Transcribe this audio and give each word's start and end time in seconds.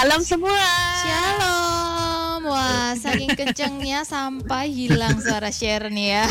Shalom 0.00 0.24
semua. 0.24 0.64
Shalom. 1.04 2.48
Wah, 2.48 2.96
saking 2.96 3.36
kencengnya 3.36 4.00
sampai 4.00 4.72
hilang 4.72 5.20
suara 5.20 5.52
share 5.52 5.92
nih 5.92 6.16
ya. 6.16 6.24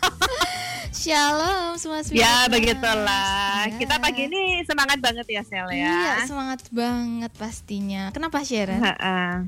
Shalom 1.04 1.76
semua 1.76 2.00
Ya 2.08 2.24
Ya, 2.24 2.34
begitulah. 2.48 3.68
Ya. 3.68 3.76
Kita 3.76 4.00
pagi 4.00 4.32
ini 4.32 4.64
semangat 4.64 4.96
banget 4.96 5.28
ya 5.28 5.44
Sel 5.44 5.68
Iya, 5.76 5.92
ya. 5.92 6.24
semangat 6.24 6.64
banget 6.72 7.28
pastinya. 7.36 8.08
Kenapa 8.16 8.40
Sharon? 8.40 8.80
Ha-ha. 8.80 9.44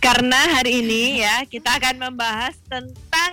Karena 0.00 0.40
hari 0.56 0.80
ini 0.80 1.20
ya 1.20 1.44
kita 1.44 1.76
akan 1.76 2.00
membahas 2.00 2.56
tentang 2.64 3.32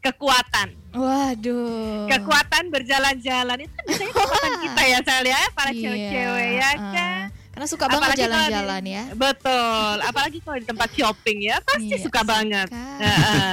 kekuatan. 0.00 0.72
Waduh. 0.96 2.08
Kekuatan 2.08 2.72
berjalan-jalan 2.72 3.68
itu 3.68 3.72
kan 3.76 3.84
biasanya 3.92 4.12
kekuatan 4.16 4.52
kita 4.64 4.82
ya 4.88 4.98
Sel 5.04 5.24
ya, 5.28 5.40
para 5.52 5.68
Iya, 5.68 5.80
cewek-cewek 5.84 6.48
ya 6.56 6.70
uh, 6.72 6.92
kan. 6.96 7.13
Karena 7.54 7.66
suka 7.70 7.86
banget 7.86 8.18
jalan-jalan 8.20 8.82
ya. 8.82 9.04
Betul, 9.14 9.94
apalagi 10.02 10.38
kalau 10.42 10.58
di 10.58 10.66
tempat 10.66 10.90
shopping 10.90 11.38
ya 11.40 11.56
pasti 11.62 11.94
Iya, 11.94 12.02
suka 12.02 12.20
banget. 12.20 12.66
suka. 12.66 12.82
Heeh. 12.98 13.52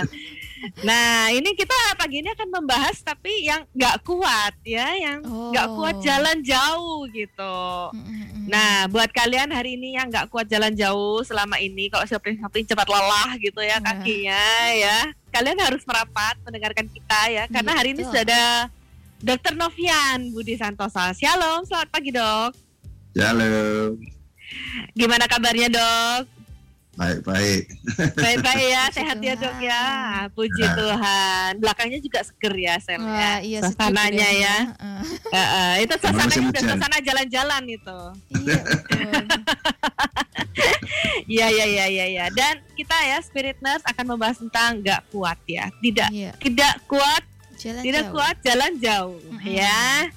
Nah, 0.82 1.34
ini 1.34 1.54
kita 1.54 1.74
pagi 1.98 2.22
ini 2.22 2.30
akan 2.30 2.50
membahas 2.52 3.02
tapi 3.02 3.46
yang 3.46 3.66
nggak 3.74 4.02
kuat 4.02 4.54
ya, 4.62 4.94
yang 4.94 5.22
nggak 5.26 5.68
Oh. 5.70 5.74
kuat 5.76 5.98
jalan 6.02 6.38
jauh 6.42 7.10
gitu. 7.10 7.58
Mm-mm. 7.94 8.46
Nah, 8.46 8.86
buat 8.86 9.10
kalian 9.10 9.50
hari 9.50 9.74
ini 9.74 9.98
yang 9.98 10.06
nggak 10.06 10.30
kuat 10.30 10.46
jalan 10.46 10.74
jauh 10.74 11.22
selama 11.22 11.58
ini, 11.58 11.90
kalau 11.90 12.06
shopping 12.06 12.38
shopping 12.38 12.62
cepat 12.64 12.86
lelah 12.86 13.38
gitu 13.38 13.58
ya 13.58 13.78
Iya. 13.78 13.82
kakinya 13.82 14.44
ya, 14.76 14.98
kalian 15.30 15.58
harus 15.58 15.82
merapat 15.82 16.38
mendengarkan 16.42 16.86
kita 16.88 17.22
ya, 17.28 17.44
karena 17.48 17.72
hari 17.74 17.94
ini 17.94 18.02
sudah 18.02 18.22
ada 18.22 18.44
Dokter 19.18 19.54
Novian 19.54 20.30
Budi 20.30 20.58
Santosa. 20.58 21.10
Shalom, 21.14 21.66
selamat 21.66 21.90
pagi 21.90 22.10
dok. 22.10 22.54
Halo, 23.12 23.96
Gimana 24.94 25.26
kabarnya 25.28 25.68
dok? 25.68 26.24
baik-baik. 26.92 27.72
Baik-baik 28.14 28.68
ya, 28.68 28.84
Puji 28.86 28.96
sehat 29.00 29.18
ya 29.18 29.34
dok 29.34 29.56
ya. 29.58 29.82
Tuhan. 29.82 30.28
Puji 30.36 30.62
Ya. 30.62 30.72
Tuhan. 30.76 31.52
Belakangnya 31.58 32.00
juga 32.00 32.20
seger 32.22 32.54
ya, 32.54 32.76
Sel 32.78 33.00
ya. 33.00 33.40
Iya 33.40 33.60
Suasananya 33.64 34.30
ya. 34.30 34.58
Heeh. 34.70 35.02
Heeh, 35.34 35.72
itu 35.82 35.94
suasananya 35.98 36.36
udah 36.38 36.52
hujan. 36.52 36.64
suasana 36.68 36.98
jalan-jalan 37.02 37.64
itu. 37.66 38.00
Iya. 38.38 38.62
Iya 41.26 41.48
iya 41.50 41.66
iya 41.66 41.86
iya 41.88 42.06
ya. 42.12 42.26
Dan 42.30 42.60
kita 42.76 42.94
ya 43.02 43.18
Spirit 43.24 43.58
Nurse 43.60 43.88
akan 43.88 44.06
membahas 44.06 44.38
tentang 44.38 44.84
nggak 44.84 45.02
kuat 45.10 45.40
ya. 45.48 45.72
Tidak 45.80 46.10
Iya, 46.12 46.32
tidak 46.38 46.76
kuat, 46.86 47.24
jalan 47.56 47.82
tidak 47.82 48.04
jauh. 48.04 48.14
kuat 48.14 48.36
jalan 48.44 48.72
jauh 48.78 49.18
Mm-mm. 49.32 49.48
ya. 49.48 50.12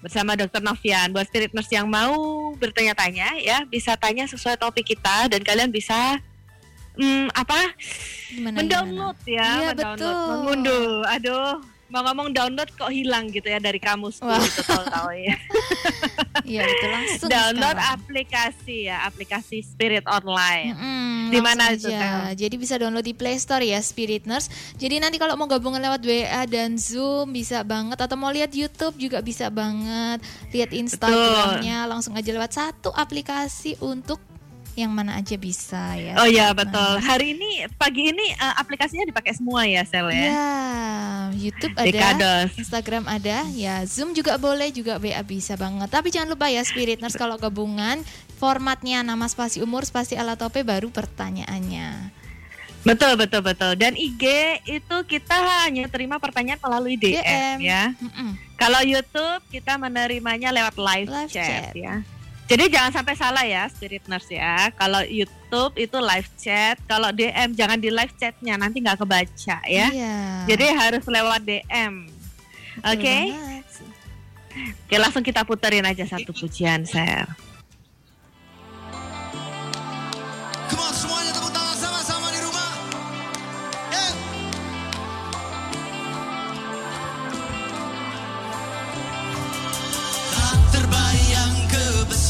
Bersama 0.00 0.32
Dokter 0.36 0.64
Novian. 0.64 1.12
Buat 1.12 1.28
Spirit 1.28 1.52
Nurse 1.52 1.72
yang 1.72 1.88
mau 1.88 2.16
bertanya-tanya 2.56 3.36
ya, 3.40 3.64
bisa 3.68 3.96
tanya 4.00 4.24
sesuai 4.24 4.56
topik 4.56 4.96
kita 4.96 5.28
dan 5.28 5.40
kalian 5.44 5.68
bisa 5.68 6.20
hmm, 6.96 7.28
apa? 7.36 7.60
Gimana, 8.32 8.56
mendownload 8.64 9.18
ya, 9.28 9.40
Iya, 9.40 9.68
mendownload, 9.72 9.98
betul. 10.00 10.14
mengunduh. 10.32 10.90
Aduh, 11.08 11.52
mau 11.90 12.06
ngomong 12.06 12.30
download 12.30 12.70
kok 12.78 12.88
hilang 12.88 13.28
gitu 13.34 13.50
ya 13.50 13.58
dari 13.58 13.82
kamus 13.82 14.22
Wah. 14.22 14.38
itu 14.38 14.62
tahu-tahu 14.62 15.10
ya. 15.14 15.36
Iya 16.40 16.66
betul 16.66 16.90
langsung 16.90 17.28
download 17.30 17.76
sekarang. 17.78 17.94
aplikasi 17.94 18.76
ya, 18.90 18.96
aplikasi 19.06 19.62
Spirit 19.62 20.02
Online. 20.08 20.74
Mm-mm, 20.74 21.30
Di 21.30 21.38
mana 21.38 21.70
itu, 21.70 21.86
aja. 21.86 22.32
Jadi 22.34 22.54
bisa 22.58 22.74
download 22.74 23.06
di 23.06 23.14
Play 23.14 23.38
Store 23.38 23.62
ya 23.62 23.78
Spirit 23.78 24.26
Nurse. 24.26 24.50
Jadi 24.74 24.98
nanti 24.98 25.20
kalau 25.20 25.38
mau 25.38 25.46
gabungan 25.46 25.78
lewat 25.78 26.02
WA 26.02 26.42
dan 26.50 26.74
Zoom 26.74 27.30
bisa 27.30 27.62
banget 27.62 27.98
atau 28.02 28.16
mau 28.18 28.34
lihat 28.34 28.50
YouTube 28.50 28.98
juga 28.98 29.22
bisa 29.22 29.46
banget. 29.46 30.22
Lihat 30.50 30.74
Instagramnya 30.74 31.86
langsung 31.86 32.18
aja 32.18 32.30
lewat 32.34 32.50
satu 32.50 32.90
aplikasi 32.94 33.78
untuk 33.78 34.18
yang 34.78 34.90
mana 34.94 35.18
aja 35.18 35.34
bisa 35.34 35.94
ya. 35.98 36.14
Oh 36.22 36.28
ya 36.28 36.54
Spirit 36.54 36.58
betul. 36.66 36.92
Hari 37.02 37.26
ini 37.34 37.50
pagi 37.74 38.10
ini 38.14 38.26
eh, 38.30 38.54
aplikasinya 38.56 39.06
dipakai 39.06 39.34
semua 39.34 39.66
ya 39.66 39.82
Sel 39.82 40.08
ya. 40.14 40.26
Ya, 40.30 40.48
YouTube 41.34 41.74
ada. 41.74 41.86
Dekados. 41.86 42.48
Instagram 42.56 43.04
ada, 43.10 43.44
ya 43.52 43.82
Zoom 43.84 44.14
juga 44.14 44.38
boleh, 44.38 44.70
juga 44.70 44.96
WA 45.02 45.20
bisa 45.26 45.58
banget. 45.58 45.88
Tapi 45.90 46.08
jangan 46.14 46.30
lupa 46.32 46.46
ya 46.48 46.62
Spirit 46.62 47.02
Nurse 47.02 47.18
kalau 47.18 47.34
gabungan 47.36 48.02
formatnya 48.38 49.02
nama 49.02 49.26
spasi 49.28 49.60
umur 49.60 49.84
spasi 49.84 50.16
ala 50.16 50.38
tope 50.38 50.62
baru 50.62 50.88
pertanyaannya. 50.88 52.20
Betul 52.80 53.20
betul 53.20 53.44
betul. 53.44 53.76
Dan 53.76 53.92
IG 53.92 54.24
itu 54.64 54.96
kita 55.04 55.36
hanya 55.36 55.84
terima 55.92 56.16
pertanyaan 56.16 56.56
melalui 56.64 56.96
DM, 56.96 57.20
DM. 57.20 57.56
ya. 57.60 57.92
Mm-mm. 58.00 58.30
Kalau 58.56 58.80
YouTube 58.80 59.44
kita 59.52 59.76
menerimanya 59.76 60.48
lewat 60.48 60.80
live, 60.80 61.08
Live 61.12 61.28
chat, 61.28 61.72
chat. 61.72 61.76
ya. 61.76 62.00
Jadi 62.50 62.66
jangan 62.66 62.90
sampai 62.90 63.14
salah 63.14 63.46
ya 63.46 63.70
Spirit 63.70 64.02
Nurse 64.10 64.34
ya. 64.34 64.74
Kalau 64.74 65.06
YouTube 65.06 65.78
itu 65.78 65.94
live 66.02 66.26
chat, 66.34 66.82
kalau 66.90 67.14
DM 67.14 67.54
jangan 67.54 67.78
di 67.78 67.94
live 67.94 68.10
chatnya 68.18 68.58
nanti 68.58 68.82
nggak 68.82 68.98
kebaca 68.98 69.56
ya. 69.70 69.86
Iya. 69.86 70.18
Jadi 70.50 70.64
harus 70.74 71.06
lewat 71.06 71.46
DM. 71.46 72.10
Oke, 72.82 73.16
banget. 73.30 73.66
Oke 74.82 74.96
langsung 74.98 75.22
kita 75.22 75.46
puterin 75.46 75.86
aja 75.86 76.02
satu 76.10 76.34
pujian 76.34 76.82
Sel. 76.82 77.49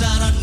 sarà 0.00 0.39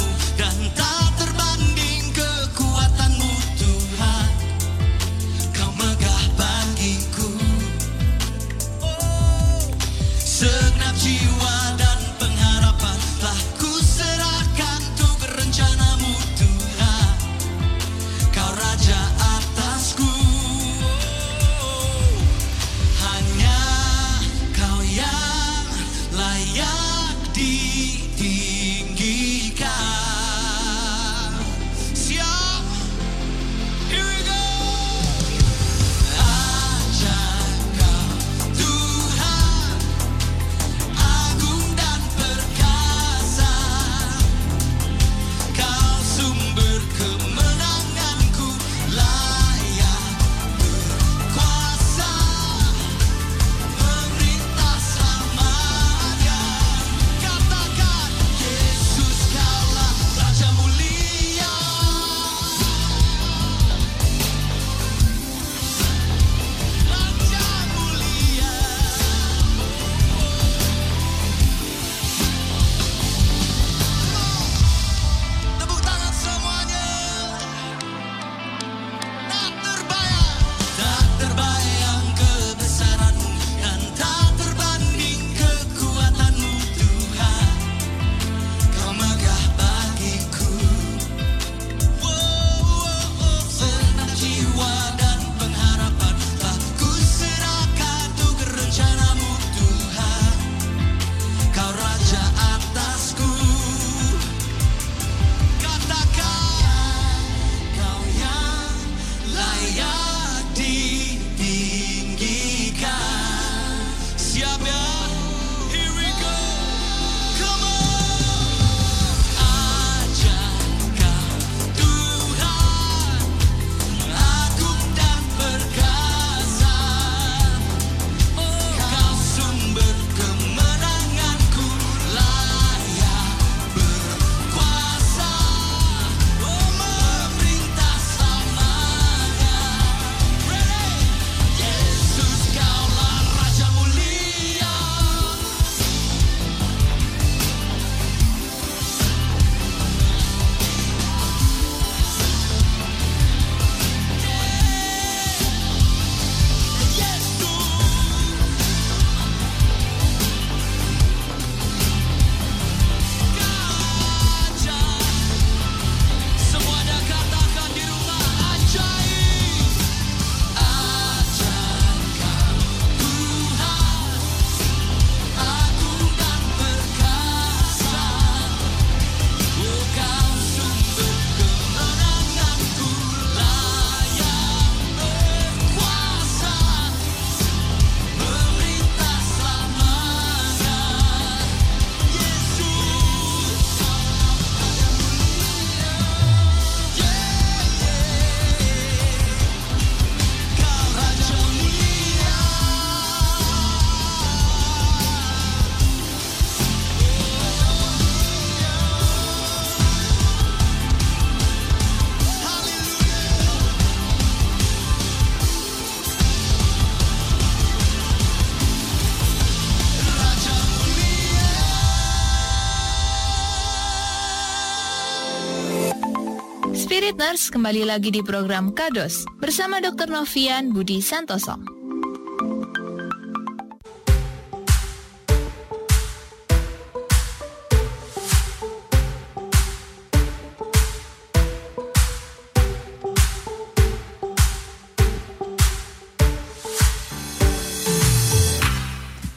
Kembali 227.37 227.85
lagi 227.85 228.09
di 228.09 228.25
program 228.25 228.73
Kados 228.73 229.21
bersama 229.37 229.77
Dr. 229.77 230.09
Novian 230.09 230.73
Budi 230.73 231.05
Santoso. 231.05 231.53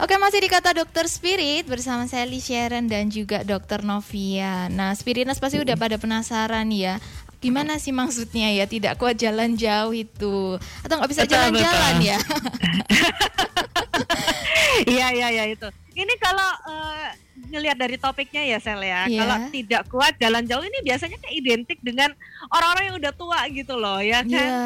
Oke 0.00 0.16
masih 0.16 0.40
di 0.40 0.48
kata 0.48 0.72
dokter 0.72 1.04
Spirit 1.04 1.68
bersama 1.68 2.08
Sally 2.08 2.40
Sharon 2.40 2.88
dan 2.88 3.12
juga 3.12 3.44
dokter 3.44 3.84
Novia. 3.84 4.72
Nah 4.72 4.96
Spiritness 4.96 5.36
pasti 5.36 5.60
udah 5.60 5.76
pada 5.76 6.00
penasaran 6.00 6.72
ya 6.72 6.96
Gimana 7.40 7.80
sih 7.80 7.88
maksudnya 7.88 8.52
ya 8.52 8.68
tidak 8.68 9.00
kuat 9.00 9.16
jalan 9.16 9.56
jauh 9.56 9.96
itu 9.96 10.60
Atau 10.84 11.00
nggak 11.00 11.10
bisa 11.10 11.24
jalan-jalan 11.24 11.96
ya 12.04 12.18
Iya 14.88 15.06
iya 15.12 15.28
iya 15.32 15.44
itu. 15.50 15.68
Ini 15.92 16.14
kalau 16.22 16.50
eh, 16.70 17.08
ngelihat 17.50 17.76
dari 17.76 17.96
topiknya 17.98 18.42
ya 18.46 18.58
Sel 18.62 18.80
ya, 18.80 19.04
Iya. 19.10 19.20
kalau 19.20 19.36
tidak 19.50 19.82
kuat 19.90 20.14
jalan 20.16 20.46
jauh 20.46 20.62
ini 20.62 20.78
biasanya 20.86 21.18
kan 21.18 21.30
identik 21.34 21.78
dengan 21.82 22.14
orang-orang 22.48 22.84
yang 22.92 22.96
udah 23.02 23.12
tua 23.12 23.40
gitu 23.50 23.74
loh 23.76 23.98
ya 24.00 24.22
kan. 24.22 24.30
Iya 24.30 24.62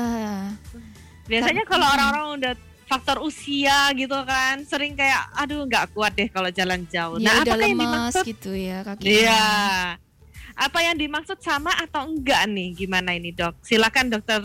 Biasanya 1.24 1.64
kalau 1.64 1.88
mm. 1.88 1.94
orang-orang 1.96 2.26
udah 2.36 2.52
faktor 2.84 3.16
usia 3.24 3.88
gitu 3.96 4.18
kan, 4.28 4.60
sering 4.68 4.92
kayak 4.92 5.24
aduh 5.32 5.64
nggak 5.64 5.96
kuat 5.96 6.12
deh 6.12 6.28
kalau 6.28 6.52
jalan 6.52 6.84
jauh. 6.92 7.16
Ya 7.16 7.32
nah, 7.32 7.34
udah 7.40 7.54
apakah 7.56 7.64
yang 7.64 7.80
lemas 7.80 7.88
dimaksud? 7.88 8.24
gitu 8.28 8.50
ya 8.52 8.78
kakinya 8.84 9.08
Iya. 9.10 9.44
Apa 10.54 10.78
yang 10.80 10.96
dimaksud 10.96 11.38
sama 11.38 11.74
atau 11.76 12.06
enggak 12.06 12.46
nih? 12.46 12.72
Gimana 12.74 13.12
ini, 13.12 13.30
Dok? 13.30 13.58
Silakan 13.60 14.08
Dokter 14.08 14.40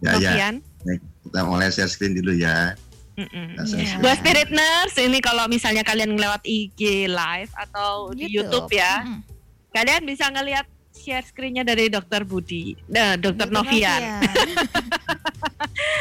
Ya, 0.00 0.18
ya. 0.18 0.30
Novian. 0.34 0.54
Kita 1.24 1.40
mulai 1.42 1.70
share 1.70 1.88
screen 1.88 2.12
dulu 2.12 2.34
ya. 2.34 2.74
Share 3.14 3.30
Iya. 3.56 3.62
screen. 3.64 4.02
Buat 4.02 4.16
Spirit 4.18 4.50
Nurse, 4.50 4.98
ini 5.00 5.18
kalau 5.18 5.46
misalnya 5.46 5.80
kalian 5.80 6.12
lewat 6.12 6.42
IG 6.42 7.06
live 7.06 7.52
atau 7.54 8.10
di 8.10 8.26
YouTube 8.26 8.66
ya, 8.68 9.00
Mm-mm. 9.00 9.22
kalian 9.70 10.02
bisa 10.02 10.26
ngelihat 10.28 10.66
share 11.04 11.20
screen-nya 11.22 11.60
dari 11.60 11.92
Dokter 11.92 12.24
Budi, 12.24 12.72
nah, 12.88 13.20
Dokter 13.20 13.44
Dokter 13.44 13.48
Novian, 13.52 14.00
Novian. 14.00 14.22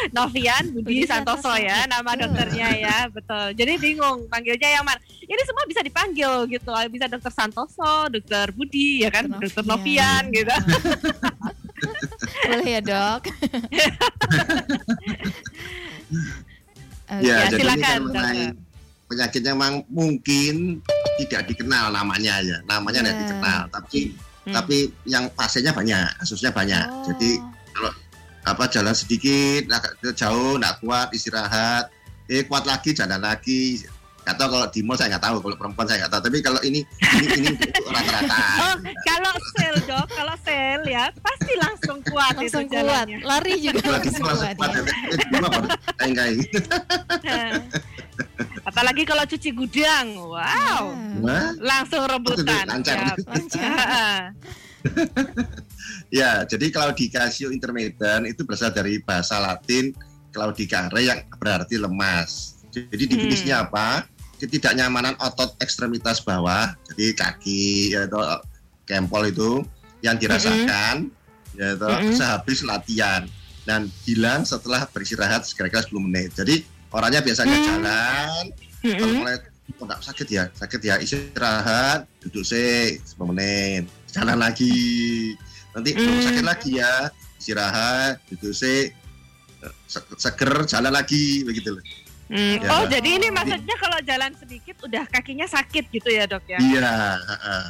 Novian 0.16 0.64
Budi, 0.72 1.04
Budi 1.04 1.04
Santoso, 1.04 1.52
Santoso, 1.52 1.60
ya, 1.60 1.84
nama 1.92 2.16
betul. 2.16 2.22
dokternya 2.24 2.68
ya, 2.80 2.98
betul. 3.12 3.46
Jadi 3.52 3.74
bingung 3.76 4.24
panggilnya 4.32 4.70
yang 4.80 4.86
mana. 4.88 5.00
Ini 5.20 5.42
semua 5.44 5.64
bisa 5.68 5.82
dipanggil 5.84 6.32
gitu, 6.48 6.72
bisa 6.88 7.06
Dokter 7.12 7.32
Santoso, 7.36 8.08
Dokter 8.08 8.56
Budi, 8.56 9.04
ya 9.04 9.10
kan, 9.12 9.28
Dokter 9.28 9.64
Novian 9.68 10.32
gitu. 10.32 10.56
Boleh 12.48 12.68
ya 12.70 12.82
dok. 12.82 13.22
Ya, 17.22 17.46
Ya, 17.46 17.54
silakan, 17.54 17.78
kan 17.84 18.00
mengenai 18.10 18.46
penyakitnya 19.06 19.54
memang 19.54 19.86
mungkin 19.86 20.82
tidak 21.22 21.46
dikenal 21.46 21.94
namanya 21.94 22.42
ya. 22.42 22.58
Namanya 22.66 23.06
tidak 23.06 23.14
Ya. 23.14 23.22
dikenal, 23.22 23.62
tapi 23.70 24.00
Hmm. 24.44 24.54
tapi 24.60 24.92
yang 25.08 25.32
pasiennya 25.32 25.72
banyak, 25.72 26.20
kasusnya 26.20 26.52
banyak. 26.52 26.84
Oh. 26.92 27.04
Jadi 27.08 27.40
apa 28.44 28.68
jalan 28.68 28.92
sedikit, 28.92 29.72
agak 29.72 30.20
jauh, 30.20 30.60
nggak 30.60 30.84
kuat, 30.84 31.08
istirahat, 31.16 31.88
eh 32.28 32.44
kuat 32.44 32.68
lagi, 32.68 32.92
jalan 32.92 33.24
lagi. 33.24 33.80
Nggak 34.24 34.36
tahu 34.40 34.50
kalau 34.56 34.68
di 34.72 34.80
mall 34.84 34.96
saya 34.96 35.08
nggak 35.16 35.26
tahu, 35.28 35.36
kalau 35.44 35.56
perempuan 35.60 35.86
saya 35.88 35.98
nggak 36.04 36.12
tahu. 36.16 36.22
Tapi 36.24 36.38
kalau 36.40 36.60
ini 36.64 36.80
ini, 37.20 37.28
ini 37.38 37.48
untuk 37.52 37.92
rata-rata. 37.92 38.36
Oh, 38.64 38.76
kalau 39.04 39.34
sel 39.54 39.76
dok, 39.84 40.08
kalau 40.16 40.36
sel 40.48 40.82
ya 40.88 41.04
pasti 41.20 41.54
langsung 41.60 41.98
kuat 42.08 42.34
langsung 42.40 42.64
itu 42.64 42.72
kuat 42.72 42.84
jalannya. 42.88 43.18
lari 43.28 43.54
juga 43.60 43.80
Kalau 43.84 44.00
di 44.00 44.08
langsung 44.08 44.24
mall 44.24 44.32
langsung 44.40 44.56
kuat 44.56 44.70
ya. 44.72 44.84
ya. 46.08 46.26
Eh. 47.28 47.52
Apalagi 48.64 49.04
kalau 49.04 49.24
cuci 49.28 49.50
gudang, 49.52 50.16
wow, 50.16 50.84
Wah, 51.20 51.52
langsung 51.60 52.08
rebutan. 52.08 52.64
lancar. 52.70 53.20
Lancar. 53.28 54.32
Ya, 56.14 56.46
jadi 56.46 56.70
claudicatio 56.70 57.50
intermittent 57.50 58.30
itu 58.30 58.46
berasal 58.46 58.70
dari 58.70 59.02
bahasa 59.02 59.42
Latin 59.42 59.90
claudicare 60.30 61.02
yang 61.02 61.26
berarti 61.42 61.82
lemas. 61.82 62.62
Jadi 62.70 63.10
definisinya 63.10 63.66
apa? 63.66 64.06
Ketidaknyamanan 64.44 65.16
otot 65.24 65.56
ekstremitas 65.64 66.20
bawah, 66.20 66.76
jadi 66.92 67.16
kaki 67.16 67.96
atau 67.96 68.44
kempol 68.84 69.24
itu 69.32 69.64
yang 70.04 70.20
dirasakan 70.20 71.08
yaitu 71.56 71.88
Mm-mm. 71.88 72.12
sehabis 72.12 72.60
latihan 72.68 73.24
dan 73.64 73.88
hilang 74.04 74.44
setelah 74.44 74.84
beristirahat 74.92 75.48
kira-kira 75.48 75.88
10 75.88 75.96
menit. 75.96 76.36
Jadi 76.36 76.60
orangnya 76.92 77.24
biasanya 77.24 77.56
Mm. 77.56 77.66
jalan, 77.72 78.42
kalau 78.84 79.00
Mm-mm. 79.00 79.16
mulai 79.24 79.36
kok 79.64 79.84
nggak 79.88 80.02
sakit 80.04 80.28
ya, 80.28 80.44
sakit 80.52 80.82
ya 80.84 80.96
istirahat, 81.00 82.04
duduk 82.20 82.44
sih 82.44 83.00
10 83.00 83.32
menit, 83.32 83.88
jalan 84.12 84.44
lagi. 84.44 85.40
Nanti 85.72 85.96
Mm. 85.96 86.04
kalau 86.04 86.20
sakit 86.20 86.44
lagi 86.44 86.72
ya, 86.84 86.94
istirahat, 87.40 88.20
duduk 88.28 88.52
sih 88.52 88.92
se- 89.88 90.18
seger, 90.20 90.68
jalan 90.68 90.92
lagi 90.92 91.48
begitu 91.48 91.80
loh. 91.80 91.86
Hmm, 92.26 92.56
Ya. 92.58 92.70
Oh, 92.72 92.84
jadi 92.86 93.10
ini 93.14 93.28
maksudnya 93.30 93.76
kalau 93.76 94.00
jalan 94.02 94.32
sedikit 94.34 94.76
udah 94.82 95.04
kakinya 95.06 95.46
sakit 95.46 95.84
gitu 95.90 96.08
ya 96.08 96.24
dok 96.24 96.44
ya? 96.46 96.58
Iya, 96.58 96.92
heeh. 97.20 97.66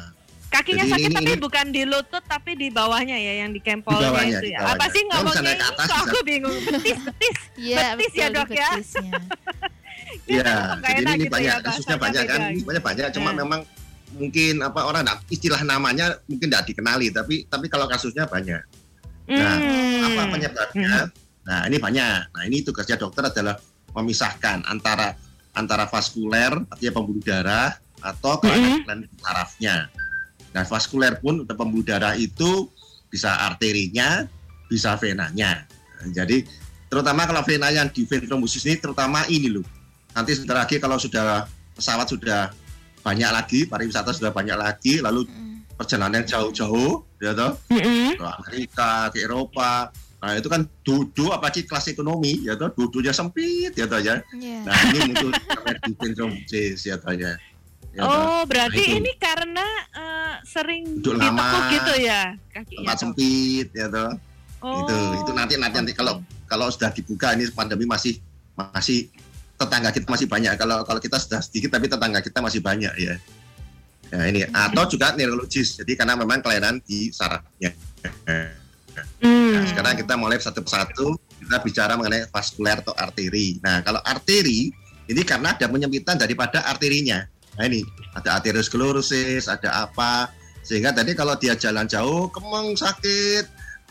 Kakinya 0.46 0.82
Jadi 0.82 0.92
sakit 0.94 1.08
ini- 1.08 1.16
tapi 1.16 1.32
ini- 1.32 1.42
bukan 1.42 1.66
di 1.68 1.82
lutut 1.82 2.22
tapi 2.22 2.54
di 2.54 2.70
bawahnya 2.70 3.18
ya 3.18 3.42
yang 3.42 3.50
di 3.50 3.58
Di 3.58 3.66
kempolnya 3.66 4.08
bawahnya, 4.08 4.30
itu 4.32 4.38
di 4.40 4.50
ya. 4.50 4.58
bawahnya. 4.60 4.78
Apa 4.78 4.86
sih 4.88 5.02
ngomongnya 5.04 5.42
ini? 5.52 5.64
atas, 5.64 5.86
Kok 5.86 5.98
aku 6.00 6.18
bingung. 6.22 6.58
Betis, 6.60 6.98
betis. 7.02 7.36
Iya 7.66 7.86
Betis 7.92 8.12
ya, 8.14 8.26
betul 8.26 8.36
Dok, 8.36 8.48
di 8.48 8.56
ya? 8.56 8.70
Iya, 10.26 10.52
jadi 10.78 11.02
ini 11.02 11.12
gitu 11.18 11.32
banyak 11.32 11.50
ya, 11.50 11.60
kasusnya 11.60 11.96
banyak 11.96 12.22
kan, 12.24 12.40
beda. 12.46 12.64
banyak 12.64 12.82
banyak. 12.84 13.06
Cuma 13.12 13.28
Hmm. 13.28 13.38
memang 13.40 13.60
mungkin 14.14 14.54
apa 14.62 14.80
orang 14.84 15.02
istilah 15.26 15.60
namanya 15.60 16.06
mungkin 16.24 16.46
tidak 16.46 16.64
dikenali, 16.64 17.10
tapi 17.10 17.34
tapi 17.44 17.66
kalau 17.66 17.84
kasusnya 17.84 18.24
banyak. 18.24 18.62
Nah, 19.26 19.54
Hmm. 19.56 20.06
apa 20.06 20.22
penyebabnya? 20.30 21.10
Nah, 21.42 21.60
ini 21.66 21.76
banyak. 21.76 22.20
Nah, 22.30 22.42
ini 22.44 22.62
tugasnya 22.62 22.94
dokter 22.94 23.26
adalah 23.26 23.58
memisahkan 23.94 24.66
antara 24.66 25.14
antara 25.54 25.86
vaskuler 25.86 26.50
artinya 26.66 26.92
pembuluh 26.98 27.22
darah 27.22 27.78
atau 28.02 28.42
kelainan 28.42 29.06
sarafnya. 29.22 29.86
Nah, 30.50 30.66
vaskuler 30.66 31.18
pun 31.22 31.46
untuk 31.46 31.56
pembuluh 31.56 31.86
darah 31.86 32.18
itu 32.18 32.68
bisa 33.08 33.46
arterinya, 33.46 34.26
bisa 34.66 34.98
venanya. 34.98 35.62
Nah, 36.02 36.10
jadi 36.10 36.42
terutama 36.90 37.26
kalau 37.26 37.42
vena 37.46 37.70
yang 37.70 37.86
di 37.90 38.02
vein 38.02 38.26
thrombosis 38.26 38.66
ini 38.66 38.82
terutama 38.82 39.22
ini 39.30 39.50
loh. 39.50 39.66
Nanti 40.14 40.34
sebentar 40.34 40.62
lagi 40.62 40.78
kalau 40.78 40.98
sudah 40.98 41.46
pesawat 41.74 42.06
sudah 42.06 42.54
banyak 43.02 43.30
lagi, 43.30 43.60
pariwisata 43.66 44.14
sudah 44.14 44.30
banyak 44.30 44.54
lagi, 44.58 45.02
lalu 45.02 45.26
Mm. 45.26 45.66
perjalanan 45.74 46.22
jauh-jauh, 46.22 47.02
ya 47.18 47.34
toh, 47.34 47.58
Mm-mm. 47.66 48.14
ke 48.14 48.24
Amerika, 48.24 49.10
ke 49.10 49.26
Eropa. 49.26 49.90
Nah 50.24 50.40
itu 50.40 50.48
kan 50.48 50.64
duduk 50.80 51.36
apalagi 51.36 51.68
kelas 51.68 51.92
ekonomi 51.92 52.48
ya 52.48 52.56
toh 52.56 52.72
duduknya 52.72 53.12
sempit 53.12 53.76
ya 53.76 53.84
toh 53.84 54.00
ya. 54.00 54.24
Iya. 54.32 54.64
Nah 54.64 54.74
ini 54.88 55.00
muncul 55.12 55.30
namanya 55.36 55.78
dipendrosis 55.84 56.80
ya 56.88 56.96
toh 56.96 57.12
ya. 57.12 57.36
Ya 57.92 58.02
toh. 58.08 58.08
Oh, 58.08 58.42
berarti 58.48 58.80
Nah, 58.80 58.88
itu. 58.88 59.00
ini 59.04 59.12
karena 59.20 59.66
eh, 59.92 60.34
sering 60.48 61.04
Duduk 61.04 61.20
lama, 61.20 61.68
gitu 61.76 61.92
ya 62.00 62.40
kakinya. 62.48 62.78
tempat 62.80 62.96
sempit 62.96 63.68
ya 63.76 63.86
toh. 63.92 64.10
Oh. 64.64 64.80
Itu 64.80 64.94
itu 65.20 65.30
nanti 65.36 65.54
nanti 65.60 65.76
nanti 65.76 65.92
kalau 65.92 66.24
kalau 66.48 66.72
sudah 66.72 66.88
dibuka 66.88 67.36
ini 67.36 67.44
pandemi 67.52 67.84
masih 67.84 68.16
masih 68.56 69.12
tetangga 69.60 69.92
kita 69.92 70.08
masih 70.08 70.24
banyak. 70.24 70.56
Kalau 70.56 70.88
kalau 70.88 71.00
kita 71.04 71.20
sudah 71.20 71.44
sedikit 71.44 71.68
tapi 71.76 71.92
tetangga 71.92 72.24
kita 72.24 72.40
masih 72.40 72.64
banyak 72.64 72.96
ya. 72.96 73.20
Ya 74.08 74.20
ini 74.24 74.48
atau 74.48 74.88
juga 74.88 75.12
neurologis. 75.12 75.76
Jadi 75.76 75.92
karena 76.00 76.16
memang 76.16 76.40
kelainan 76.40 76.80
di 76.80 77.12
sarafnya. 77.12 77.76
Hmm. 79.20 79.52
Nah, 79.54 79.64
sekarang 79.70 79.94
kita 79.98 80.14
mulai 80.14 80.38
satu 80.38 80.62
persatu 80.62 81.18
kita 81.40 81.60
bicara 81.60 81.98
mengenai 81.98 82.24
vaskuler 82.30 82.80
atau 82.80 82.94
arteri. 82.96 83.58
Nah, 83.60 83.84
kalau 83.84 84.00
arteri 84.02 84.72
ini 85.04 85.22
karena 85.22 85.52
ada 85.52 85.66
penyempitan 85.68 86.16
daripada 86.16 86.64
arterinya. 86.64 87.20
Nah, 87.60 87.64
ini 87.68 87.84
ada 88.16 88.40
arteriosklerosis, 88.40 89.46
ada 89.46 89.86
apa 89.86 90.30
sehingga 90.64 90.96
tadi 90.96 91.12
kalau 91.12 91.36
dia 91.36 91.52
jalan 91.54 91.84
jauh 91.84 92.32
kemeng 92.32 92.72
sakit 92.72 93.44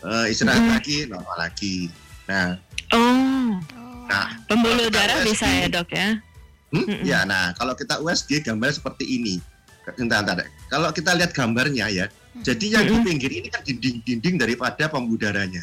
eh, 0.04 0.26
istirahat 0.28 0.58
Hmm. 0.60 0.72
lagi 0.74 0.98
normal 1.06 1.36
lagi. 1.38 1.88
Nah, 2.26 2.58
Oh, 2.92 3.58
nah 4.06 4.38
pembuluh 4.46 4.86
darah 4.86 5.18
USG, 5.22 5.26
bisa 5.26 5.46
ya 5.50 5.66
dok 5.66 5.90
ya? 5.90 6.08
Hmm? 6.70 6.84
Mm-mm. 6.84 7.00
Ya, 7.02 7.22
nah 7.26 7.50
kalau 7.54 7.74
kita 7.74 7.98
USG 7.98 8.42
gambar 8.44 8.70
seperti 8.70 9.06
ini. 9.06 9.38
Entar, 9.98 10.24
entar. 10.24 10.46
Kalau 10.70 10.88
kita 10.90 11.12
lihat 11.12 11.34
gambarnya 11.36 11.86
ya, 11.92 12.06
jadi 12.42 12.66
yang 12.66 12.84
di 12.88 12.94
pinggir 13.04 13.30
ini 13.30 13.46
kan 13.46 13.62
dinding-dinding 13.62 14.34
daripada 14.40 14.90
pembuluh 14.90 15.20
darahnya. 15.20 15.62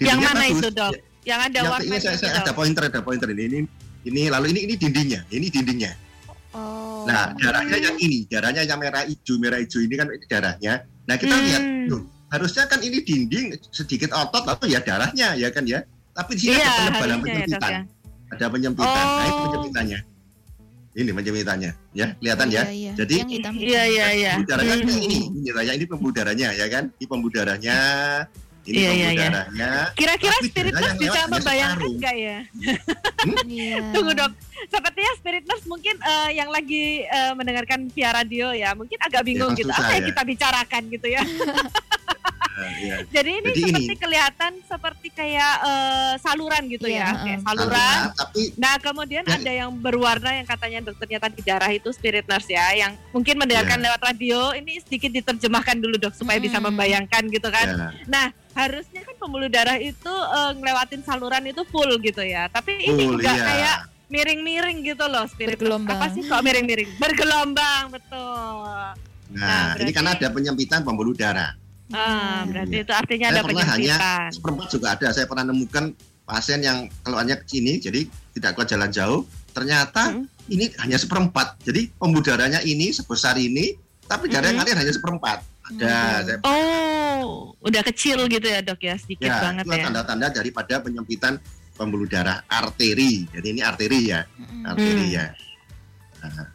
Yang 0.00 0.16
Dindingnya 0.16 0.28
mana 0.32 0.40
bagus. 0.40 0.56
itu 0.56 0.68
dok? 0.72 0.92
Ya, 0.92 1.00
Yang 1.26 1.40
ada 1.42 1.58
yang 1.58 1.72
warna 1.74 1.84
ini 1.84 1.98
saya, 1.98 2.16
saya 2.16 2.32
ada 2.40 2.52
pointer, 2.54 2.82
ada 2.86 3.00
pointer 3.02 3.28
ini. 3.34 3.42
Ini 3.44 3.58
ini 4.06 4.20
lalu 4.30 4.46
ini 4.54 4.60
ini 4.70 4.74
dindingnya, 4.78 5.20
ini 5.28 5.46
dindingnya. 5.50 5.92
Oh. 6.54 7.04
Nah, 7.04 7.34
darahnya 7.36 7.76
yang 7.76 7.96
ini, 7.98 8.24
darahnya 8.24 8.62
yang 8.64 8.78
merah 8.78 9.04
hijau, 9.04 9.36
merah 9.36 9.58
hijau 9.60 9.82
ini 9.82 9.94
kan 9.98 10.06
ini 10.08 10.24
darahnya. 10.24 10.74
Nah, 11.04 11.16
kita 11.18 11.34
Hmm. 11.34 11.44
lihat, 11.44 11.62
loh, 11.92 12.02
harusnya 12.32 12.64
kan 12.64 12.80
ini 12.80 13.02
dinding 13.02 13.46
sedikit 13.68 14.14
otot 14.14 14.46
lalu 14.46 14.72
ya 14.72 14.80
darahnya 14.80 15.36
ya 15.36 15.50
kan 15.52 15.66
ya. 15.68 15.84
Tapi 16.16 16.32
di 16.32 16.48
sini 16.48 16.56
Iya, 16.56 16.64
ada 16.64 16.80
penebalan 16.80 16.96
ya, 16.96 17.12
Dok, 17.12 17.24
penyempitan. 17.26 17.70
ya. 17.70 17.80
Ada 18.26 18.46
penyempitan. 18.48 19.04
Nah, 19.04 19.24
itu 19.26 19.34
Oh. 19.36 19.42
penyempitannya. 19.44 19.98
Ini 20.96 21.12
penyempitannya, 21.12 21.70
ya 21.92 22.06
kelihatan 22.16 22.48
ya. 22.48 22.62
Iya, 22.64 22.72
iya. 22.72 22.92
Jadi 22.96 23.14
yang 23.20 23.28
Iya 23.52 23.82
iya 23.84 24.06
iya. 24.16 24.32
kan 24.40 24.58
Hmm. 24.64 24.88
ini, 24.96 25.18
ini 25.28 25.48
raya 25.52 25.72
ini 25.76 25.84
pembuluh 25.84 26.14
darahnya 26.16 26.48
ya 26.56 26.66
kan? 26.72 26.88
Ini 26.88 27.04
pembuluh 27.04 27.34
darahnya, 27.36 27.76
ini 28.64 28.76
Iya, 28.80 28.90
iya, 28.96 29.08
iya. 29.12 29.30
Kira-kira 29.92 30.36
spirit 30.40 30.72
nurse 30.72 30.88
yang 30.88 30.98
bisa 30.98 31.20
membayangkan 31.28 31.76
separuh. 31.76 31.98
nggak 32.00 32.14
ya? 32.16 32.38
Iya. 33.46 33.78
Tunggu 33.92 34.12
dok, 34.14 34.32
sepertinya 34.66 35.12
spirit 35.20 35.44
nurse 35.44 35.66
mungkin 35.68 35.94
eh, 36.00 36.30
yang 36.32 36.48
lagi 36.48 37.04
eh, 37.04 37.32
mendengarkan 37.36 37.92
via 37.92 38.10
radio 38.10 38.56
ya, 38.56 38.72
mungkin 38.72 38.96
agak 38.98 39.20
bingung 39.22 39.52
kan 39.52 39.58
gitu. 39.60 39.68
susah 39.68 39.84
Apa 39.84 39.92
yang 39.94 40.04
ya. 40.04 40.08
kita 40.10 40.22
bicarakan 40.24 40.82
gitu 40.88 41.06
ya? 41.12 41.22
Nah, 42.56 42.72
iya. 42.72 42.96
Jadi 43.06 43.30
ini 43.36 43.50
Jadi 43.52 43.60
seperti 43.62 43.84
ini. 43.86 44.00
kelihatan 44.00 44.52
seperti 44.64 45.08
kayak 45.12 45.54
eh, 45.60 46.14
saluran 46.16 46.62
gitu 46.66 46.88
Iya, 46.88 47.04
ya, 47.04 47.08
kayak 47.14 47.40
saluran. 47.44 47.68
Saluran, 47.68 48.16
tapi 48.16 48.42
Nah 48.56 48.74
kemudian 48.80 49.22
Ya. 49.22 49.36
ada 49.36 49.52
yang 49.54 49.70
berwarna 49.76 50.30
yang 50.32 50.48
katanya 50.48 50.78
dokternya 50.82 51.20
tadi 51.20 51.40
darah 51.42 51.68
itu 51.68 51.92
spirit 51.92 52.24
nurse 52.24 52.48
ya, 52.48 52.64
yang 52.72 52.96
mungkin 53.12 53.36
mendengarkan 53.36 53.76
Ya. 53.76 53.84
lewat 53.92 54.00
radio. 54.02 54.40
Ini 54.52 54.72
sedikit 54.80 55.12
diterjemahkan 55.12 55.76
dulu 55.76 56.00
dok 56.00 56.16
supaya 56.16 56.40
bisa 56.40 56.56
Hmm. 56.56 56.72
membayangkan 56.72 57.22
gitu 57.28 57.44
kan. 57.46 57.66
ya, 57.68 57.88
Nah, 58.08 58.26
harusnya 58.50 59.04
kan 59.04 59.14
pembuluh 59.16 59.46
darah 59.46 59.76
itu 59.76 60.08
eh, 60.08 60.52
ngelewatin 60.56 61.04
saluran 61.04 61.44
itu 61.44 61.60
full 61.66 61.92
gitu 62.00 62.24
ya. 62.24 62.48
Tapi 62.48 62.72
ini 62.80 63.04
full, 63.04 63.20
enggak 63.20 63.36
iya. 63.36 63.44
kayak 63.44 63.76
miring-miring 64.06 64.80
gitu 64.82 65.04
loh 65.04 65.28
spirit. 65.28 65.58
Bergelombang. 65.58 65.92
Apa 65.92 66.08
sih 66.08 66.24
kok 66.24 66.40
miring-miring? 66.40 66.88
Bergelombang, 66.96 67.92
betul. 67.92 68.64
Nah, 69.28 69.74
Nah, 69.74 69.76
ini 69.76 69.90
karena 69.90 70.14
ada 70.14 70.30
penyempitan 70.30 70.80
pembuluh 70.80 71.12
darah. 71.12 71.52
Ah, 71.88 72.42
Hmm. 72.42 72.50
berarti 72.50 72.74
Iya. 72.74 72.82
itu 72.82 72.92
artinya 72.92 73.26
Saya 73.26 73.34
ada 73.34 73.42
pernah 73.46 73.62
hanya 73.62 73.74
penyempitan. 73.94 74.28
seperempat 74.34 74.66
juga 74.68 74.86
ada. 74.90 75.08
Saya 75.10 75.26
pernah 75.26 75.44
nemukan 75.46 75.84
pasien 76.22 76.58
yang 76.58 76.78
keluarnya 77.00 77.36
ke 77.38 77.46
sini, 77.46 77.78
jadi 77.78 78.00
tidak 78.32 78.50
kuat 78.54 78.66
jalan 78.66 78.90
jauh. 78.90 79.22
Ternyata 79.52 80.02
Hmm. 80.10 80.26
ini 80.48 80.74
hanya 80.78 80.98
seperempat. 80.98 81.62
Jadi 81.62 81.94
pembuluh 81.94 82.26
darahnya 82.26 82.58
ini 82.60 82.90
sebesar 82.90 83.38
ini, 83.38 83.78
tapi 84.04 84.26
darah 84.26 84.50
yang 84.50 84.58
Mhm. 84.58 84.66
ngalir 84.66 84.76
hanya 84.82 84.92
seperempat. 84.92 85.38
Ada. 85.66 85.86
Waduh. 85.86 86.26
Saya, 86.26 86.38
Oh, 86.42 87.54
udah 87.60 87.82
kecil 87.84 88.22
gitu 88.26 88.46
ya 88.46 88.62
dok 88.62 88.78
ya, 88.78 88.94
sedikit 88.94 89.26
ya, 89.26 89.42
banget 89.42 89.64
itu 89.66 89.74
ya. 89.74 89.84
tanda-tanda 89.86 90.26
daripada 90.32 90.74
penyempitan 90.78 91.38
pembuluh 91.74 92.06
darah 92.06 92.42
arteri. 92.46 93.26
Jadi 93.30 93.46
ini 93.48 93.62
arteri 93.62 94.10
ya, 94.10 94.22
Mm-mm. 94.32 94.62
arteri 94.64 95.06
Hmm. 95.06 95.16
ya. 95.16 95.26
Nah, 96.22 96.46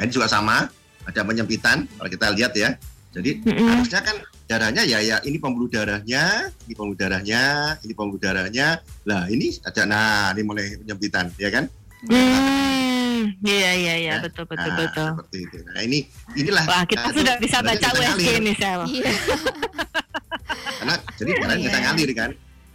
ini 0.00 0.10
juga 0.10 0.26
sama, 0.26 0.66
ada 1.04 1.20
penyempitan. 1.20 1.86
Kalau 1.88 2.08
kita 2.08 2.26
lihat 2.30 2.52
ya, 2.54 2.74
jadi 3.10 3.42
Mm-mm. 3.42 3.68
harusnya 3.74 4.00
kan 4.02 4.16
darahnya 4.44 4.82
ya 4.84 5.00
ya 5.00 5.16
ini 5.22 5.36
pembuluh 5.36 5.66
darahnya, 5.66 6.52
ini 6.64 6.72
pembuluh 6.72 6.94
darahnya, 6.94 7.42
ini 7.80 7.92
pembuluh 7.92 8.20
darahnya. 8.20 8.78
Lah 9.04 9.24
ini 9.26 9.56
ada 9.60 9.82
nah 9.84 10.32
ini 10.32 10.42
mulai 10.42 10.76
penyempitan 10.76 11.32
ya 11.36 11.48
kan? 11.48 11.64
Hmm, 12.04 13.32
iya 13.40 13.72
iya 13.72 13.94
iya 13.96 14.12
Ya. 14.12 14.14
betul 14.20 14.44
betul 14.44 14.68
nah, 14.68 14.76
betul. 14.76 15.08
seperti 15.16 15.38
itu. 15.40 15.56
Nah 15.64 15.80
ini 15.80 15.98
inilah 16.34 16.64
Wah 16.64 16.84
kita 16.84 17.00
nah, 17.00 17.08
itu 17.08 17.18
sudah 17.18 17.34
bisa 17.40 17.58
baca 17.58 17.88
USG 17.90 18.04
ngalir. 18.20 18.36
ini 18.38 18.52
sel. 18.54 18.80
Iya. 18.84 19.12
karena 20.78 20.94
jadi 21.16 21.30
darahnya 21.34 21.62
bisa 21.62 21.72
Iya. 21.72 21.84
ngalir 21.86 22.10
kan? 22.12 22.30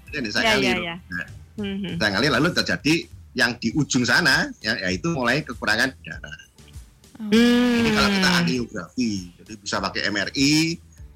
Jadi 0.10 0.18
bisa 0.26 0.40
Iya 0.40 0.46
iya 0.46 0.54
ngalir. 0.56 0.78
iya. 0.80 0.96
Nah, 1.08 1.28
Hmm. 1.60 1.92
bisa 1.92 2.08
ngalir 2.10 2.32
lalu 2.32 2.48
terjadi 2.56 2.96
yang 3.36 3.52
di 3.56 3.70
ujung 3.72 4.02
sana 4.02 4.50
ya 4.58 4.74
yaitu 4.82 5.14
mulai 5.14 5.46
kekurangan 5.46 5.94
darah. 6.02 6.34
Hmm. 7.20 7.84
Ini 7.84 7.90
kalau 7.92 8.10
kita 8.10 8.30
angiografi, 8.34 9.12
jadi 9.36 9.54
bisa 9.60 9.78
pakai 9.78 10.08
MRI, 10.08 10.52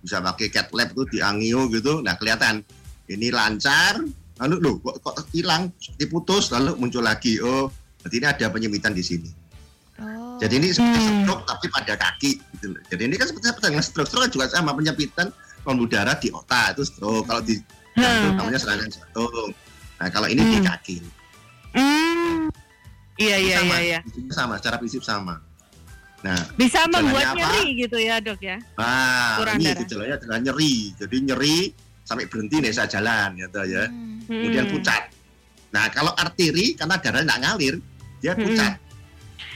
bisa 0.04 0.20
pakai 0.20 0.52
cat 0.52 0.68
lab 0.76 0.92
itu 0.92 1.04
di 1.08 1.20
angio 1.24 1.72
gitu. 1.72 2.04
Nah 2.04 2.20
kelihatan 2.20 2.60
ini 3.08 3.32
lancar, 3.32 4.04
lalu 4.44 4.56
loh 4.60 4.76
kok, 4.84 5.00
kok 5.00 5.16
hilang, 5.32 5.72
diputus, 5.96 6.52
lalu 6.52 6.76
muncul 6.76 7.00
lagi. 7.00 7.40
Oh, 7.40 7.72
berarti 8.04 8.16
ini 8.20 8.28
ada 8.28 8.46
penyempitan 8.52 8.92
di 8.92 9.04
sini. 9.04 9.32
Oh. 10.04 10.36
Jadi 10.44 10.60
ini 10.60 10.68
seperti 10.76 11.00
Hmm. 11.00 11.24
stroke 11.24 11.44
tapi 11.48 11.66
pada 11.72 11.94
kaki. 11.96 12.32
Gitu. 12.60 12.66
loh. 12.72 12.82
Jadi 12.92 13.02
ini 13.08 13.16
kan 13.16 13.26
seperti 13.32 13.46
seperti 13.48 13.66
dengan 13.72 13.84
stroke, 13.86 14.08
stroke 14.12 14.24
kan 14.28 14.32
juga 14.32 14.46
sama 14.52 14.72
penyempitan 14.76 15.28
pembuluh 15.64 15.88
darah 15.88 16.20
di 16.20 16.28
otak 16.36 16.76
itu 16.76 16.84
stroke. 16.84 17.24
Kalau 17.24 17.42
di 17.44 17.56
jantung 17.96 18.36
Hmm. 18.36 18.40
namanya 18.44 18.60
serangan 18.60 18.90
jantung. 18.92 19.50
Nah 20.04 20.08
kalau 20.12 20.28
ini 20.28 20.42
di 20.44 20.58
Hmm. 20.60 20.68
kaki. 20.68 20.96
Hmm. 21.74 22.52
Iya 23.14 23.38
iya 23.38 23.56
sama, 23.62 23.76
iya 23.78 24.00
iya. 24.02 24.32
sama, 24.34 24.54
secara 24.58 24.76
prinsip 24.82 25.06
sama. 25.06 25.38
Nah, 26.24 26.40
Bisa 26.56 26.88
membuat 26.88 27.26
apa? 27.26 27.38
nyeri 27.38 27.64
gitu 27.78 27.98
ya 28.00 28.16
dok 28.18 28.40
ya. 28.40 28.56
Nah, 28.74 29.36
Kurang 29.38 29.56
ini 29.60 29.66
darah. 29.68 29.80
gejalanya 29.84 30.16
adalah 30.16 30.40
nyeri. 30.40 30.76
Jadi 30.96 31.16
nyeri 31.22 31.58
sampai 32.02 32.26
berhenti 32.26 32.56
nih 32.58 32.72
saya 32.72 32.88
jalan 32.90 33.36
gitu 33.36 33.60
ya. 33.66 33.84
Hmm. 33.86 34.24
Kemudian 34.24 34.66
Hmm. 34.66 34.74
pucat. 34.74 35.04
Nah, 35.70 35.86
kalau 35.90 36.12
arteri 36.14 36.66
karena 36.74 36.96
darah 36.96 37.22
nggak 37.22 37.40
ngalir, 37.40 37.76
dia 38.18 38.32
Hmm. 38.32 38.42
pucat. 38.42 38.74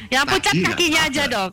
Yang 0.07 0.25
pucat 0.27 0.53
kakinya 0.61 1.01
aja 1.07 1.23
dok. 1.25 1.51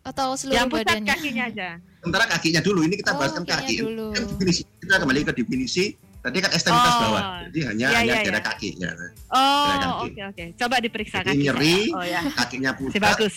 Atau 0.00 0.28
seluruh 0.32 0.56
Yang 0.56 0.68
pucat 0.70 0.86
badannya. 0.86 1.10
kakinya 1.12 1.44
aja. 1.44 1.68
Sementara 1.98 2.24
kakinya 2.30 2.60
dulu, 2.62 2.80
ini 2.86 2.94
kita 2.94 3.10
Oh, 3.10 3.18
bahaskan 3.18 3.42
kakinya 3.42 3.66
kaki. 3.66 3.74
dulu. 3.82 4.06
Kan 4.14 4.22
definisi, 4.24 4.60
kita 4.78 4.94
kembali 4.96 5.20
ke 5.20 5.32
definisi. 5.34 5.84
Tadi 6.16 6.38
kan 6.38 6.50
ekstremitas 6.50 6.90
Oh. 6.90 7.00
bawah, 7.04 7.22
jadi 7.44 7.60
hanya 7.66 7.86
Iya, 7.86 7.98
hanya 8.00 8.06
iya, 8.08 8.16
daerah 8.20 8.42
iya. 8.42 8.48
kaki. 8.50 8.70
Ya. 8.78 8.90
Oh 9.28 9.66
kaki. 9.68 9.86
oke 10.06 10.20
oke. 10.24 10.44
Coba 10.56 10.76
diperiksa 10.80 11.16
Jadi 11.20 11.28
kaki 11.28 11.38
nyeri. 11.40 11.78
Oh 11.92 12.02
ya. 12.02 12.20
Kakinya 12.32 12.70
Si 12.70 12.78
pucat, 12.80 12.98
bagus. 13.00 13.36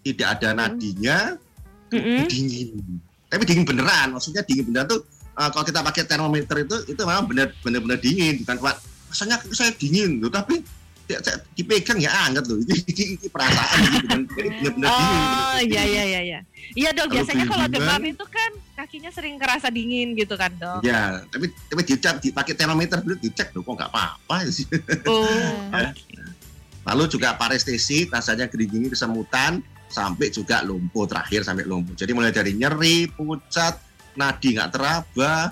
Tidak 0.00 0.40
ada 0.40 0.48
nadinya, 0.56 1.36
Mm-mm. 1.92 2.26
dingin. 2.26 2.68
Tapi 3.30 3.42
dingin 3.46 3.64
beneran, 3.68 4.16
maksudnya 4.16 4.42
dingin 4.42 4.66
beneran 4.72 4.88
tuh 4.90 5.00
eh, 5.36 5.48
kalau 5.52 5.64
kita 5.64 5.80
pakai 5.84 6.02
termometer 6.08 6.56
itu 6.64 6.76
itu 6.90 7.02
memang 7.04 7.28
benar 7.28 7.52
benar 7.60 7.80
benar 7.84 7.98
dingin, 8.00 8.42
bukan 8.42 8.56
kuat. 8.58 8.76
Rasanya 9.10 9.42
saya 9.50 9.74
dingin 9.74 10.22
loh, 10.22 10.30
tapi 10.30 10.62
ya, 11.10 11.18
saya 11.18 11.36
dipegang 11.58 11.98
ya 11.98 12.10
hangat 12.10 12.46
loh. 12.46 12.58
Ini, 12.62 12.74
ini, 12.86 13.04
ini 13.18 13.26
perasaan 13.26 13.76
gitu 13.82 14.06
kan. 14.06 14.20
Jadi 14.30 14.48
benar-benar 14.62 14.90
dingin. 14.94 15.20
Oh 15.26 15.58
iya 15.66 15.82
iya 15.82 16.04
iya 16.06 16.20
iya. 16.22 16.40
Iya 16.78 16.90
dok 16.94 17.10
Kalau 17.10 17.14
biasanya 17.18 17.44
kalau 17.50 17.66
demam 17.66 18.02
itu 18.06 18.24
kan 18.30 18.50
kakinya 18.78 19.10
sering 19.10 19.34
kerasa 19.36 19.66
dingin 19.68 20.14
gitu 20.14 20.34
kan 20.38 20.54
dok. 20.54 20.86
Ya, 20.86 21.26
tapi 21.28 21.50
tapi 21.66 21.82
dicek 21.82 22.22
dipakai 22.22 22.54
termometer 22.54 23.02
dulu 23.02 23.18
dicek 23.18 23.50
loh 23.52 23.66
kok 23.66 23.74
nggak 23.74 23.90
apa-apa 23.90 24.36
sih. 24.48 24.66
Oh. 25.10 25.26
Iya. 26.10 26.24
Lalu 26.88 27.12
juga 27.12 27.36
parestesi, 27.36 28.08
rasanya 28.08 28.48
gering 28.48 28.88
kesemutan, 28.88 29.60
sampai 29.90 30.30
juga 30.30 30.62
lumpuh 30.62 31.04
terakhir 31.10 31.42
sampai 31.42 31.66
lumpuh. 31.66 31.98
Jadi 31.98 32.14
mulai 32.14 32.30
dari 32.30 32.54
nyeri, 32.54 33.10
pucat, 33.10 33.76
nadi 34.14 34.54
nggak 34.54 34.70
teraba, 34.70 35.50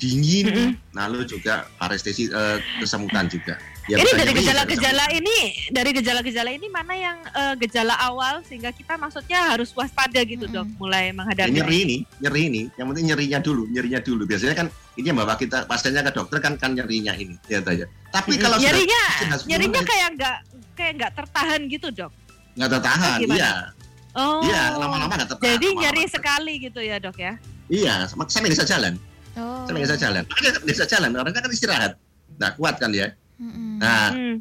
dingin, 0.00 0.78
lalu 0.96 1.28
juga 1.28 1.68
parestesi 1.76 2.30
eh, 2.30 2.58
kesemutan 2.80 3.28
juga. 3.28 3.58
Ya, 3.90 3.98
ini 3.98 4.12
dari 4.14 4.30
ya, 4.30 4.38
gejala-gejala 4.38 5.04
ini, 5.18 5.38
dari 5.74 5.90
gejala-gejala 5.90 6.50
ini 6.54 6.70
mana 6.70 6.94
yang 6.94 7.18
eh, 7.26 7.54
gejala 7.58 7.98
awal 7.98 8.38
sehingga 8.46 8.70
kita 8.70 8.94
maksudnya 8.94 9.50
harus 9.50 9.74
waspada 9.74 10.22
gitu 10.22 10.46
Mm-mm. 10.46 10.62
dok, 10.62 10.68
mulai 10.78 11.10
Ya, 11.10 11.16
menghadapi. 11.18 11.50
nyeri 11.58 11.76
ini, 11.82 11.96
nyeri 12.22 12.42
ini, 12.46 12.62
yang 12.78 12.86
penting 12.94 13.06
nyerinya 13.10 13.38
dulu, 13.42 13.66
nyerinya 13.66 13.98
dulu. 13.98 14.22
Biasanya 14.30 14.54
kan 14.54 14.66
ini 14.94 15.10
yang 15.10 15.18
bawa 15.18 15.34
kita 15.34 15.66
pasiennya 15.66 16.06
ke 16.06 16.12
dokter 16.14 16.38
kan 16.38 16.54
kan 16.54 16.70
nyerinya 16.78 17.18
ini, 17.18 17.34
ya 17.50 17.58
saja. 17.66 17.90
Tapi 18.14 18.38
kalau 18.38 18.62
nyerinya, 18.62 19.02
sudah 19.26 19.38
nyerinya 19.50 19.82
kayak 19.82 20.08
nggak 20.14 20.36
kayak 20.78 20.92
nggak 20.94 21.12
tertahan 21.18 21.60
gitu 21.66 21.88
dok. 21.90 22.12
nggak 22.50 22.70
tertahan, 22.78 23.18
iya, 23.30 23.52
Oh. 24.12 24.42
iya, 24.42 24.74
lama-lama 24.74 25.14
tertahan. 25.14 25.38
Jadi 25.38 25.66
lama-lama 25.68 25.82
nyeri 25.86 26.04
sekali 26.06 26.52
gitu 26.58 26.80
ya 26.80 26.96
dok 26.98 27.16
ya. 27.16 27.34
Iya, 27.66 27.94
sama- 28.04 28.26
saya 28.26 28.42
nggak 28.42 28.54
bisa 28.54 28.66
jalan, 28.66 28.92
Oh. 29.34 29.62
saya 29.62 29.72
nggak 29.72 29.84
bisa 29.86 29.96
jalan. 29.96 30.22
Makanya 30.26 30.50
bisa 30.64 30.84
jalan, 30.84 31.08
karena 31.14 31.30
kan 31.32 31.42
istirahat. 31.48 31.92
Nah, 32.34 32.50
kuat 32.54 32.74
kan 32.76 32.90
ya. 32.90 33.14
Mm-mm. 33.36 33.78
Nah, 33.78 34.10
Hmm. 34.10 34.36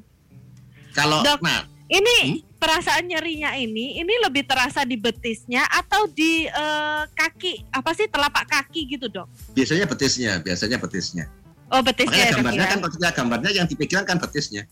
kalau 0.91 1.21
Dok. 1.21 1.39
nah 1.39 1.63
Ini 1.89 2.17
Hmm? 2.21 2.45
perasaan 2.55 3.01
nyerinya 3.03 3.57
ini, 3.57 3.97
ini 3.97 4.13
lebih 4.21 4.45
terasa 4.45 4.85
di 4.85 4.93
betisnya 4.93 5.65
atau 5.65 6.05
di 6.05 6.45
eh, 6.45 7.03
kaki 7.09 7.65
apa 7.67 7.97
sih 7.97 8.05
telapak 8.05 8.45
kaki 8.45 8.85
gitu 8.87 9.09
dok? 9.09 9.25
biasanya 9.53 9.89
betisnya, 9.89 10.37
biasanya 10.37 10.77
betisnya. 10.77 11.25
Oh 11.65 11.81
betisnya 11.81 12.13
Makanya 12.13 12.29
ya 12.29 12.37
gambarnya 12.37 12.61
ya. 12.61 12.69
kan 12.69 12.79
kita 12.85 13.09
gambarnya 13.11 13.51
yang 13.51 13.65
dipegang 13.65 14.05
kan 14.05 14.17
betisnya, 14.17 14.69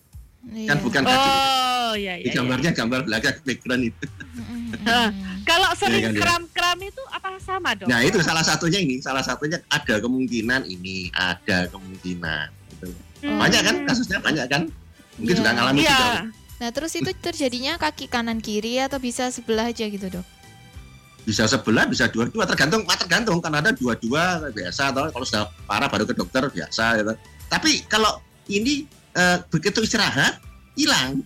Iya. 0.48 0.68
kan 0.72 0.77
bukan 0.80 1.01
kaki. 1.04 1.30
Oh 1.30 1.94
iya 1.94 2.13
Di 2.16 2.24
iya. 2.24 2.32
iya. 2.32 2.32
gambarnya 2.34 2.72
gambar 2.72 3.00
belakang 3.04 3.36
background 3.44 3.84
itu. 3.92 4.06
Kalau 5.44 5.70
sering 5.80 6.00
Iya 6.00 6.08
kan, 6.08 6.13
ya. 6.13 6.22
kram-kram 6.24 6.77
itu 6.84 7.04
apa 7.08 7.27
sama 7.39 7.72
dok? 7.75 7.88
Nah, 7.88 8.00
itu 8.04 8.20
salah 8.20 8.44
satunya 8.44 8.80
ini, 8.84 9.00
salah 9.00 9.24
satunya 9.24 9.60
ada 9.72 9.96
kemungkinan 10.00 10.68
ini, 10.68 11.08
ada 11.16 11.72
kemungkinan. 11.72 12.48
Gitu. 12.75 12.88
Hmm. 13.24 13.39
Banyak 13.39 13.62
kan 13.63 13.75
kasusnya 13.88 14.20
banyak 14.20 14.46
kan? 14.48 14.62
Mungkin 15.18 15.34
Iya. 15.34 15.39
juga 15.39 15.51
ngalami 15.56 15.80
Iya. 15.82 15.89
juga. 15.89 16.10
Nah, 16.58 16.70
terus 16.74 16.94
itu 16.96 17.12
terjadinya 17.13 17.77
kaki 17.77 18.10
kanan 18.10 18.42
kiri 18.42 18.82
atau 18.82 18.98
bisa 18.98 19.30
sebelah 19.30 19.70
aja 19.70 19.86
gitu, 19.86 20.08
Dok? 20.10 20.25
Bisa 21.24 21.44
sebelah, 21.44 21.86
bisa 21.86 22.08
dua-dua, 22.08 22.48
tergantung, 22.48 22.88
tergantung 22.88 23.38
kan 23.44 23.51
ada 23.51 23.75
dua-dua 23.75 24.48
biasa 24.48 24.96
atau 24.96 25.12
kalau 25.12 25.25
sudah 25.27 25.44
parah 25.68 25.92
baru 25.92 26.08
ke 26.08 26.16
dokter 26.16 26.44
biasa 26.48 27.04
gitu. 27.04 27.13
Tapi 27.48 27.84
kalau 27.88 28.20
ini 28.48 28.88
eh, 29.18 29.38
begitu 29.50 29.82
istirahat 29.82 30.38
hilang, 30.78 31.26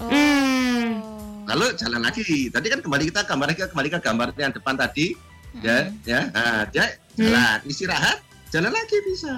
Oh. 0.00 0.08
Hmm. 0.08 1.44
lalu 1.44 1.76
jalan 1.76 2.00
lagi. 2.00 2.48
Tadi 2.48 2.66
kan 2.72 2.80
kembali 2.80 3.12
kita 3.12 3.20
gambar 3.28 3.52
kembali 3.52 3.88
ke 3.92 3.98
gambar 4.00 4.32
yang 4.34 4.48
depan 4.48 4.74
tadi, 4.80 5.12
ya, 5.60 5.92
Mm-mm. 5.92 6.08
ya, 6.08 6.20
nah, 6.32 6.62
dia 6.66 6.84
jalan 7.18 7.58
istirahat 7.66 8.18
jalan 8.48 8.72
lagi 8.72 8.96
bisa 9.06 9.34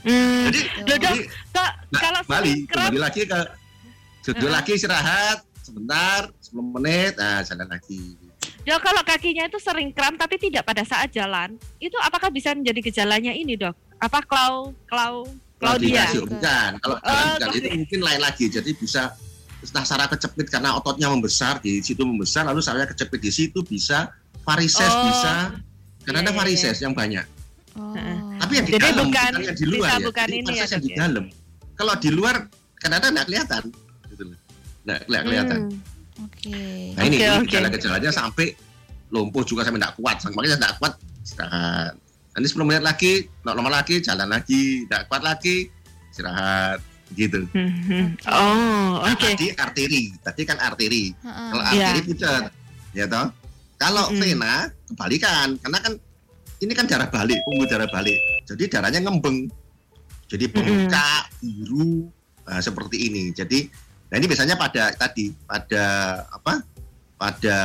Hmm. 0.00 0.48
jadi 0.48 0.60
Loh, 0.64 0.86
dok, 0.88 0.96
jadi 0.96 1.20
Kak, 1.52 1.72
Nah, 1.92 2.00
kalau 2.00 2.20
kembali 2.24 2.54
kembali 2.72 2.98
lagi 3.04 3.20
ke 3.28 3.36
duduk 4.24 4.48
Heeh. 4.48 4.54
lagi 4.56 4.72
istirahat 4.72 5.44
sebentar 5.60 6.24
10 6.40 6.72
menit 6.72 7.20
nah 7.20 7.44
jalan 7.44 7.68
lagi 7.68 8.16
dok 8.64 8.80
kalau 8.80 9.04
kakinya 9.04 9.44
itu 9.44 9.60
sering 9.60 9.92
kram 9.92 10.16
tapi 10.16 10.40
tidak 10.40 10.64
pada 10.64 10.88
saat 10.88 11.12
jalan, 11.12 11.60
itu 11.76 11.96
apakah 12.00 12.32
bisa 12.32 12.56
menjadi 12.56 12.80
gejalanya 12.80 13.32
ini 13.36 13.60
dok? 13.60 13.76
Apa 14.00 14.24
klau 14.24 14.72
klau 14.88 15.28
kalau 15.60 15.76
Claudia? 15.76 15.92
dikasih 16.02 16.20
bukan 16.24 16.70
kalau 16.78 16.96
Oh, 16.96 17.00
bukan. 17.02 17.20
itu 17.20 17.44
Claudia. 17.60 17.72
mungkin 17.76 18.00
lain 18.00 18.20
lagi 18.20 18.44
jadi 18.48 18.70
bisa 18.72 19.02
nah 19.70 19.84
saraf 19.84 20.08
kecepit 20.08 20.48
karena 20.48 20.72
ototnya 20.72 21.06
membesar 21.06 21.60
di 21.60 21.78
situ 21.78 22.00
membesar 22.00 22.42
lalu 22.42 22.58
sarafnya 22.58 22.88
kecepit 22.88 23.20
di 23.20 23.28
situ 23.28 23.60
bisa 23.62 24.08
varises 24.40 24.88
Oh. 24.88 25.04
bisa 25.06 25.52
karena 26.00 26.18
Iya, 26.18 26.24
ada 26.24 26.32
iya, 26.32 26.38
varises 26.38 26.76
yang 26.80 26.92
banyak 26.92 27.26
Oh. 27.70 27.92
tapi 28.36 28.52
yang 28.54 28.64
di 28.64 28.72
Jadi 28.72 28.82
dalam 28.82 29.04
bukan- 29.04 29.12
bukan 29.30 29.44
yang 29.44 29.54
di 29.54 29.66
luar 29.66 29.76
bisa 29.78 29.92
ya 29.92 29.98
bukan 30.02 30.26
Jadi 30.26 30.36
ini 30.38 30.48
ya, 30.50 30.64
yang 30.66 30.80
di 30.80 30.90
ya? 30.90 30.96
dalam 30.98 31.24
kalau 31.76 31.94
di 31.94 32.10
luar 32.10 32.36
kadang-kadang 32.74 33.12
nggak 33.12 33.26
kelihatan 33.26 33.62
gitu 34.08 34.22
loh 34.26 34.38
nggak 34.82 34.98
nggak 35.06 35.22
kelihatan 35.22 35.60
Hmm. 35.60 35.88
Oke. 36.20 36.52
Nah 36.92 37.02
ini, 37.02 37.16
Oke, 37.16 37.24
ini 37.24 37.32
oke. 37.34 37.48
gejala-gejalanya 37.48 38.10
sampai 38.10 38.52
lumpuh 39.08 39.40
juga 39.40 39.60
sampai 39.60 39.76
tidak 39.78 39.96
kuat. 39.96 40.16
Makanya 40.26 40.56
tidak 40.58 40.72
kuat 40.76 40.92
istirahat. 41.18 41.92
Nanti 42.30 42.46
10 42.46 42.62
menit 42.62 42.84
lagi, 42.86 43.26
normal 43.42 43.82
lagi, 43.82 43.98
jalan 43.98 44.30
lagi, 44.30 44.86
tidak 44.86 45.10
kuat 45.10 45.22
lagi, 45.26 45.66
istirahat. 46.10 46.78
Gitu. 47.10 47.42
Hmm, 47.50 47.70
hmm. 47.90 48.06
Oh, 48.30 49.02
Nah, 49.02 49.10
oke. 49.10 49.34
Tadi 49.34 49.50
arteri, 49.58 50.14
tadi 50.22 50.42
kan 50.46 50.62
arteri. 50.62 51.10
Heeh. 51.10 51.48
Kalau 51.50 51.62
Iya. 51.66 51.86
arteri 51.90 52.00
pucat, 52.06 52.42
ya 52.94 53.04
toh. 53.10 53.26
Kalau 53.80 54.04
Mm-mm. 54.14 54.22
vena 54.22 54.70
kebalikan, 54.86 55.58
karena 55.58 55.78
kan 55.82 55.92
ini 56.60 56.72
kan 56.76 56.86
darah 56.86 57.08
balik, 57.10 57.40
pembuluh 57.42 57.66
darah 57.66 57.90
balik. 57.90 58.14
Jadi 58.46 58.70
darahnya 58.70 59.00
ngembeng. 59.02 59.50
Jadi 60.30 60.46
bengkak, 60.46 61.22
biru, 61.42 62.06
nah, 62.46 62.62
seperti 62.62 63.10
ini. 63.10 63.34
Jadi, 63.34 63.66
nah 64.06 64.20
ini 64.20 64.26
biasanya 64.30 64.54
pada 64.54 64.94
tadi, 64.94 65.34
pada 65.42 65.84
apa? 66.30 66.62
Pada 67.18 67.56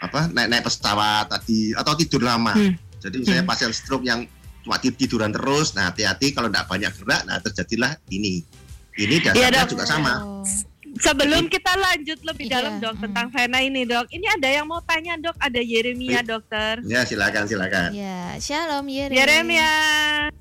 apa? 0.00 0.26
Naik-naik 0.28 0.64
pesawat 0.64 1.28
tadi 1.28 1.76
atau 1.76 1.92
tidur 1.94 2.20
lama. 2.20 2.52
Hmm. 2.52 2.74
Jadi 2.98 3.16
misalnya 3.16 3.44
Hmm. 3.44 3.52
pasien 3.52 3.70
stroke 3.70 4.02
yang 4.02 4.24
cuma 4.60 4.76
tid- 4.76 4.96
tiduran 4.96 5.30
terus, 5.30 5.72
nah 5.72 5.88
hati-hati 5.88 6.32
kalau 6.32 6.48
tidak 6.48 6.66
banyak 6.66 6.92
gerak, 6.94 7.22
nah 7.24 7.36
terjadilah 7.38 7.96
ini. 8.08 8.44
Ini 8.92 9.16
dasarnya 9.22 9.48
Iya, 9.48 9.60
Dok. 9.64 9.70
juga 9.70 9.84
sama. 9.86 10.14
Oh. 10.20 10.44
Sebelum 10.90 11.46
kita 11.46 11.70
lanjut 11.72 12.18
lebih 12.20 12.50
Iya, 12.50 12.54
dalam 12.58 12.74
dok 12.76 12.98
hmm. 12.98 13.02
tentang 13.06 13.26
Vena 13.30 13.62
ini 13.62 13.86
dok, 13.86 14.10
ini 14.10 14.26
ada 14.26 14.50
yang 14.50 14.66
mau 14.66 14.82
tanya 14.82 15.14
dok, 15.16 15.38
ada 15.38 15.56
Yeremia 15.56 16.20
dokter. 16.20 16.82
Ya 16.82 17.06
silakan, 17.06 17.46
silakan, 17.46 17.94
Ya, 17.94 18.34
shalom 18.36 18.84
Yere. 18.84 19.14
Yeremia, 19.14 19.70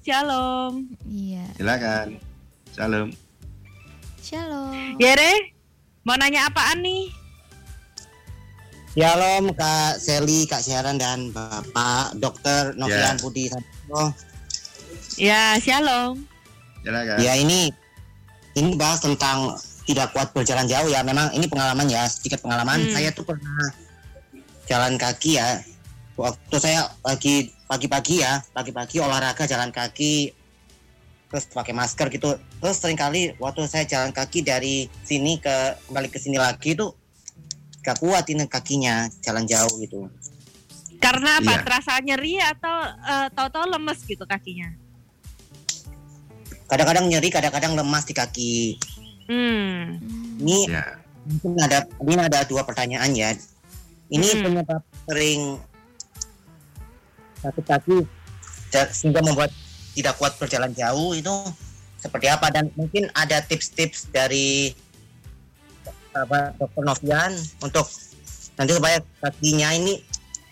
shalom. 0.01 0.89
Iya, 1.05 1.45
silakan. 1.53 2.17
Salam. 2.73 3.07
shalom. 4.19 4.97
Yere, 4.97 5.53
mau 6.01 6.15
nanya 6.15 6.49
apaan 6.49 6.81
nih? 6.81 7.13
Shalom 8.97 9.53
Kak 9.53 10.01
Seli, 10.01 10.49
Kak 10.49 10.65
Siaran 10.65 10.97
dan 10.97 11.29
Bapak 11.29 12.17
Dokter 12.17 12.73
Novian 12.73 13.13
Ya. 13.13 13.21
Budi 13.21 13.45
Santoso. 13.45 14.01
Ya, 15.13 15.43
shalom. 15.61 16.25
Silakan. 16.81 17.21
Ya 17.21 17.37
ini 17.37 17.69
ini 18.57 18.73
bahas 18.73 19.05
tentang 19.05 19.61
tidak 19.85 20.09
kuat 20.17 20.33
berjalan 20.33 20.65
jauh 20.65 20.89
ya. 20.89 21.05
Memang 21.05 21.29
ini 21.37 21.45
pengalaman 21.45 21.85
ya, 21.85 22.09
sedikit 22.09 22.41
pengalaman. 22.41 22.89
Hmm. 22.89 22.93
Saya 22.97 23.13
tuh 23.13 23.29
pernah 23.29 23.69
jalan 24.65 24.97
kaki 24.97 25.37
ya. 25.37 25.61
Waktu 26.17 26.55
saya 26.57 26.89
lagi 27.05 27.53
pagi-pagi 27.69 28.25
ya, 28.25 28.41
pagi-pagi 28.57 28.97
olahraga 29.05 29.45
jalan 29.45 29.69
kaki 29.69 30.33
terus 31.29 31.45
pakai 31.45 31.77
masker 31.77 32.09
gitu. 32.09 32.41
Terus 32.57 32.77
sering 32.81 32.97
kali 32.97 33.37
waktu 33.37 33.69
saya 33.69 33.85
jalan 33.85 34.09
kaki 34.09 34.41
dari 34.41 34.89
sini 35.05 35.37
ke 35.37 35.77
kembali 35.85 36.09
ke 36.09 36.17
sini 36.17 36.41
lagi 36.41 36.73
itu 36.73 36.89
gak 37.79 37.97
kuat 37.99 38.25
ini 38.29 38.43
kakinya 38.45 39.07
jalan 39.23 39.47
jauh 39.47 39.73
gitu. 39.79 40.07
Karena 40.99 41.39
apa? 41.39 41.51
Iya. 41.55 41.63
Terasa 41.63 41.91
nyeri 42.03 42.35
atau 42.43 42.75
eh, 43.07 43.27
tahu-tahu 43.31 43.65
lemes 43.71 43.99
gitu 44.03 44.27
kakinya? 44.27 44.75
Kadang-kadang 46.69 47.09
nyeri, 47.09 47.29
kadang-kadang 47.33 47.73
lemas 47.73 48.05
di 48.05 48.13
kaki. 48.13 48.55
Hmm. 49.25 49.97
Ini 50.43 50.57
Ya. 50.69 50.85
mungkin 51.25 51.51
ada 51.61 51.85
ini 52.03 52.13
ada 52.19 52.39
dua 52.45 52.61
pertanyaan 52.67 53.09
ya. 53.15 53.33
Ini 54.09 54.27
Hmm. 54.37 54.41
penyebab 54.45 54.81
sering 55.07 55.41
sakit 57.39 57.65
kaki 57.65 57.97
sehingga 58.93 59.23
membuat 59.23 59.49
tidak 59.95 60.19
kuat 60.19 60.35
berjalan 60.37 60.69
jauh 60.75 61.15
itu 61.15 61.31
seperti 61.97 62.27
apa 62.29 62.47
dan 62.53 62.69
mungkin 62.75 63.07
ada 63.15 63.41
tips-tips 63.41 64.11
dari 64.11 64.71
Bapak 66.09 66.57
Dokter 66.57 66.83
Novian 66.83 67.31
untuk 67.61 67.85
nanti 68.57 68.71
supaya 68.75 68.97
kakinya 69.23 69.69
ini 69.75 70.03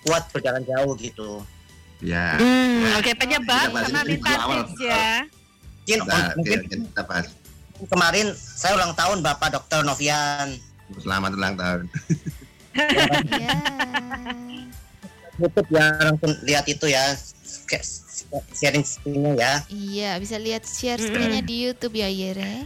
kuat 0.08 0.30
berjalan 0.32 0.64
jauh 0.64 0.94
gitu. 0.96 1.44
Ya. 2.00 2.38
Hmm, 2.38 2.94
Oke, 3.02 3.12
penyebab 3.18 3.74
Kita 3.74 3.74
bahas 3.74 3.90
sama 3.90 4.02
tips 4.06 4.80
ya. 4.80 5.26
Mungkin 5.88 6.00
Nah, 6.04 6.26
oke, 6.30 6.36
mungkin 6.38 6.60
oke, 6.60 6.76
kita 6.92 7.04
bahas. 7.08 7.26
kemarin 7.90 8.28
saya 8.36 8.76
ulang 8.76 8.94
tahun 8.94 9.18
Bapak 9.26 9.50
Dokter 9.56 9.82
Novian. 9.82 10.58
Selamat 11.02 11.32
ulang 11.34 11.56
tahun. 11.58 11.82
Ya. 13.34 13.56
YouTube 15.38 15.70
ya 15.70 15.86
langsung 16.02 16.34
lihat 16.50 16.66
itu 16.66 16.86
ya 16.90 17.14
sharing 18.58 18.82
screen-nya 18.82 19.34
ya. 19.38 19.54
Iya, 19.70 20.12
bisa 20.18 20.36
lihat 20.42 20.66
share 20.66 20.98
screen-nya 20.98 21.46
di 21.46 21.70
YouTube 21.70 21.94
ya 21.94 22.10
Yere. 22.10 22.66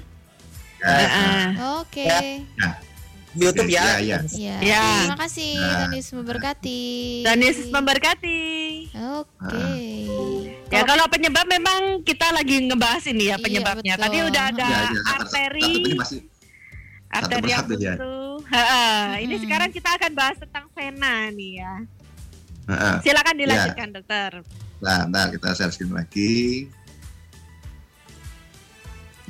Ya, 0.81 0.97
Heeh. 0.97 1.45
Oke. 1.77 2.09
Ya. 2.57 2.69
YouTube 3.31 3.69
ya. 3.71 3.83
Ya, 3.85 3.95
ya. 4.01 4.17
Iya. 4.27 4.57
Ya. 4.59 4.83
Terima 5.07 5.19
kasih 5.23 5.53
Nah. 5.55 5.77
Danis 5.87 6.07
memberkati. 6.11 6.81
Danis 7.23 7.57
memberkati. 7.69 8.41
Oke. 9.21 9.69
Ya 10.71 10.81
kalau 10.87 11.05
penyebab 11.11 11.45
memang 11.47 11.99
kita 12.03 12.31
lagi 12.31 12.63
ngebahas 12.63 13.03
ini 13.11 13.27
ya 13.31 13.35
Iya, 13.35 13.43
penyebabnya. 13.43 13.93
Tadi 13.99 14.17
udah 14.23 14.43
ada 14.55 14.67
Ya, 14.67 14.79
ya, 14.87 15.01
arteri, 15.19 15.71
satu 15.83 16.15
arteri 17.11 17.49
yang 17.51 17.67
ya. 17.75 17.95
Heeh, 18.51 19.03
Ini 19.27 19.35
sekarang 19.43 19.69
kita 19.71 19.89
akan 19.99 20.11
bahas 20.15 20.35
tentang 20.39 20.65
vena 20.71 21.27
nih 21.31 21.51
ya. 21.59 21.73
Heeh. 22.71 22.95
Silakan 23.03 23.35
dilanjutkan 23.35 23.87
dokter. 23.91 24.31
Nah, 24.81 25.05
ntar 25.11 25.29
kita 25.29 25.53
share 25.53 25.71
screen 25.75 25.91
lagi. 25.93 26.65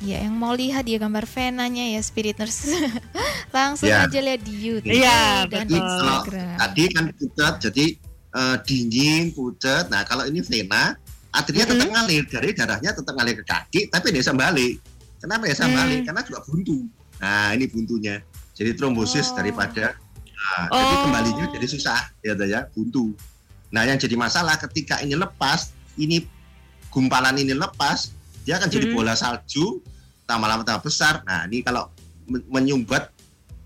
Ya, 0.02 0.18
yang 0.18 0.34
mau 0.34 0.50
lihat 0.50 0.82
ya 0.82 0.98
gambar 0.98 1.30
venanya 1.30 1.86
ya 1.86 2.02
Spirit 2.02 2.34
Nurse. 2.34 2.74
Langsung 3.54 3.86
Ya. 3.86 4.02
aja 4.02 4.18
lihat 4.18 4.42
di 4.42 4.50
YouTube 4.50 4.90
Iya, 4.90 5.46
dan 5.46 5.70
betul. 5.70 5.78
Instagram. 5.78 6.56
Tadi 6.58 6.82
kan 6.90 7.04
pucat, 7.14 7.54
jadi 7.62 7.86
eh, 8.32 8.56
dingin, 8.66 9.30
pucat. 9.30 9.86
Nah, 9.92 10.02
kalau 10.02 10.26
ini 10.26 10.42
vena, 10.42 10.96
artinya 11.30 11.68
Mm-mm. 11.68 11.78
tetap 11.78 11.88
ngalir 11.92 12.22
dari 12.26 12.50
darahnya 12.50 12.90
tetap 12.90 13.12
ngalir 13.14 13.36
ke 13.38 13.44
kaki, 13.46 13.80
tapi 13.92 14.10
dia 14.10 14.20
bisa 14.24 14.34
balik. 14.34 14.80
Kenapa 15.20 15.44
ya 15.46 15.54
Hmm. 15.54 15.76
balik? 15.76 16.00
Karena 16.02 16.20
juga 16.26 16.40
buntu. 16.42 16.76
Nah, 17.20 17.54
ini 17.54 17.64
buntunya. 17.70 18.16
Jadi 18.58 18.70
trombosis 18.74 19.30
Oh. 19.30 19.36
daripada 19.38 19.94
nah, 20.32 20.66
jadi 20.66 20.94
Oh. 20.96 21.00
kembalinya 21.06 21.46
jadi 21.46 21.66
susah 21.68 22.00
ya 22.18 22.34
ya, 22.34 22.66
buntu. 22.74 23.14
Nah, 23.70 23.86
yang 23.86 24.00
jadi 24.00 24.18
masalah 24.18 24.58
ketika 24.58 24.98
ini 24.98 25.14
lepas, 25.14 25.70
ini 25.94 26.26
gumpalan 26.90 27.38
ini 27.38 27.54
lepas, 27.54 28.10
dia 28.42 28.58
akan 28.58 28.66
jadi 28.66 28.90
Mm-mm. 28.90 28.98
bola 28.98 29.14
salju 29.14 29.78
tambah 30.32 30.48
lama 30.48 30.62
tambah 30.64 30.88
besar. 30.88 31.20
Nah, 31.28 31.44
ini 31.44 31.60
kalau 31.60 31.92
men- 32.24 32.44
menyumbat 32.48 33.12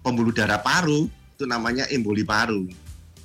pembuluh 0.03 0.35
darah 0.35 0.59
paru 0.59 1.07
itu 1.07 1.45
namanya 1.47 1.87
emboli 1.95 2.27
paru. 2.27 2.67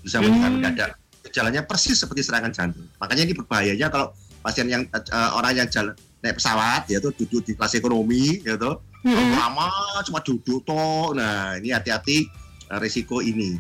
Bisa 0.05 0.21
meninggal 0.21 0.49
Hmm. 0.53 0.57
mendadak. 0.61 0.91
Gejalanya 1.25 1.61
persis 1.65 1.97
seperti 1.97 2.21
serangan 2.21 2.53
jantung. 2.53 2.85
Makanya 3.01 3.25
ini 3.25 3.33
berbahayanya 3.33 3.89
kalau 3.89 4.13
pasien 4.41 4.65
yang 4.69 4.85
eh, 4.89 5.31
orang 5.33 5.53
yang 5.57 5.69
jalan 5.69 5.93
naik 6.21 6.37
pesawat 6.37 6.85
ya 6.85 7.01
tuh 7.01 7.13
duduk 7.17 7.41
di 7.45 7.57
kelas 7.57 7.73
ekonomi 7.77 8.45
ya 8.45 8.53
tuh 8.57 8.77
Mm-mm. 9.01 9.33
lama 9.33 9.69
cuma 10.05 10.21
duduk 10.21 10.61
toh. 10.65 11.13
Nah, 11.17 11.57
ini 11.57 11.73
hati-hati 11.73 12.25
eh, 12.69 12.79
risiko 12.81 13.21
ini. 13.21 13.57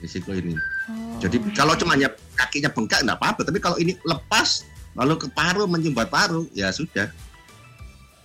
Risiko 0.00 0.32
ini. 0.36 0.52
Oh. 0.88 1.20
Jadi 1.20 1.40
kalau 1.56 1.72
cuma 1.76 1.96
ya 1.96 2.12
kakinya 2.36 2.68
bengkak 2.72 3.00
enggak 3.04 3.16
apa-apa, 3.16 3.40
tapi 3.48 3.58
kalau 3.60 3.76
ini 3.80 3.96
lepas 4.04 4.64
lalu 4.96 5.20
ke 5.20 5.28
paru 5.32 5.68
menyumbat 5.68 6.08
paru 6.08 6.48
ya 6.56 6.72
sudah. 6.72 7.12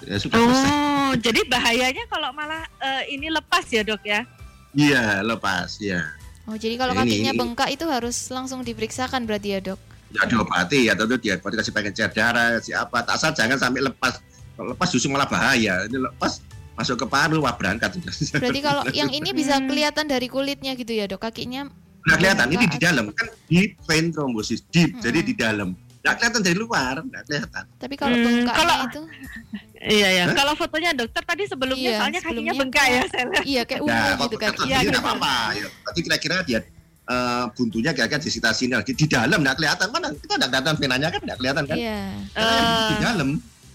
Ya 0.03 0.17
sudah 0.17 0.37
selesai. 0.37 0.69
Oh, 0.71 1.11
jadi 1.17 1.41
bahayanya 1.45 2.03
kalau 2.07 2.29
malah 2.31 2.63
eh, 2.77 3.13
ini 3.13 3.29
lepas 3.29 3.65
ya 3.67 3.81
dok 3.81 4.01
ya? 4.01 4.25
Iya, 4.71 5.21
lepas 5.21 5.77
ya. 5.77 6.01
Oh, 6.47 6.55
jadi 6.55 6.73
kalau 6.75 6.95
Ini- 6.95 7.01
kakinya 7.05 7.31
ini- 7.31 7.39
bengkak 7.39 7.69
itu 7.69 7.85
harus 7.85 8.17
langsung 8.27 8.65
diperiksakan 8.65 9.29
berarti 9.29 9.53
ya, 9.53 9.59
Dok? 9.61 9.79
Ya 10.11 10.27
diobati 10.27 10.89
ya 10.89 10.93
tentu 10.93 11.15
dia 11.15 11.39
kasih 11.39 11.71
pengencer 11.71 12.11
darah 12.11 12.59
siapa 12.59 12.99
tak 12.99 13.15
asal 13.15 13.31
jangan 13.31 13.55
sampai 13.55 13.79
lepas. 13.79 14.19
Kalau 14.57 14.73
lepas 14.73 14.87
justru 14.89 15.07
malah 15.07 15.23
bahaya. 15.23 15.87
Ini 15.87 15.97
lepas 16.01 16.43
masuk 16.73 16.99
ke 16.99 17.05
paru 17.05 17.39
wah 17.39 17.53
berangkat. 17.53 17.95
Berarti 18.35 18.59
kalau 18.59 18.83
yang 18.99 19.07
ini 19.07 19.31
bisa 19.31 19.61
kelihatan 19.61 20.09
dari 20.09 20.27
kulitnya 20.27 20.75
gitu 20.75 20.91
ya, 20.91 21.07
Dok? 21.07 21.21
Kakinya 21.21 21.69
nggak 22.01 22.17
kelihatan 22.17 22.47
ini 22.49 22.65
di 22.65 22.77
dalam 22.81 23.05
kan 23.13 23.29
deep 23.45 23.77
vein 23.85 24.09
thrombosis 24.09 24.65
deep 24.73 24.89
Mm-mm. 24.89 25.05
jadi 25.05 25.19
di 25.21 25.33
dalam 25.37 25.77
nggak 26.01 26.13
kelihatan 26.17 26.41
dari 26.41 26.57
luar 26.57 26.95
nggak 26.99 27.23
kelihatan. 27.23 27.63
Tapi 27.77 27.95
kalau 27.95 28.15
Hmm, 28.15 28.25
bengkaknya 28.25 28.57
kalau- 28.57 28.81
itu? 28.85 29.01
Iya 29.81 30.09
ya. 30.11 30.23
Hah? 30.25 30.35
Kalau 30.35 30.53
fotonya 30.53 30.91
dokter 30.91 31.23
tadi 31.23 31.43
sebelumnya 31.45 31.89
Iya, 31.89 31.97
soalnya 31.97 32.19
kakinya 32.19 32.29
sebelumnya 32.47 32.53
bengkak 32.57 32.85
ya 32.87 33.01
saya 33.07 33.23
lihat. 33.27 33.43
iya 33.43 33.61
kayak 33.63 33.81
ungu 33.81 33.93
ya 33.93 34.13
gitu 34.15 34.37
kan. 34.37 34.51
Iya, 34.61 34.77
gitu. 34.79 34.99
apa-apa. 34.99 35.33
ya 35.51 35.67
tapi 35.83 35.99
kira-kira 36.01 36.35
dia 36.43 36.59
eh, 37.03 37.45
buntunya 37.51 37.91
kira-kira 37.91 38.17
di 38.17 38.29
sekitar 38.29 38.53
sini. 38.53 38.71
Lagi 38.71 38.93
di 38.93 39.05
dalam 39.05 39.41
nggak 39.41 39.55
kelihatan. 39.57 39.87
Mana? 39.89 40.07
Kita 40.11 40.33
nggak 40.35 40.49
kelihatan 40.49 40.75
venanya 40.77 41.07
kan? 41.09 41.19
Nggak 41.19 41.37
kelihatan 41.37 41.63
kan? 41.65 41.75
Iya. 41.75 42.01
Yang 42.31 42.61
di 42.61 42.95
Eh, 42.95 43.01
dalam. 43.01 43.29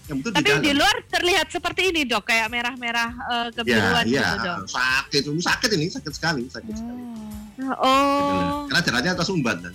Yang 0.07 0.17
betul 0.17 0.31
tapi 0.33 0.39
di 0.39 0.49
dalam. 0.49 0.63
di 0.63 0.71
luar 0.73 0.95
terlihat 1.05 1.47
seperti 1.49 1.81
ini 1.85 2.01
dok, 2.03 2.23
kayak 2.23 2.47
merah-merah 2.47 3.09
eh, 3.11 3.45
ya 3.45 3.51
kebiruan 3.53 4.03
iya 4.05 4.19
gitu 4.25 4.37
dok. 4.41 4.57
sakit 4.65 5.21
sakit 5.37 5.69
ini. 5.73 5.85
Sakit 5.89 6.13
sekali 6.13 6.43
sakit 6.47 6.73
sekali. 6.73 7.01
Oh. 7.67 7.75
Oh, 7.77 8.63
karena 8.65 8.81
darahnya 8.81 9.11
tersumbat 9.13 9.59
kan 9.59 9.73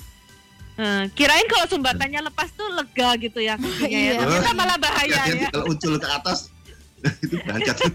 eh, 0.77 1.05
kirain 1.13 1.47
kalau 1.47 1.67
sumbatannya 1.67 2.21
lepas 2.25 2.49
tuh 2.53 2.69
lega 2.73 3.11
gitu 3.19 3.39
ya 3.39 3.55
kakinya 3.57 3.89
ya. 3.91 4.13
Iya. 4.13 4.21
Ternyata 4.21 4.51
malah 4.53 4.77
bahaya 4.77 5.23
ya. 5.29 5.49
kalau 5.51 5.67
ucul 5.69 5.95
ke 5.97 6.09
atas 6.09 6.39
itu 7.25 7.35
berangkat 7.43 7.77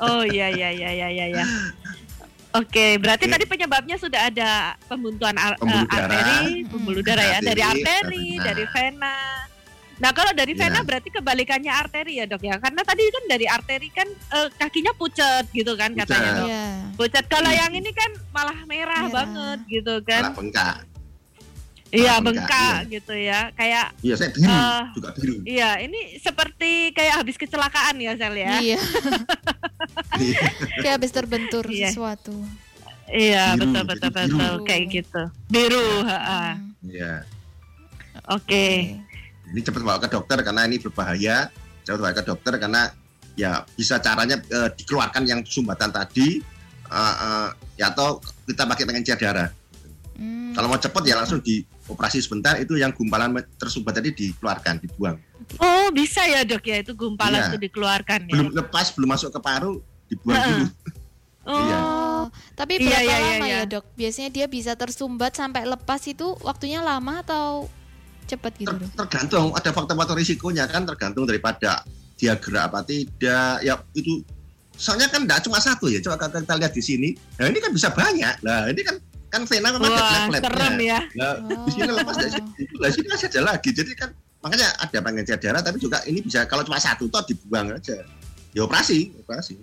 Oh 0.00 0.24
iya 0.24 0.48
iya 0.48 0.72
iya 0.72 0.90
iya 0.90 1.08
iya. 1.12 1.26
iya. 1.28 1.44
Oke, 2.50 2.98
berarti 2.98 3.30
tadi 3.30 3.46
penyebabnya 3.46 3.94
sudah 3.94 4.26
ada 4.26 4.74
pembuntuan 4.90 5.36
ar- 5.38 5.54
eh, 5.54 5.60
Pembuluh 5.60 5.86
darah. 5.86 6.02
arteri, 6.02 6.42
pembuluh 6.66 7.02
darah 7.04 7.26
ya, 7.28 7.38
dari 7.38 7.62
Arteri, 7.62 8.26
dari 8.42 8.64
vena. 8.66 9.16
Nah, 10.00 10.10
kalau 10.10 10.32
dari 10.32 10.52
Iya. 10.52 10.60
vena 10.66 10.80
berarti 10.80 11.08
kebalikannya 11.10 11.68
arteri 11.68 12.12
ya, 12.16 12.24
Dok 12.24 12.40
ya. 12.40 12.56
Karena 12.56 12.80
tadi 12.80 13.04
kan 13.06 13.24
dari 13.28 13.46
arteri 13.46 13.88
kan 13.90 14.08
eh, 14.08 14.48
kakinya 14.50 14.92
pucet 14.94 15.44
gitu 15.50 15.76
kan 15.76 15.92
Pucet. 15.92 16.08
katanya, 16.08 16.30
Dok. 16.34 16.48
Iya. 16.48 16.64
Pucet. 16.96 17.24
Kalau 17.26 17.50
yang 17.50 17.68
ini 17.70 17.90
kan 17.90 18.10
malah 18.30 18.58
merah, 18.64 19.04
Merah. 19.04 19.12
banget 19.14 19.58
gitu 19.68 19.94
malah 19.94 20.08
kan. 20.08 20.32
bengkak 20.34 20.76
Iya, 21.90 22.06
malah 22.12 22.22
bengkak, 22.22 22.46
bengkak 22.46 22.78
gitu 22.88 23.14
ya. 23.14 23.40
Kayak 23.52 23.86
iya 24.00 24.14
saya 24.14 24.30
biru 24.30 24.46
Eh, 24.48 24.82
juga 24.94 25.08
biru 25.12 25.34
iya, 25.42 25.70
ini 25.80 26.00
seperti 26.16 26.70
kayak 26.90 27.14
habis 27.18 27.34
kecelakaan 27.34 27.98
ya, 27.98 28.12
Sel 28.14 28.34
ya. 28.36 28.52
Iya. 28.56 28.78
kayak 30.80 30.94
habis 30.96 31.10
terbentur 31.10 31.66
Iya. 31.66 31.90
sesuatu. 31.90 32.34
Iya, 33.06 33.52
Biru, 33.52 33.60
betul 33.66 33.82
betul 33.84 34.08
biru. 34.08 34.22
betul 34.22 34.52
kayak 34.64 34.84
gitu. 34.88 35.22
Biru, 35.44 35.86
heeh. 36.06 36.50
Iya. 36.86 37.12
Oke. 38.30 38.94
Ini 39.50 39.60
cepat 39.60 39.80
bawa 39.80 39.98
ke 39.98 40.08
dokter 40.08 40.38
karena 40.40 40.62
ini 40.64 40.76
berbahaya 40.76 41.50
cepat 41.82 41.98
bawa 41.98 42.12
ke 42.12 42.22
dokter 42.22 42.54
karena 42.56 42.82
ya 43.34 43.62
bisa 43.70 43.98
caranya 43.98 44.38
eh, 44.38 44.68
dikeluarkan 44.72 45.22
yang 45.24 45.40
sumbatan 45.42 45.90
tadi 45.90 46.38
eh, 46.86 47.14
eh, 47.16 47.48
ya 47.76 47.90
atau 47.90 48.18
kita 48.44 48.64
pakai 48.64 48.84
pengencer 48.84 49.16
darah 49.16 49.50
Hmm. 50.20 50.52
kalau 50.52 50.68
mau 50.68 50.76
cepat 50.76 51.00
ya 51.00 51.16
langsung 51.16 51.40
dioperasi 51.40 52.20
sebentar 52.20 52.60
itu 52.60 52.76
yang 52.76 52.92
gumpalan 52.92 53.32
tersumbat 53.56 53.96
tadi 53.96 54.12
dikeluarkan 54.12 54.76
dibuang 54.78 55.16
Oh, 55.56 55.88
bisa 55.88 56.28
ya, 56.28 56.44
Dok 56.44 56.60
ya 56.60 56.84
itu 56.84 56.92
gumpalan 56.92 57.40
Iya. 57.40 57.48
itu 57.48 57.58
dikeluarkan 57.58 58.28
ya. 58.28 58.32
belum 58.36 58.52
lepas 58.52 58.92
belum 58.92 59.08
masuk 59.08 59.32
ke 59.32 59.40
paru 59.40 59.80
dibuang 60.06 60.36
dulu 60.36 60.66
Oh. 61.40 61.56
Iya. 61.56 61.80
Tapi 62.52 62.72
Iya, 62.76 62.84
berapa 62.84 63.00
iya, 63.00 63.16
iya, 63.16 63.32
lama 63.32 63.46
iya. 63.48 63.60
ya 63.64 63.70
dok? 63.72 63.84
Biasanya 63.96 64.28
dia 64.28 64.44
bisa 64.44 64.76
tersumbat 64.76 65.32
sampai 65.32 65.64
lepas 65.64 66.04
itu 66.04 66.36
waktunya 66.44 66.84
lama 66.84 67.24
atau 67.24 67.64
cepat 68.30 68.52
gitu 68.56 68.70
Ter- 68.70 68.94
tergantung 68.96 69.50
ada 69.52 69.70
faktor-faktor 69.70 70.14
risikonya 70.14 70.64
kan 70.64 70.86
tergantung 70.86 71.26
daripada 71.26 71.82
dia 72.14 72.36
gerak 72.36 72.70
apa 72.70 72.80
tidak 72.82 73.58
ya 73.60 73.74
itu 73.92 74.22
soalnya 74.72 75.08
kan 75.08 75.26
tidak 75.26 75.40
cuma 75.42 75.58
satu 75.58 75.86
ya 75.86 75.98
coba 75.98 76.16
kita, 76.20 76.40
kita 76.40 76.54
lihat 76.56 76.72
di 76.72 76.82
sini 76.82 77.08
nah 77.36 77.46
ini 77.46 77.58
kan 77.58 77.70
bisa 77.70 77.88
banyak 77.90 78.34
nah 78.40 78.64
ini 78.66 78.80
kan 78.80 78.96
kan 79.28 79.42
vena 79.46 79.70
memang 79.70 79.86
ada 79.86 79.94
Wah, 79.94 80.10
flat-flatnya. 80.26 80.42
serem 80.42 80.76
ya. 80.82 80.98
Nah, 81.14 81.32
di 81.62 81.70
sini 81.70 81.86
lepas 81.86 82.18
dari 82.18 82.34
Oh. 82.34 82.50
situ, 82.50 82.74
lah 82.82 82.90
sini 82.90 83.06
masih 83.06 83.26
ada 83.30 83.40
lagi. 83.46 83.70
Jadi 83.70 83.90
kan 83.94 84.10
makanya 84.42 84.74
ada 84.74 84.98
pengencer 84.98 85.38
darah, 85.38 85.62
tapi 85.62 85.78
juga 85.78 86.02
ini 86.02 86.18
bisa 86.18 86.50
kalau 86.50 86.66
cuma 86.66 86.82
satu 86.82 87.06
toh 87.06 87.22
dibuang 87.22 87.70
aja. 87.70 87.94
Ya 88.50 88.66
operasi, 88.66 89.14
operasi. 89.22 89.54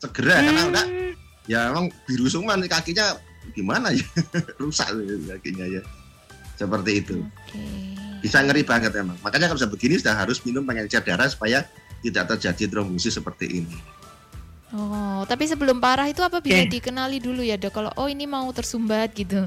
Segera 0.00 0.40
karena 0.40 0.62
udah 0.72 0.84
Hmm. 0.88 1.12
ya 1.44 1.68
emang 1.68 1.92
biru 2.08 2.32
semua 2.32 2.56
nih 2.56 2.64
kakinya 2.64 3.12
gimana 3.52 3.92
ya 3.92 4.00
rusak 4.64 4.88
kakinya 5.36 5.68
ya. 5.68 5.84
Seperti 6.54 6.90
itu. 7.02 7.16
Oke. 7.22 7.62
Bisa 8.24 8.40
ngeri 8.40 8.64
banget 8.64 8.94
emang. 8.96 9.18
Makanya 9.20 9.52
kalau 9.52 9.58
bisa 9.60 9.68
begini 9.68 10.00
sudah 10.00 10.16
harus 10.16 10.40
minum 10.46 10.64
pengencer 10.64 11.04
darah 11.04 11.28
supaya 11.28 11.66
tidak 12.00 12.24
terjadi 12.36 12.72
trombosis 12.72 13.16
seperti 13.16 13.64
ini. 13.64 13.76
Oh, 14.74 15.22
tapi 15.30 15.46
sebelum 15.46 15.78
parah 15.78 16.10
itu 16.10 16.18
apa 16.18 16.42
bisa 16.42 16.66
Oke. 16.66 16.80
dikenali 16.80 17.22
dulu 17.22 17.46
ya 17.46 17.54
dok? 17.54 17.70
Kalau 17.70 17.90
oh 17.94 18.10
ini 18.10 18.26
mau 18.26 18.50
tersumbat 18.50 19.14
gitu, 19.14 19.46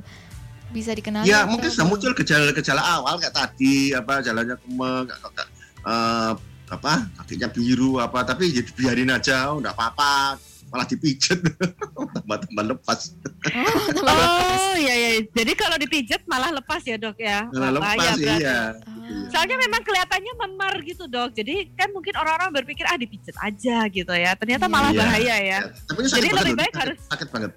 bisa 0.71 0.95
dikenali? 0.95 1.27
Ya 1.27 1.43
atau 1.43 1.51
mungkin 1.51 1.67
sudah 1.67 1.87
muncul 1.89 2.15
gejala-gejala 2.15 2.79
awal 2.79 3.19
kayak 3.19 3.35
tadi 3.35 3.91
apa 3.91 4.23
jalannya 4.23 4.55
kemeng, 4.55 5.03
kayak, 5.11 5.49
eh, 5.83 6.31
apa 6.67 6.93
kakinya 7.23 7.47
biru 7.51 7.99
apa 7.99 8.23
tapi 8.23 8.55
ya 8.55 8.63
biarin 8.71 9.11
aja, 9.11 9.51
oh, 9.51 9.59
enggak 9.59 9.75
apa-apa, 9.75 10.39
malah 10.67 10.83
dipijet 10.83 11.39
tambah-tambah 12.15 12.65
lepas, 12.67 12.99
Oh, 13.47 13.87
tambah 13.89 14.13
lepas. 14.13 14.59
Oh, 14.61 14.75
iya 14.75 14.93
iya. 14.93 15.09
Jadi 15.25 15.51
kalau 15.53 15.75
dipijet 15.75 16.21
malah 16.25 16.51
lepas 16.51 16.81
ya, 16.81 16.95
Dok 16.95 17.17
ya. 17.17 17.47
malah 17.49 17.71
lepas 17.73 17.95
berarti. 17.95 18.23
iya. 18.35 18.59
Ah. 18.77 19.29
Soalnya 19.29 19.55
memang 19.57 19.81
kelihatannya 19.81 20.33
memar 20.37 20.73
gitu, 20.81 21.03
Dok. 21.05 21.31
Jadi 21.33 21.71
kan 21.73 21.89
mungkin 21.89 22.13
orang-orang 22.13 22.51
berpikir 22.53 22.83
ah 22.83 22.95
dipijet 22.95 23.35
aja 23.37 23.87
gitu 23.87 24.11
ya. 24.11 24.31
Ternyata 24.33 24.65
Iya. 24.65 24.73
malah 24.73 24.91
Iya. 24.91 24.99
bahaya 24.99 25.35
ya. 25.37 25.39
Ya, 25.39 25.59
Tapi 25.85 25.99
Jadi 26.03 26.27
banget 26.27 26.37
lebih 26.37 26.55
baik 26.55 26.67
sakit, 26.67 26.81
harus- 26.83 27.03
sakit 27.07 27.27
banget. 27.29 27.51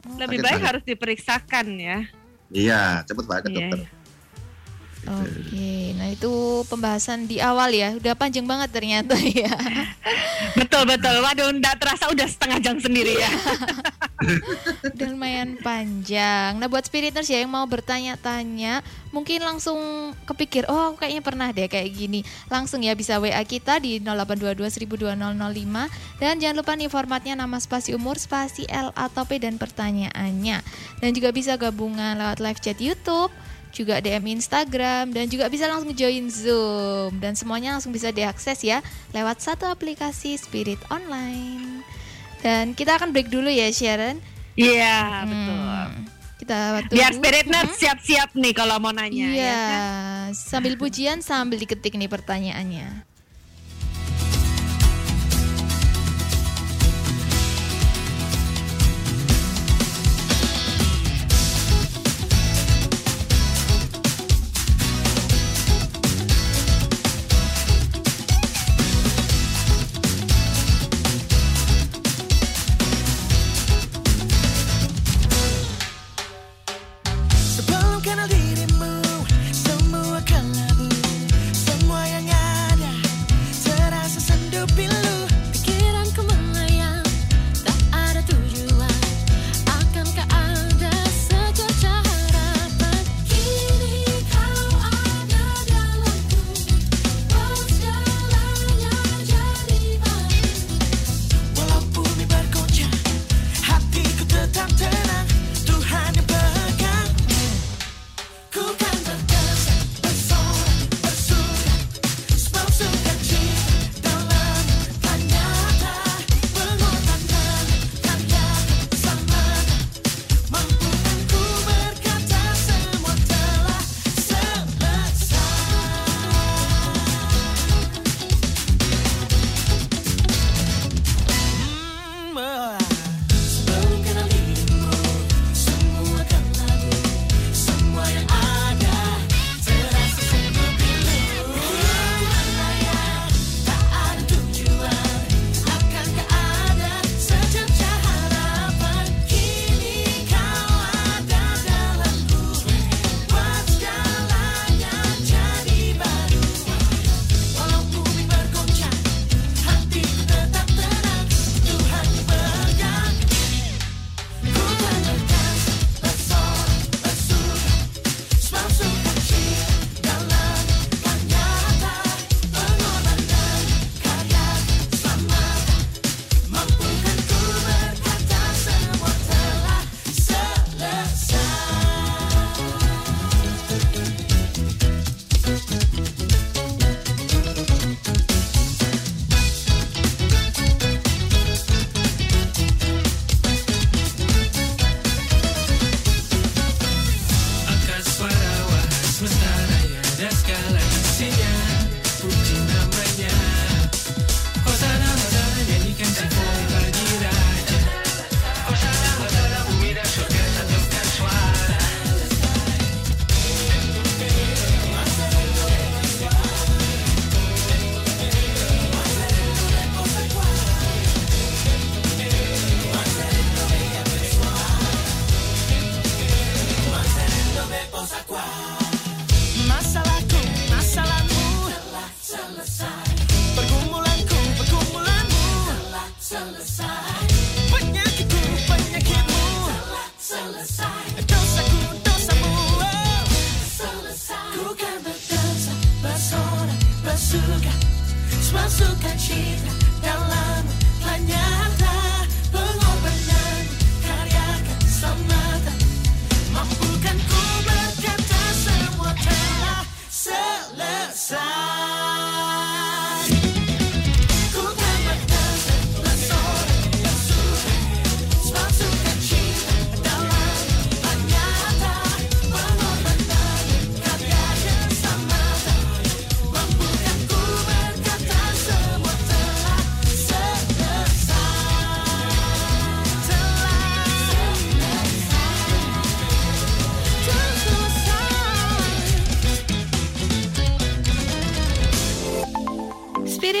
Lebih 0.00 0.12
Sakit 0.12 0.40
baik 0.40 0.52
banget. 0.54 0.68
harus 0.68 0.82
diperiksakan 0.84 1.66
ya. 1.76 1.98
Iya, 2.50 2.80
cepet 3.04 3.24
banget 3.24 3.42
ke 3.42 3.48
Iya, 3.48 3.56
dokter. 3.56 3.78
iya. 3.78 3.88
Oke, 5.08 5.96
nah 5.96 6.12
itu 6.12 6.60
pembahasan 6.68 7.24
di 7.24 7.40
awal 7.40 7.72
ya, 7.72 7.96
udah 7.96 8.12
panjang 8.12 8.44
banget 8.44 8.68
ternyata 8.68 9.16
ya. 9.42 9.48
Betul 10.52 10.84
betul. 10.84 11.24
Waduh, 11.24 11.48
enggak 11.48 11.80
terasa 11.80 12.12
udah 12.12 12.28
setengah 12.28 12.58
jam 12.60 12.76
sendiri 12.76 13.16
ya. 13.16 13.30
Udah 14.84 15.16
lumayan 15.16 15.56
panjang. 15.64 16.60
Nah 16.60 16.68
buat 16.68 16.84
spiriters 16.84 17.32
ya 17.32 17.40
yang 17.40 17.56
mau 17.56 17.64
bertanya-tanya, 17.64 18.84
mungkin 19.16 19.40
langsung 19.40 20.12
kepikir, 20.28 20.68
oh 20.68 20.92
aku 20.92 21.00
kayaknya 21.00 21.24
pernah 21.24 21.48
deh 21.48 21.64
kayak 21.64 21.88
gini. 21.88 22.20
Langsung 22.52 22.84
ya 22.84 22.92
bisa 22.92 23.16
WA 23.16 23.40
kita 23.48 23.80
di 23.80 23.96
0822 23.96 24.60
102005 25.08 26.20
dan 26.20 26.36
jangan 26.36 26.56
lupa 26.60 26.76
nih 26.76 26.92
formatnya 26.92 27.34
nama 27.40 27.56
spasi 27.56 27.96
umur, 27.96 28.20
spasi 28.20 28.68
L 28.68 28.92
atau 28.92 29.24
P 29.24 29.40
dan 29.40 29.56
pertanyaannya. 29.56 30.60
Dan 31.00 31.10
juga 31.16 31.32
bisa 31.32 31.56
gabungan 31.56 32.20
lewat 32.20 32.44
live 32.44 32.60
chat 32.60 32.76
YouTube 32.76 33.32
juga 33.70 33.98
DM 33.98 34.34
Instagram 34.34 35.10
dan 35.10 35.26
juga 35.26 35.46
bisa 35.46 35.64
langsung 35.64 35.90
join 35.90 36.26
Zoom 36.26 37.16
dan 37.16 37.32
semuanya 37.32 37.72
langsung 37.72 37.90
bisa 37.90 38.10
diakses 38.10 38.60
ya 38.60 38.82
lewat 39.10 39.38
satu 39.38 39.64
aplikasi 39.64 40.34
Spirit 40.34 40.78
Online. 40.88 41.82
Dan 42.40 42.72
kita 42.72 42.96
akan 42.96 43.12
break 43.12 43.28
dulu 43.28 43.46
ya 43.46 43.68
Sharon. 43.68 44.18
Iya, 44.54 45.22
Hmm, 45.22 45.28
betul. 45.28 45.86
Kita 46.40 46.56
tunggu. 46.80 46.96
Biar 46.96 47.12
spirit 47.12 47.46
nerd 47.46 47.70
siap-siap 47.70 48.32
nih 48.32 48.54
kalau 48.56 48.80
mau 48.80 48.90
nanya 48.90 49.28
Iya, 49.28 49.36
ya 49.36 49.54
kan? 49.60 50.28
sambil 50.32 50.74
pujian 50.74 51.20
sambil 51.20 51.60
diketik 51.60 51.94
nih 51.94 52.08
pertanyaannya. 52.08 53.04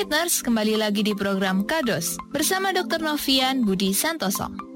Nurse 0.08 0.40
kembali 0.40 0.80
lagi 0.80 1.04
di 1.04 1.12
program 1.12 1.66
Kados 1.68 2.16
bersama 2.32 2.72
Dr. 2.72 3.04
Novian 3.04 3.68
Budi 3.68 3.92
Santoso. 3.92 4.69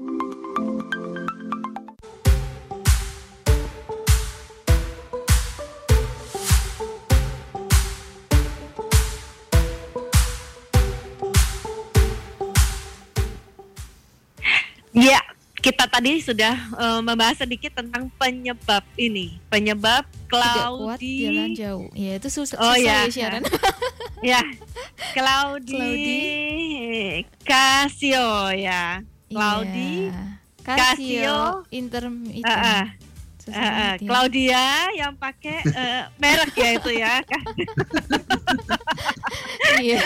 Tadi 16.05 16.21
sudah 16.21 16.53
eh, 16.77 17.01
membahas 17.01 17.41
sedikit 17.41 17.81
tentang 17.81 18.13
penyebab 18.21 18.85
ini, 18.93 19.41
penyebab 19.49 20.05
Tidak 20.29 20.69
kuat 20.77 21.01
Claudi. 21.01 21.17
jalan 21.25 21.49
jauh. 21.57 21.89
Ya 21.97 22.21
itu 22.21 22.29
susah, 22.29 22.61
Oh, 22.61 22.77
susah 22.77 23.09
ya. 23.09 23.09
ya. 23.09 23.29
Ya, 24.25 24.41
Claudi, 25.17 25.73
Claudi. 25.73 26.21
Casio 27.41 28.53
ya. 28.53 29.01
Claudi, 29.33 30.13
Iya. 30.13 30.21
Casio. 30.61 30.77
Casio, 30.93 31.37
intermittent. 31.73 32.45
Ah, 32.45 32.85
ah. 32.85 32.85
Susah 33.45 33.61
ya. 33.95 34.01
Claudia 34.01 34.65
yang 34.91 35.13
pakai 35.13 35.57
eh, 35.63 36.01
merek 36.17 36.53
ya 36.55 36.69
itu 36.73 36.91
ya. 36.91 37.13
Iya. 39.75 40.01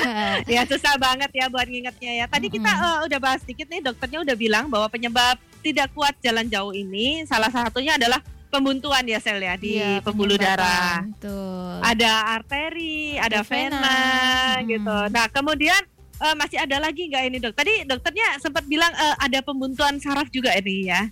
ya 0.45 0.61
susah 0.65 0.97
banget 0.97 1.29
ya 1.31 1.45
buat 1.47 1.63
ngingetnya 1.63 2.11
ya. 2.15 2.25
Tadi 2.25 2.47
kita 2.49 2.67
eh, 2.67 2.97
udah 3.05 3.19
bahas 3.19 3.39
sedikit 3.39 3.67
nih 3.67 3.81
dokternya 3.81 4.19
udah 4.21 4.35
bilang 4.35 4.65
bahwa 4.67 4.87
penyebab 4.87 5.37
tidak 5.59 5.91
kuat 5.91 6.15
jalan 6.19 6.47
jauh 6.47 6.71
ini 6.71 7.23
salah 7.23 7.47
satunya 7.47 7.95
adalah 7.95 8.19
pembuntuan 8.49 9.05
ya 9.05 9.21
sel 9.21 9.37
ya 9.37 9.53
di 9.55 9.77
Iya, 9.77 10.01
pembuluh 10.01 10.33
darah. 10.35 11.05
Betul. 11.05 11.75
Ada 11.79 12.11
arteri, 12.33 13.15
ada 13.15 13.39
Ada 13.39 13.39
vena. 13.45 13.77
vena 13.77 13.97
Mm. 14.59 14.65
gitu. 14.67 14.97
Nah, 15.13 15.25
kemudian 15.29 15.81
eh, 16.19 16.35
masih 16.35 16.57
ada 16.57 16.77
lagi 16.81 17.05
nggak 17.05 17.23
ini 17.25 17.37
dok? 17.37 17.53
Tadi 17.53 17.85
dokternya 17.85 18.41
sempat 18.41 18.65
bilang 18.65 18.89
eh, 18.91 19.15
ada 19.17 19.39
pembuntuan 19.39 19.95
saraf 19.97 20.27
juga 20.27 20.51
ini 20.55 20.89
ya. 20.89 21.07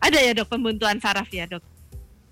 Ada 0.00 0.18
ya 0.18 0.32
dok 0.32 0.48
pembuntuan 0.48 0.96
saraf 0.96 1.28
ya 1.28 1.44
dok? 1.44 1.60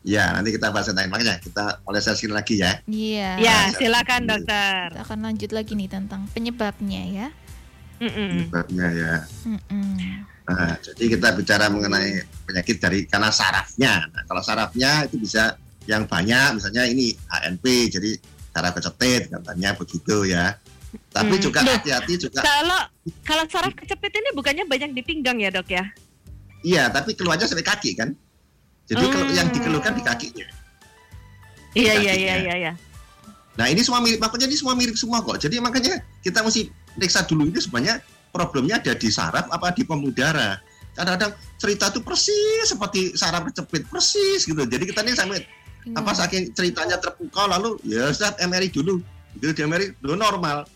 Ya, 0.06 0.32
nanti 0.32 0.56
kita 0.56 0.72
bahas 0.72 0.88
tentang 0.88 1.10
makanya 1.12 1.36
kita 1.36 1.84
oleh 1.84 2.00
sesi 2.00 2.24
lagi 2.30 2.56
ya. 2.56 2.80
Iya. 2.88 3.30
Ya, 3.36 3.56
Nah, 3.68 3.76
silakan 3.76 4.22
dokter. 4.24 4.88
Kita 4.94 5.02
akan 5.04 5.18
lanjut 5.20 5.50
lagi 5.52 5.72
nih 5.76 5.88
tentang 5.90 6.24
penyebabnya 6.32 7.02
ya. 7.04 7.28
Mm-mm. 7.98 8.48
Penyebabnya 8.48 8.86
ya. 8.94 9.14
Mm-mm. 9.44 10.24
Nah, 10.48 10.72
jadi 10.80 11.04
kita 11.12 11.28
bicara 11.36 11.68
mengenai 11.68 12.24
penyakit 12.48 12.80
dari 12.80 13.04
karena 13.04 13.28
sarafnya. 13.28 14.08
Nah, 14.08 14.22
kalau 14.24 14.40
sarafnya 14.40 15.04
itu 15.04 15.20
bisa 15.20 15.60
yang 15.84 16.08
banyak, 16.08 16.56
misalnya 16.56 16.88
ini 16.88 17.12
HNP, 17.28 17.64
jadi 17.92 18.10
saraf 18.48 18.72
kecetit 18.80 19.28
katanya 19.28 19.76
begitu 19.76 20.24
ya. 20.24 20.56
Tapi 21.12 21.36
Hmm. 21.36 21.42
juga 21.42 21.60
hati-hati 21.60 22.16
juga, 22.16 22.40
Kalau 22.40 22.80
kalau 23.20 23.44
saraf 23.44 23.76
kecepit 23.76 24.08
ini 24.08 24.32
bukannya 24.32 24.64
banyak 24.64 24.96
di 24.96 25.02
pinggang 25.04 25.36
ya 25.36 25.52
dok 25.52 25.68
ya? 25.68 25.84
Iya, 26.62 26.88
tapi 26.90 27.14
keluarnya 27.14 27.46
sampai 27.46 27.66
kaki 27.66 27.94
kan. 27.94 28.14
Jadi 28.88 29.04
kalau 29.12 29.28
Hmm. 29.28 29.36
yang 29.36 29.48
dikeluhkan 29.52 29.92
di 29.94 30.02
kakinya. 30.02 30.46
Iya 31.76 31.94
Kakinya. 31.94 32.00
iya 32.00 32.14
iya 32.16 32.34
iya. 32.40 32.54
iya. 32.56 32.72
Nah 33.58 33.66
ini 33.68 33.82
semua 33.84 34.00
mirip, 34.00 34.22
makanya 34.22 34.46
ini 34.48 34.56
semua 34.56 34.74
mirip 34.78 34.96
semua 34.96 35.18
kok. 35.20 35.36
Jadi 35.36 35.60
makanya 35.60 36.00
kita 36.24 36.40
mesti 36.40 36.70
periksa 36.96 37.26
dulu 37.28 37.50
ini 37.50 37.58
sebenarnya 37.60 38.00
problemnya 38.32 38.80
ada 38.80 38.94
di 38.96 39.08
saraf 39.12 39.44
apa 39.50 39.74
di 39.76 39.82
pembuluh 39.84 40.14
darah. 40.14 40.56
Kadang-kadang 40.94 41.36
cerita 41.58 41.90
itu 41.92 42.00
persis 42.02 42.64
seperti 42.64 43.12
saraf 43.14 43.44
kecepit 43.50 43.84
persis 43.90 44.46
gitu. 44.46 44.62
Jadi 44.64 44.84
kita 44.88 45.04
ini 45.04 45.12
sampai 45.14 45.38
apa 45.94 46.10
saking 46.12 46.52
ceritanya 46.52 46.96
terpukau 47.00 47.48
lalu 47.48 47.76
ya 47.86 48.08
Ustaz 48.10 48.36
MRI 48.40 48.68
dulu 48.68 49.00
gitu 49.38 49.52
di 49.56 49.62
MRI 49.64 49.94
dulu 50.02 50.20
normal 50.20 50.66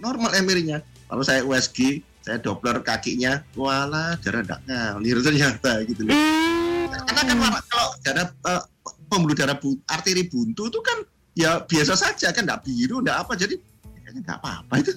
normal 0.00 0.30
MRI-nya 0.42 0.82
lalu 1.12 1.22
saya 1.22 1.46
USG 1.46 2.02
saya 2.26 2.42
Doppler 2.42 2.82
kakinya 2.82 3.38
wala 3.54 4.18
darah 4.18 4.42
tidak 4.42 4.60
ngalir 4.66 5.16
ternyata 5.22 5.72
gitu 5.86 6.02
loh. 6.02 6.10
Hmm. 6.10 6.90
karena 7.06 7.22
kan 7.22 7.36
warna- 7.38 7.64
kalau 7.70 7.88
darah 8.02 8.26
eh, 8.26 8.62
pembuluh 9.06 9.36
darah 9.38 9.54
bu, 9.54 9.78
arteri 9.86 10.26
buntu 10.26 10.66
itu 10.66 10.82
kan 10.82 10.98
ya 11.38 11.62
biasa 11.62 11.94
saja 11.94 12.34
kan 12.34 12.42
tidak 12.42 12.66
biru 12.66 12.98
tidak 12.98 13.22
apa 13.22 13.32
jadi 13.38 13.54
kayaknya 14.02 14.20
nggak 14.26 14.38
apa-apa 14.42 14.72
itu. 14.82 14.90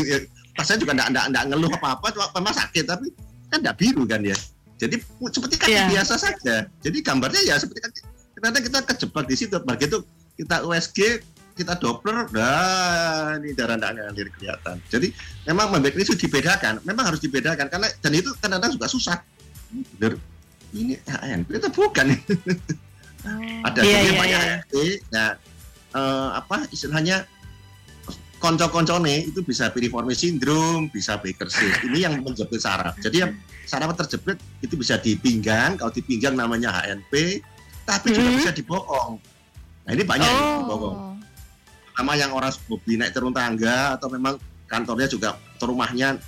Saya 0.66 0.76
juga 0.76 0.92
tidak 0.96 1.08
tidak 1.32 1.44
ngeluh 1.48 1.70
apa-apa 1.72 2.06
cuma 2.12 2.26
memang 2.36 2.54
sakit 2.56 2.84
tapi 2.84 3.06
kan 3.48 3.58
tidak 3.64 3.76
biru 3.80 4.04
kan 4.04 4.20
ya. 4.20 4.36
Jadi 4.76 4.96
seperti 5.32 5.56
kaki 5.56 5.72
Iya. 5.72 5.84
biasa 5.96 6.14
saja. 6.20 6.56
Jadi 6.84 6.98
gambarnya 7.00 7.40
ya 7.40 7.56
seperti 7.56 7.80
kaki 7.80 8.00
ternyata 8.36 8.58
kita 8.60 8.78
kejebak 8.84 9.24
di 9.24 9.36
situ. 9.36 9.56
Begitu 9.64 9.96
kita 10.36 10.60
USG 10.60 11.24
kita 11.56 11.72
Doppler 11.80 12.28
nah 12.36 13.40
ini 13.40 13.56
darah 13.56 13.80
tidak 13.80 13.90
ngalir 13.96 14.28
kelihatan. 14.36 14.76
Jadi 14.92 15.08
memang 15.48 15.72
ini 15.80 16.04
sudah 16.04 16.20
dibedakan. 16.20 16.74
Memang 16.84 17.04
harus 17.08 17.20
dibedakan 17.24 17.66
karena 17.72 17.88
dan 17.98 18.12
itu 18.12 18.28
kadang-kadang 18.36 18.76
juga 18.76 18.86
susah. 18.92 19.16
Ini 19.72 19.82
bener 19.96 20.12
ini 20.76 20.94
HNP 21.00 21.48
itu 21.56 21.68
bukan. 21.72 22.06
Oh. 23.26 23.66
ada 23.66 23.80
Iya, 23.82 23.98
iya, 24.06 24.12
banyak 24.14 24.38
iya. 24.38 24.54
HNP 24.62 24.72
nah 25.10 25.28
eh, 25.96 26.28
apa 26.36 26.68
istilahnya 26.70 27.26
konco-koncone 28.36 29.26
itu 29.26 29.40
bisa 29.42 29.72
piriformis 29.72 30.20
syndrome 30.20 30.92
bisa 30.92 31.16
Baker 31.18 31.48
cyst 31.48 31.80
ini 31.88 32.04
yang 32.04 32.20
menjepit 32.20 32.60
saraf. 32.60 32.94
Jadi 33.00 33.24
yang 33.24 33.32
saraf 33.64 33.96
terjepit 33.98 34.38
itu 34.62 34.76
bisa 34.78 35.00
di 35.00 35.16
pinggang 35.18 35.74
kalau 35.74 35.90
di 35.90 36.04
pinggang 36.04 36.36
namanya 36.38 36.70
HNP 36.70 37.42
tapi 37.82 38.14
juga 38.14 38.30
Mhm. 38.30 38.36
bisa 38.38 38.50
di 38.52 38.62
bokong 38.62 39.18
nah 39.86 39.94
ini 39.94 40.02
banyak 40.02 40.26
yang 40.26 40.38
di 40.38 40.64
bokong 40.66 41.15
Oh. 41.96 41.98
sama 41.98 42.12
yang 42.14 42.28
orang 42.30 42.52
hobi 42.68 42.94
naik 42.94 43.10
turun 43.10 43.32
tangga 43.32 43.96
atau 43.96 44.08
memang 44.08 44.36
kantornya 44.66 45.08
juga 45.08 45.28
rumahnya 45.56 46.20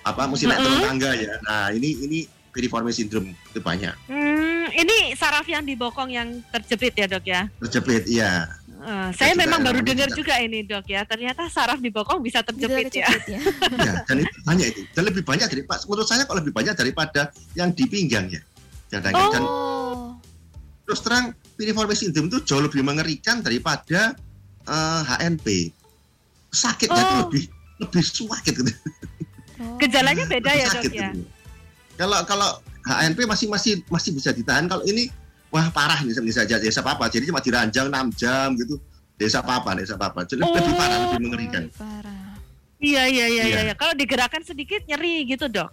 apa 0.00 0.22
mesti 0.24 0.46
naik 0.46 0.60
turun 0.60 0.80
tangga 0.80 1.10
ya 1.12 1.34
nah 1.42 1.68
ini 1.68 1.98
ini 2.00 2.18
piriformis 2.50 2.94
syndrome 2.94 3.34
itu 3.44 3.58
banyak 3.58 3.90
Hmm, 4.06 4.70
ini 4.72 4.96
saraf 5.12 5.44
yang 5.44 5.62
di 5.62 5.74
bokong 5.74 6.08
yang 6.08 6.28
terjepit 6.48 6.94
ya 6.94 7.06
dok 7.06 7.24
ya? 7.24 7.50
terjepit 7.60 8.06
iya 8.06 8.46
Eh, 8.76 9.10
saya 9.10 9.32
memang 9.34 9.64
baru 9.64 9.80
dengar 9.80 10.06
juga. 10.12 10.36
ini 10.38 10.62
dok 10.62 10.86
ya. 10.86 11.02
Ternyata 11.02 11.48
saraf 11.48 11.80
di 11.80 11.88
bokong 11.88 12.20
bisa 12.20 12.44
terjepit 12.44 12.92
ya. 12.94 13.08
ya. 13.26 13.40
Ya, 13.82 13.92
dan 14.04 14.16
itu 14.20 14.38
banyak 14.44 14.66
itu. 14.68 14.80
Dan 14.92 15.02
lebih 15.02 15.24
banyak 15.24 15.48
dari 15.48 15.62
menurut 15.64 16.06
saya 16.06 16.22
kok 16.22 16.36
lebih 16.36 16.52
banyak 16.52 16.76
daripada 16.76 17.32
yang 17.56 17.72
di 17.72 17.82
pinggang 17.82 18.28
ya. 18.28 18.38
Dan, 18.86 19.00
dan- 19.02 19.16
dan 19.32 19.42
Oh. 19.42 20.14
terus 20.84 21.02
terang 21.02 21.34
piriformis 21.56 21.98
syndrome 21.98 22.28
itu 22.28 22.44
jauh 22.44 22.62
lebih 22.62 22.78
mengerikan 22.80 23.40
daripada 23.40 24.14
eh, 24.66 25.00
HNP. 25.06 25.46
Sakitnya 26.50 26.96
itu 26.96 27.14
Oh. 27.14 27.20
lebih 27.26 27.44
lebih 27.76 28.02
sakit 28.02 28.52
gitu. 28.56 28.72
Oh. 29.56 29.76
Gejalanya 29.76 30.24
beda 30.24 30.50
Lebih 30.52 30.62
ya 30.62 30.66
sakit 30.68 30.90
dok 30.90 30.96
ya. 30.96 31.08
gitu. 31.12 31.20
Kalau 31.96 32.18
kalau 32.24 32.50
HNP 32.84 33.18
masih 33.24 33.46
masih 33.48 33.72
masih 33.88 34.10
bisa 34.12 34.30
ditahan. 34.30 34.64
Kalau 34.66 34.84
ini 34.84 35.08
wah 35.48 35.68
parah 35.70 36.00
nih 36.00 36.12
bisa 36.20 36.44
saja 36.44 36.60
desa 36.60 36.80
apa 36.80 37.08
Jadi 37.08 37.28
cuma 37.28 37.40
diranjang 37.40 37.88
6 37.88 38.12
jam 38.14 38.52
gitu. 38.54 38.76
Desa 39.16 39.40
apa 39.40 39.72
desa 39.74 39.96
apa 39.96 40.24
Jadi 40.24 40.44
lebih 40.44 40.60
Oh. 40.60 40.76
parah, 40.76 40.98
lebih 41.08 41.20
mengerikan. 41.24 41.62
Lebih 41.68 41.80
parah. 41.80 42.22
Iya 42.76 43.02
iya 43.08 43.26
iya 43.26 43.26
iya. 43.26 43.44
Iya. 43.48 43.60
iya. 43.72 43.74
Kalau 43.74 43.96
digerakkan 43.96 44.44
sedikit 44.44 44.84
nyeri 44.84 45.24
gitu 45.24 45.48
dok. 45.48 45.72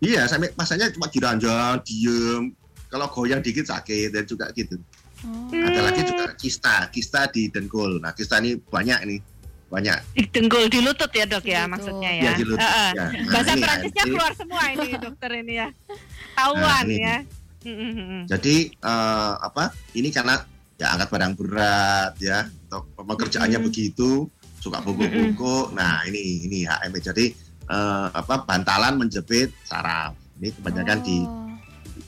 Iya, 0.00 0.24
sampai 0.26 0.50
masanya 0.56 0.88
cuma 0.90 1.06
diranjang, 1.06 1.76
diem. 1.84 2.50
Kalau 2.88 3.06
goyang 3.06 3.38
dikit 3.38 3.68
sakit 3.68 4.10
dan 4.10 4.24
juga 4.26 4.50
gitu. 4.56 4.74
Oh. 5.22 5.52
Ada 5.52 5.80
lagi 5.82 6.00
Hmm. 6.00 6.08
juga 6.08 6.24
kista, 6.34 6.88
kista 6.88 7.26
di 7.26 7.46
dengkul. 7.46 7.98
Nah, 7.98 8.10
kista 8.10 8.38
ini 8.38 8.56
banyak 8.56 8.98
nih, 9.04 9.20
banyak. 9.66 9.96
Di 10.12 10.22
dengkul 10.26 10.66
di 10.66 10.80
lutut 10.80 11.10
ya 11.10 11.24
dok 11.24 11.42
Di 11.42 11.50
ya 11.50 11.60
lutut. 11.60 11.70
maksudnya 11.70 12.10
Ya, 12.10 12.22
ya. 12.22 12.32
di 12.34 12.44
lutut. 12.44 12.60
Heeh. 12.60 12.90
Ya. 12.90 13.04
Nah, 13.06 13.30
Bahasa 13.30 13.50
ini 13.50 13.60
Perancisnya 13.60 14.02
HNP. 14.02 14.10
keluar 14.10 14.32
semua 14.34 14.62
ini 14.66 14.88
dokter 15.04 15.30
ini 15.34 15.54
ya. 15.54 15.68
Tahuan 16.32 16.58
Nah, 16.58 16.80
ini. 16.82 16.96
ya. 16.98 17.16
Mm, 17.60 17.76
mm, 17.76 17.92
mm. 17.92 18.22
Jadi 18.26 18.56
eh, 18.72 19.32
apa? 19.38 19.64
Ini 19.92 20.08
karena 20.08 20.34
ya 20.74 20.86
angkat 20.90 21.08
barang 21.10 21.32
berat 21.34 22.12
ya, 22.18 22.38
atau 22.66 22.80
pekerjaannya 22.96 23.58
Mm-mm. 23.58 23.68
begitu. 23.68 24.10
suka 24.56 24.76
bungkuk-bungkuk. 24.78 25.72
Nah, 25.72 26.04
ini 26.04 26.44
ini 26.44 26.64
HM 26.64 26.92
jadi 26.94 27.32
eh, 27.66 28.08
apa 28.10 28.44
bantalan 28.44 28.92
menjepit 28.94 29.52
saraf. 29.62 30.12
Ini 30.36 30.52
kebanyakan 30.52 30.98
di 31.00 31.16
Oh. 31.20 31.48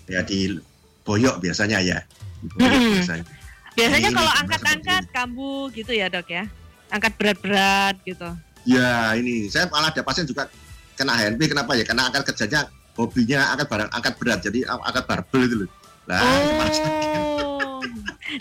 ya 0.06 0.20
di 0.20 0.60
boyok 1.02 1.36
biasanya 1.38 1.80
ya. 1.80 2.04
Boyok 2.42 2.66
Mm-mm. 2.66 2.92
biasanya. 2.98 3.24
Biasanya 3.72 4.08
Ini 4.12 4.16
kalau 4.16 4.32
angkat-angkat 4.36 5.04
kambuh 5.14 5.72
gitu 5.72 5.92
ya 5.96 6.06
dok 6.12 6.28
ya, 6.28 6.44
angkat 6.92 7.12
berat-berat 7.16 7.96
gitu. 8.04 8.28
Ya, 8.62 9.16
ini 9.16 9.48
saya 9.48 9.66
malah 9.72 9.90
ada 9.90 10.04
pasien 10.04 10.28
juga 10.28 10.46
kena 10.94 11.16
HNP 11.16 11.50
kenapa 11.50 11.72
ya? 11.74 11.82
Karena 11.82 12.06
angkat 12.12 12.30
kerjanya 12.30 12.68
hobinya 12.92 13.48
angkat 13.56 13.66
barang 13.72 13.90
angkat 13.90 14.14
berat 14.20 14.38
jadi 14.44 14.58
angkat 14.68 15.04
barbel 15.08 15.42
itu 15.48 15.56
loh. 15.64 15.70
Nah, 16.04 16.18
itu 16.20 16.52
malah 16.58 16.74
sakit. 16.74 17.18
Oh, 17.46 17.80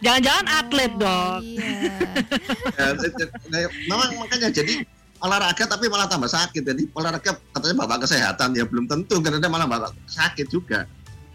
jangan-jangan 0.01 0.45
atlet 0.49 0.91
Oh, 0.91 0.99
dok. 0.99 1.41
Iya. 1.45 1.61
Ya, 2.81 2.87
nah, 3.53 3.59
memang 3.87 4.09
makanya 4.25 4.49
jadi 4.49 4.81
olahraga 5.21 5.63
tapi 5.69 5.85
malah 5.87 6.09
tambah 6.09 6.27
sakit. 6.27 6.63
Jadi 6.65 6.89
olahraga 6.97 7.37
katanya 7.53 7.75
bapak 7.85 8.09
kesehatan 8.09 8.57
ya 8.57 8.65
belum 8.65 8.89
tentu 8.89 9.21
karena 9.21 9.47
malah 9.47 9.69
bapak 9.69 9.93
sakit 10.09 10.49
juga. 10.49 10.89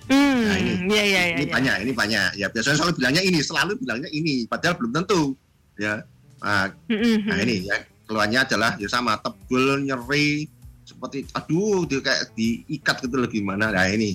Hmm, 0.07 0.39
Nah, 0.47 0.57
ini- 0.59 0.79
iya 0.87 1.03
iya. 1.03 1.23
ini 1.35 1.45
iya. 1.45 1.53
banyak, 1.53 1.75
ini 1.83 1.93
banyak. 1.93 2.29
Ya 2.39 2.47
biasanya 2.47 2.77
selalu 2.79 2.93
bilangnya 2.97 3.23
ini, 3.23 3.39
selalu 3.43 3.73
bilangnya 3.79 4.11
ini, 4.11 4.47
padahal 4.47 4.75
belum 4.79 4.93
tentu. 4.95 5.35
Ya, 5.77 6.07
nah, 6.39 6.71
Mm-mm. 6.89 7.27
nah 7.27 7.37
ini 7.43 7.67
ya 7.67 7.77
keluarnya 8.07 8.47
adalah 8.47 8.79
ya 8.79 8.87
sama 8.87 9.19
tebel, 9.19 9.83
nyeri, 9.83 10.47
seperti 10.87 11.27
aduh 11.35 11.83
dia 11.85 11.99
kayak 11.99 12.31
diikat 12.33 13.03
gitu 13.03 13.15
loh 13.19 13.27
gimana. 13.27 13.75
Nah 13.75 13.87
ini. 13.91 14.15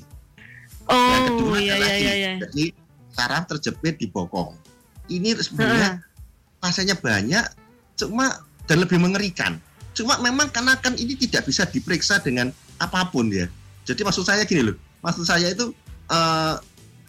Yang 0.87 1.23
kedua 1.27 1.51
Oh 1.51 1.59
iya 1.59 1.75
adalah 1.75 1.89
di- 1.91 2.01
iya. 2.01 2.13
iya. 2.15 2.31
Jadi 2.41 2.63
saraf 3.11 3.43
terjepit 3.47 3.95
di 3.99 4.07
bokong. 4.07 4.55
Ini 5.11 5.35
sebenarnya 5.37 5.99
pasiennya 6.57 6.95
banyak, 6.95 7.45
cuma 7.99 8.39
dan 8.63 8.79
lebih 8.79 8.95
mengerikan. 8.97 9.59
Cuma 9.91 10.15
memang 10.23 10.47
karena 10.47 10.79
kan 10.79 10.95
ini 10.95 11.19
tidak 11.19 11.43
bisa 11.43 11.67
diperiksa 11.67 12.23
dengan 12.23 12.47
apa 12.79 13.11
pun 13.11 13.27
ya. 13.27 13.51
Jadi 13.83 14.01
maksud 14.01 14.23
saya 14.23 14.47
gini 14.47 14.71
loh, 14.71 14.77
maksud 15.02 15.26
saya 15.26 15.49
itu 15.49 15.74
eh, 16.08 16.56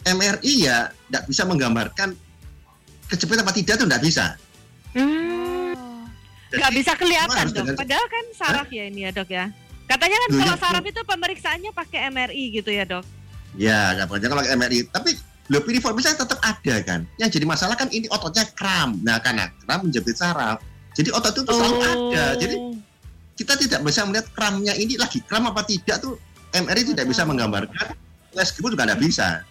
MRI 0.05 0.53
ya 0.63 0.91
tidak 1.07 1.23
bisa 1.25 1.43
menggambarkan 1.43 2.09
kejepit 3.07 3.39
apa 3.39 3.51
tidak 3.51 3.73
itu 3.77 3.85
tidak 3.85 4.03
bisa. 4.03 4.25
Hmm, 4.93 5.73
Oh. 5.73 6.05
nggak 6.51 6.71
bisa 6.71 6.91
kelihatan 6.93 7.45
dok. 7.49 7.55
dengan- 7.55 7.77
Padahal 7.77 8.05
kan 8.05 8.25
saraf 8.33 8.69
ya 8.69 8.83
ini 8.85 9.05
ya 9.05 9.11
dok 9.11 9.29
ya. 9.29 9.49
Katanya 9.83 10.17
kan 10.17 10.29
kalau 10.37 10.55
ya, 10.55 10.61
saraf 10.61 10.85
itu 10.85 11.01
pemeriksaannya 11.03 11.71
pakai 11.71 11.99
MRI 12.09 12.43
gitu 12.53 12.69
ya 12.69 12.85
dok. 12.85 13.05
Ya, 13.53 13.93
nggak 13.93 14.07
banyak 14.07 14.29
kalau 14.29 14.43
MRI. 14.43 14.79
Tapi 14.87 15.09
lo 15.49 15.59
piriformisnya 15.59 16.15
tetap 16.15 16.39
ada 16.39 16.75
kan. 16.81 17.05
Yang 17.17 17.37
jadi 17.37 17.45
masalah 17.45 17.75
kan 17.75 17.89
ini 17.89 18.07
ototnya 18.07 18.45
kram. 18.53 18.97
Nah, 19.01 19.19
karena 19.19 19.49
kram 19.61 19.83
menjepit 19.83 20.15
saraf. 20.15 20.61
Jadi 20.93 21.09
otot 21.09 21.33
itu 21.33 21.51
selalu 21.51 21.77
ada. 21.83 22.25
Jadi 22.37 22.55
kita 23.33 23.53
tidak 23.57 23.79
bisa 23.81 24.05
melihat 24.05 24.29
kramnya 24.31 24.73
ini 24.73 24.93
lagi 24.93 25.19
kram 25.25 25.49
apa 25.49 25.65
tidak 25.65 25.99
tuh 25.99 26.15
MRI 26.53 26.81
tidak 26.93 27.05
bisa 27.09 27.25
menggambarkan. 27.25 27.97
Meskipun 28.33 28.73
juga 28.73 28.85
tidak 28.85 29.01
bisa. 29.01 29.41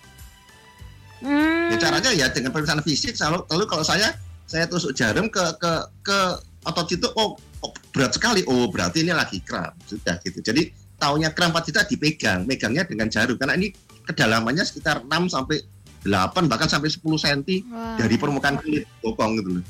Hmm. 1.22 1.70
Ya, 1.70 1.76
caranya 1.78 2.10
ya 2.10 2.26
dengan 2.30 2.50
pemeriksaan 2.50 2.82
fisik. 2.82 3.14
Selalu, 3.14 3.46
lalu 3.50 3.64
kalau 3.66 3.84
saya 3.86 4.14
saya 4.46 4.66
tusuk 4.66 4.94
jarum 4.94 5.30
ke 5.30 5.42
ke 5.58 5.72
ke 6.02 6.18
otot 6.66 6.86
itu, 6.90 7.06
oh, 7.18 7.38
oh, 7.62 7.72
berat 7.94 8.14
sekali. 8.14 8.42
Oh 8.46 8.66
berarti 8.70 9.06
ini 9.06 9.14
lagi 9.14 9.38
kram. 9.42 9.74
Sudah 9.86 10.18
gitu. 10.22 10.42
Jadi 10.42 10.74
taunya 10.98 11.30
kram 11.30 11.54
apa 11.54 11.62
tidak 11.62 11.90
dipegang. 11.90 12.46
Megangnya 12.46 12.86
dengan 12.86 13.06
jarum. 13.10 13.38
Karena 13.38 13.54
ini 13.54 13.70
kedalamannya 14.06 14.66
sekitar 14.66 15.06
6 15.06 15.30
sampai 15.30 15.62
8 16.02 16.50
bahkan 16.50 16.66
sampai 16.66 16.90
10 16.90 16.98
cm 17.02 17.40
Wah. 17.70 17.94
dari 17.94 18.18
permukaan 18.18 18.58
kulit 18.58 18.86
bokong 19.02 19.38
gitu 19.38 19.50
loh. 19.58 19.64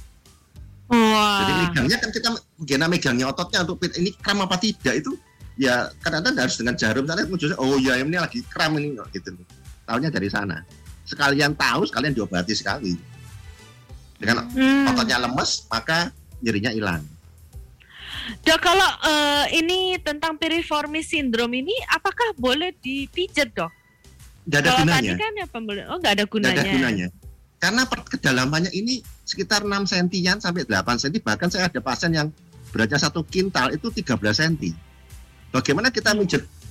Wah. 0.93 1.41
Jadi 1.45 1.53
megangnya 1.69 1.97
kan 2.01 2.11
kita 2.13 2.29
gimana 2.65 2.87
megangnya 2.89 3.27
ototnya 3.29 3.65
untuk 3.65 3.81
ini 3.97 4.13
kram 4.21 4.41
apa 4.45 4.57
tidak 4.57 5.05
itu 5.05 5.13
ya 5.55 5.75
kadang-kadang 6.01 6.43
harus 6.43 6.57
dengan 6.57 6.75
jarum 6.75 7.05
sana 7.05 7.25
munculnya 7.25 7.57
oh 7.57 7.77
ya 7.77 8.01
ini 8.01 8.17
lagi 8.17 8.41
kram 8.47 8.77
ini 8.77 8.97
gitu. 9.11 9.37
Tahunya 9.85 10.09
dari 10.09 10.29
sana. 10.29 10.63
Sekalian 11.05 11.53
tahu 11.53 11.85
sekalian 11.85 12.13
diobati 12.13 12.55
sekali. 12.55 12.95
Dengan 14.17 14.47
Hmm. 14.49 14.87
ototnya 14.89 15.19
lemes 15.19 15.67
maka 15.67 16.11
nyerinya 16.39 16.71
hilang. 16.71 17.03
Dok 18.47 18.59
kalau 18.63 18.87
eh, 19.03 19.59
ini 19.59 19.99
tentang 19.99 20.39
piriformis 20.39 21.11
sindrom 21.11 21.51
ini 21.51 21.75
apakah 21.91 22.31
boleh 22.39 22.71
dipijat 22.79 23.51
dok? 23.51 23.73
Tidak 24.43 24.59
ada 24.59 24.69
Kalau 24.69 24.81
gunanya. 24.87 25.11
tadi 25.11 25.23
kan 25.23 25.33
ya 25.35 25.47
pembeli, 25.47 25.81
oh 25.87 25.97
nggak 25.99 26.15
ada 26.19 26.25
gunanya. 26.27 26.63
ada 26.63 26.71
gunanya. 26.71 27.07
Karena 27.59 27.83
per- 27.87 28.07
kedalamannya 28.09 28.75
ini 28.75 28.99
sekitar 29.23 29.63
6 29.63 29.87
sentian 29.87 30.39
sampai 30.39 30.67
8 30.67 30.99
senti. 30.99 31.23
Bahkan 31.23 31.47
saya 31.47 31.71
ada 31.71 31.79
pasien 31.79 32.11
yang 32.11 32.29
beratnya 32.75 32.99
satu 32.99 33.23
kintal 33.23 33.71
itu 33.71 33.87
13 33.87 34.19
senti. 34.35 34.75
Bagaimana 35.53 35.93
kita 35.93 36.17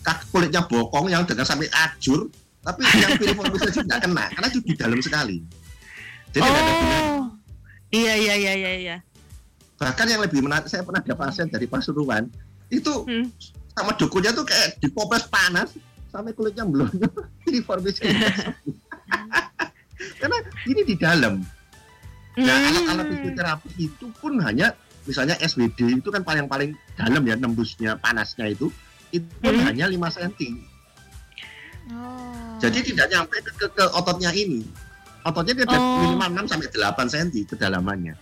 kaki 0.02 0.24
kulitnya 0.34 0.66
bokong 0.66 1.14
yang 1.14 1.22
dengan 1.30 1.46
sampai 1.46 1.70
ajur, 1.70 2.26
tapi 2.66 2.82
yang 2.98 3.14
piriformis 3.22 3.62
aja 3.62 3.86
tidak 3.86 4.00
kena 4.02 4.26
karena 4.34 4.48
itu 4.50 4.60
di 4.66 4.74
dalam 4.74 5.00
sekali. 5.00 5.38
Jadi 6.34 6.42
tidak 6.42 6.62
ada. 6.66 6.74
Oh, 7.14 7.26
iya 7.94 8.14
iya 8.18 8.34
iya 8.34 8.54
iya. 8.58 8.72
iya. 8.82 8.98
Bahkan 9.78 10.06
yang 10.10 10.22
lebih 10.26 10.42
menarik, 10.46 10.70
saya 10.70 10.86
pernah 10.86 11.02
ada 11.02 11.14
pasien 11.14 11.50
dari 11.50 11.66
Pasuruan 11.70 12.30
itu 12.70 13.06
Hmm. 13.06 13.30
sama 13.78 13.94
dukunnya 13.98 14.34
tuh 14.34 14.46
kayak 14.46 14.78
dipopes 14.82 15.26
panas 15.30 15.74
sampai 16.10 16.34
kulitnya 16.34 16.66
belum 16.66 16.90
piriformis. 17.46 18.02
karena 20.22 20.38
ini 20.66 20.82
di 20.86 20.96
dalam. 20.98 21.42
Nah, 22.40 22.56
Hmm. 22.58 22.68
alat-alat 22.72 23.06
fisioterapi 23.12 23.70
itu 23.76 24.06
pun 24.18 24.40
hanya 24.40 24.72
misalnya 25.04 25.36
SWD 25.38 25.98
itu 25.98 26.10
kan 26.10 26.22
paling-paling 26.22 26.72
dalam 26.94 27.22
ya 27.22 27.36
nembusnya 27.36 27.98
panasnya 27.98 28.48
itu 28.48 28.70
itu 29.10 29.26
Hmm. 29.42 29.66
hanya 29.66 29.86
5 29.86 30.08
cm. 30.10 30.56
Oh. 31.92 32.56
Jadi 32.58 32.80
tidak 32.86 33.10
nyampe 33.10 33.36
ke, 33.38 33.52
ke, 33.52 33.66
ke 33.68 33.84
ototnya 33.92 34.32
ini. 34.32 34.64
Ototnya 35.22 35.54
dia 35.54 35.66
Oh. 35.68 36.06
minimal 36.06 36.46
6 36.46 36.48
sampai 36.48 36.68
8 36.70 37.06
cm 37.08 37.28
kedalamannya. 37.48 38.16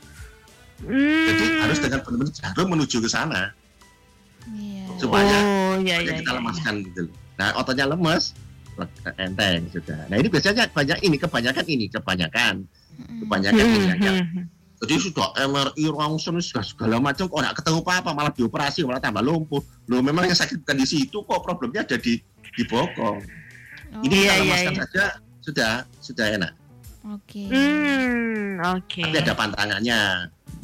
Hmm. 0.79 1.25
Jadi 1.27 1.43
harus 1.59 1.77
dengan 1.77 1.99
benar-benar 2.01 2.33
jarum 2.33 2.67
menuju 2.69 2.97
ke 2.99 3.09
sana 3.09 3.51
Iya. 4.47 4.87
supaya 4.95 5.27
oh, 5.27 5.75
iya, 5.77 5.99
supaya 5.99 6.07
iya, 6.07 6.13
kita 6.17 6.31
iya, 6.31 6.37
lemaskan 6.39 6.73
gitu 6.81 6.99
loh. 7.05 7.15
Nah, 7.35 7.49
ototnya 7.53 7.85
lemes 7.85 8.23
le- 8.75 8.89
enteng 9.17 9.67
sudah. 9.69 10.07
Nah, 10.07 10.15
ini 10.15 10.27
biasanya 10.27 10.71
banyak 10.71 10.97
ini 11.03 11.15
kebanyakan 11.15 11.65
ini 11.67 11.85
kebanyakan 11.87 12.63
Mm-mm. 12.95 13.19
kebanyakan 13.21 13.59
Hmm, 13.61 13.75
ini 13.75 13.85
yang 13.99 14.17
hmm, 14.25 14.45
Jadi 14.79 14.95
sudah 14.95 15.35
MRI, 15.35 15.91
rongsen, 15.91 16.39
sudah 16.39 16.63
segala 16.63 17.03
macam 17.03 17.27
kok 17.27 17.35
nggak 17.35 17.55
ketemu 17.59 17.79
apa-apa, 17.83 18.09
malah 18.15 18.31
dioperasi, 18.31 18.87
malah 18.87 19.03
tambah 19.03 19.19
lumpuh. 19.19 19.59
Loh 19.91 19.99
memang 19.99 20.31
yang 20.31 20.39
sakit 20.39 20.63
bukan 20.63 20.77
di 20.79 20.87
situ 20.87 21.19
kok, 21.19 21.43
problemnya 21.43 21.83
ada 21.83 21.99
di 21.99 22.15
di 22.55 22.63
bokong. 22.63 23.19
Oh, 23.89 24.03
Ini 24.05 24.15
Iya, 24.23 24.33
iya, 24.39 24.55
iya. 24.63 24.71
saja 24.79 25.05
sudah 25.43 25.71
sudah 25.99 26.25
enak. 26.31 26.53
Oke. 27.11 27.43
Hmm, 27.51 28.59
oke. 28.75 29.03
Tapi 29.03 29.17
ada 29.19 29.33
pantangannya. 29.35 29.99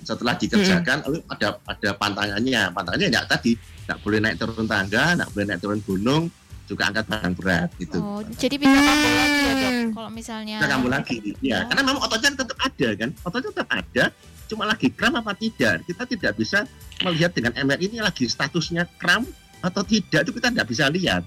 Setelah 0.05 0.37
dikerjakan, 0.37 0.97
lalu 1.09 1.19
ada 1.31 1.47
ada 1.65 1.89
pantangannya. 1.97 2.61
Pantangannya 2.71 3.07
ya 3.11 3.21
tadi, 3.27 3.57
nggak 3.89 3.99
boleh 3.99 4.19
naik 4.23 4.35
turun 4.39 4.67
tangga, 4.69 5.17
nggak 5.19 5.29
boleh 5.35 5.45
naik 5.49 5.59
turun 5.59 5.79
gunung, 5.83 6.23
juga 6.65 6.89
angkat 6.89 7.05
barang 7.05 7.35
berat 7.35 7.69
gitu. 7.77 7.97
Oh, 7.97 8.21
jadi 8.35 8.55
bisa 8.55 8.73
kambuh 8.75 9.11
lagi 9.11 9.39
ya 9.39 9.53
dok? 9.55 9.71
Hmm. 9.71 9.89
Kalau 9.91 10.09
misalnya. 10.09 10.57
Kita 10.57 10.69
kamu 10.71 10.87
lagi, 10.87 11.15
ya. 11.39 11.57
Oh. 11.57 11.67
Karena 11.69 11.81
memang 11.81 12.01
ototnya 12.01 12.29
tetap 12.35 12.57
ada 12.59 12.87
kan, 12.95 13.09
ototnya 13.21 13.49
tetap 13.49 13.69
ada. 13.69 14.03
Cuma 14.45 14.63
lagi 14.63 14.87
kram 14.89 15.13
apa 15.13 15.33
tidak, 15.33 15.81
kita 15.83 16.03
tidak 16.05 16.31
bisa 16.35 16.59
melihat 16.99 17.31
dengan 17.31 17.53
MRI 17.55 17.85
ini 17.87 17.97
lagi 17.97 18.25
statusnya 18.25 18.85
kram 18.95 19.25
atau 19.59 19.81
tidak 19.81 20.21
itu 20.21 20.31
kita 20.33 20.47
tidak 20.49 20.67
bisa 20.67 20.85
lihat. 20.87 21.25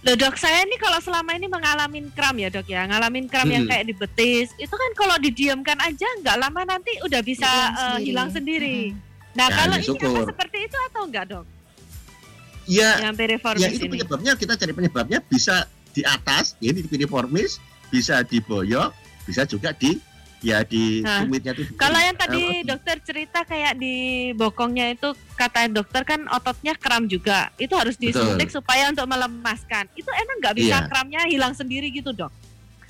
Loh 0.00 0.16
dok, 0.16 0.32
saya 0.34 0.64
ini 0.64 0.76
kalau 0.76 0.96
selama 0.96 1.32
ini 1.32 1.44
mengalami 1.44 2.08
kram 2.10 2.32
ya 2.34 2.48
dok 2.48 2.64
ya, 2.64 2.84
ngalamin 2.84 3.28
kram 3.28 3.44
yang 3.46 3.64
Hmm. 3.64 3.72
kayak 3.72 3.84
di 3.84 3.94
betis, 3.94 4.48
itu 4.56 4.72
kan 4.72 4.90
kalau 4.92 5.16
didiamkan 5.16 5.76
aja 5.76 6.08
nggak 6.20 6.36
lama 6.36 6.60
nanti 6.66 6.96
udah 7.00 7.20
bisa 7.20 7.44
Hilang 7.44 7.68
eh, 7.68 7.76
sendiri. 7.76 8.04
hilang 8.04 8.28
sendiri. 8.30 8.78
Mm-mm. 8.90 9.08
Nah 9.30 9.46
Ya, 9.46 9.54
kalau 9.54 9.76
ini 9.76 9.84
syukur. 9.84 10.08
apa 10.10 10.20
seperti 10.26 10.58
itu 10.64 10.76
atau 10.90 11.02
enggak 11.04 11.24
dok? 11.28 11.44
Ya, 12.70 13.02
Yang 13.02 13.14
ya 13.58 13.68
itu 13.68 13.82
ini. 13.82 13.92
penyebabnya 13.98 14.32
kita 14.38 14.54
cari 14.54 14.70
penyebabnya 14.70 15.18
bisa 15.26 15.66
di 15.90 16.06
atas, 16.06 16.54
ya 16.62 16.70
ini 16.70 16.86
di 16.86 16.88
piriformis, 16.88 17.58
bisa 17.90 18.22
di 18.22 18.38
boyok, 18.38 18.94
bisa 19.26 19.42
juga 19.42 19.74
di 19.74 19.98
ya 20.40 20.62
di 20.62 21.02
Nah, 21.02 21.26
tumitnya 21.26 21.52
itu. 21.52 21.66
Kalau 21.74 21.98
yang 21.98 22.16
tadi 22.16 22.62
dokter 22.62 22.96
cerita 23.02 23.42
kayak 23.42 23.76
di 23.76 23.96
bokongnya 24.32 24.94
itu 24.94 25.12
kata 25.34 25.68
dokter 25.68 26.06
kan 26.06 26.24
ototnya 26.30 26.72
kram 26.78 27.04
juga, 27.04 27.50
itu 27.58 27.74
harus 27.74 27.98
Betul. 27.98 28.14
disuntik 28.38 28.48
supaya 28.48 28.88
untuk 28.88 29.04
melemaskan. 29.04 29.90
Itu 29.92 30.08
emang 30.08 30.36
nggak 30.40 30.54
bisa 30.56 30.76
Iya. 30.80 30.88
kramnya 30.88 31.20
hilang 31.26 31.52
sendiri 31.52 31.90
gitu 31.90 32.14
dok? 32.14 32.30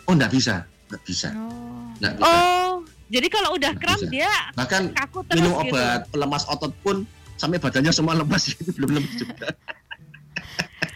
Oh, 0.04 0.12
enggak 0.12 0.30
bisa, 0.30 0.62
enggak 0.92 1.02
bisa, 1.02 1.28
Oh. 1.32 1.88
bisa. 1.96 2.22
Oh, 2.22 2.72
jadi 3.08 3.26
kalau 3.26 3.56
udah 3.56 3.72
Nggak 3.74 3.82
kram 3.82 3.98
bisa. 3.98 4.12
dia 4.12 4.32
Bahkan 4.54 4.82
kaku 4.94 5.18
terus 5.26 5.38
minum 5.40 5.52
gitu. 5.56 5.72
obat 5.72 6.00
pelemas 6.06 6.44
otot 6.46 6.72
pun 6.84 6.96
sampai 7.40 7.56
badannya 7.56 7.88
semua 7.90 8.12
lemas 8.14 8.44
itu 8.52 8.68
belum 8.70 8.90
lemas 8.94 9.14
juga. 9.16 9.48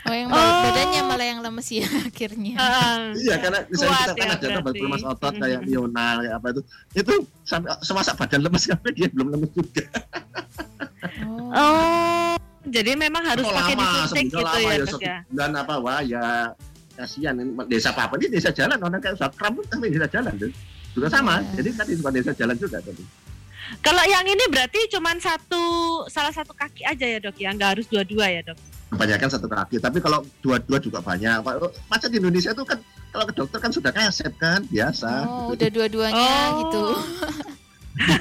Oh, 0.05 0.13
yang 0.13 0.29
Oh. 0.29 0.37
badannya 0.37 1.01
malah 1.03 1.25
yang 1.25 1.41
lemes 1.41 1.65
ya 1.71 1.89
akhirnya. 2.13 2.61
Ah, 2.61 3.09
Iya 3.17 3.41
karena 3.41 3.65
misalnya 3.65 3.97
kita 3.97 4.13
kan 4.13 4.29
ya 4.29 4.35
ada 4.37 4.49
berarti. 4.61 4.77
pelemas 4.77 5.01
otot 5.03 5.33
Mm. 5.33 5.41
kayak 5.41 5.61
Lional 5.65 6.17
kayak 6.21 6.35
apa 6.35 6.47
itu 6.47 6.61
itu 6.95 7.15
sampai 7.43 7.69
semasa 7.81 8.11
badan 8.13 8.41
lemas 8.43 8.63
sampai 8.63 8.93
dia 8.93 9.09
belum 9.09 9.33
lemas 9.33 9.51
juga. 9.51 9.85
Oh, 11.51 12.37
jadi 12.65 12.93
memang 12.95 13.23
harus 13.23 13.45
Kok 13.45 13.55
pakai 13.55 13.75
lama, 13.75 13.85
disuntik 14.03 14.25
gitu 14.27 14.41
lama 14.41 14.59
ya 14.59 14.73
ya 14.75 14.97
ya. 14.99 15.17
bulan 15.27 15.53
apa 15.55 15.75
wah 15.79 16.01
ya 16.01 16.25
kasihan 16.95 17.35
ini 17.37 17.51
desa 17.67 17.89
apa 17.91 18.03
apa 18.05 18.15
ini 18.17 18.27
desa 18.31 18.51
jalan 18.51 18.79
orang 18.79 19.01
kayak 19.01 19.15
usaha 19.15 19.31
kram 19.31 19.53
pun 19.53 19.65
tapi 19.65 19.89
desa 19.89 20.05
jalan 20.07 20.33
tuh 20.35 20.51
juga 20.93 21.09
sama 21.09 21.41
Iya. 21.41 21.53
jadi 21.59 21.69
tadi 21.75 21.93
bukan 21.97 22.13
desa 22.15 22.33
jalan 22.35 22.57
juga 22.57 22.79
tadi 22.79 23.05
Kalau 23.81 24.05
yang 24.05 24.23
ini 24.23 24.45
berarti 24.47 24.77
cuma 24.89 25.17
satu 25.19 25.65
salah 26.07 26.31
satu 26.31 26.53
kaki 26.53 26.83
aja 26.83 27.07
ya 27.07 27.19
dok 27.19 27.37
ya, 27.37 27.51
nggak 27.51 27.71
harus 27.77 27.87
dua-dua 27.87 28.27
ya 28.29 28.43
dok. 28.43 28.59
kebanyakan 28.91 29.29
satu 29.29 29.47
kaki 29.47 29.77
tapi 29.79 29.99
kalau 29.99 30.23
dua-dua 30.39 30.79
juga 30.79 30.99
banyak 30.99 31.43
Pak, 31.43 31.55
macam 31.89 32.09
di 32.09 32.17
Indonesia 32.17 32.51
itu 32.51 32.63
kan 32.63 32.79
kalau 33.11 33.25
ke 33.25 33.35
dokter 33.35 33.59
kan 33.59 33.71
sudah 33.71 33.91
kaset 33.91 34.31
kan 34.37 34.63
biasa 34.65 35.11
Oh, 35.25 35.51
gitu. 35.51 35.59
udah 35.59 35.69
dua-duanya 35.71 36.31
Oh. 36.47 36.59
gitu. 36.61 36.83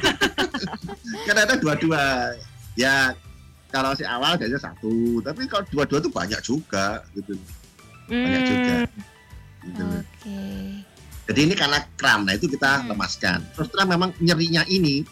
kan 1.26 1.36
ada 1.38 1.54
dua-dua 1.56 2.34
ya 2.74 3.14
kalau 3.70 3.94
si 3.94 4.02
awal 4.02 4.34
biasanya 4.34 4.62
satu 4.64 5.22
tapi 5.22 5.46
kalau 5.46 5.66
dua-dua 5.70 6.00
tuh 6.00 6.10
banyak 6.10 6.42
juga 6.42 7.02
gitu 7.14 7.38
banyak 8.04 8.42
Hmm. 8.42 8.50
juga 8.50 8.76
gitu. 9.64 9.84
Oke. 9.96 10.40
Jadi 11.24 11.40
ini 11.42 11.56
karena 11.56 11.80
kram, 11.96 12.28
nah 12.28 12.36
itu 12.36 12.46
kita 12.46 12.84
Hmm. 12.84 12.92
lemaskan. 12.92 13.40
Terus 13.54 13.68
terang 13.70 13.88
memang 13.88 14.12
nyerinya 14.20 14.68
ini 14.68 15.08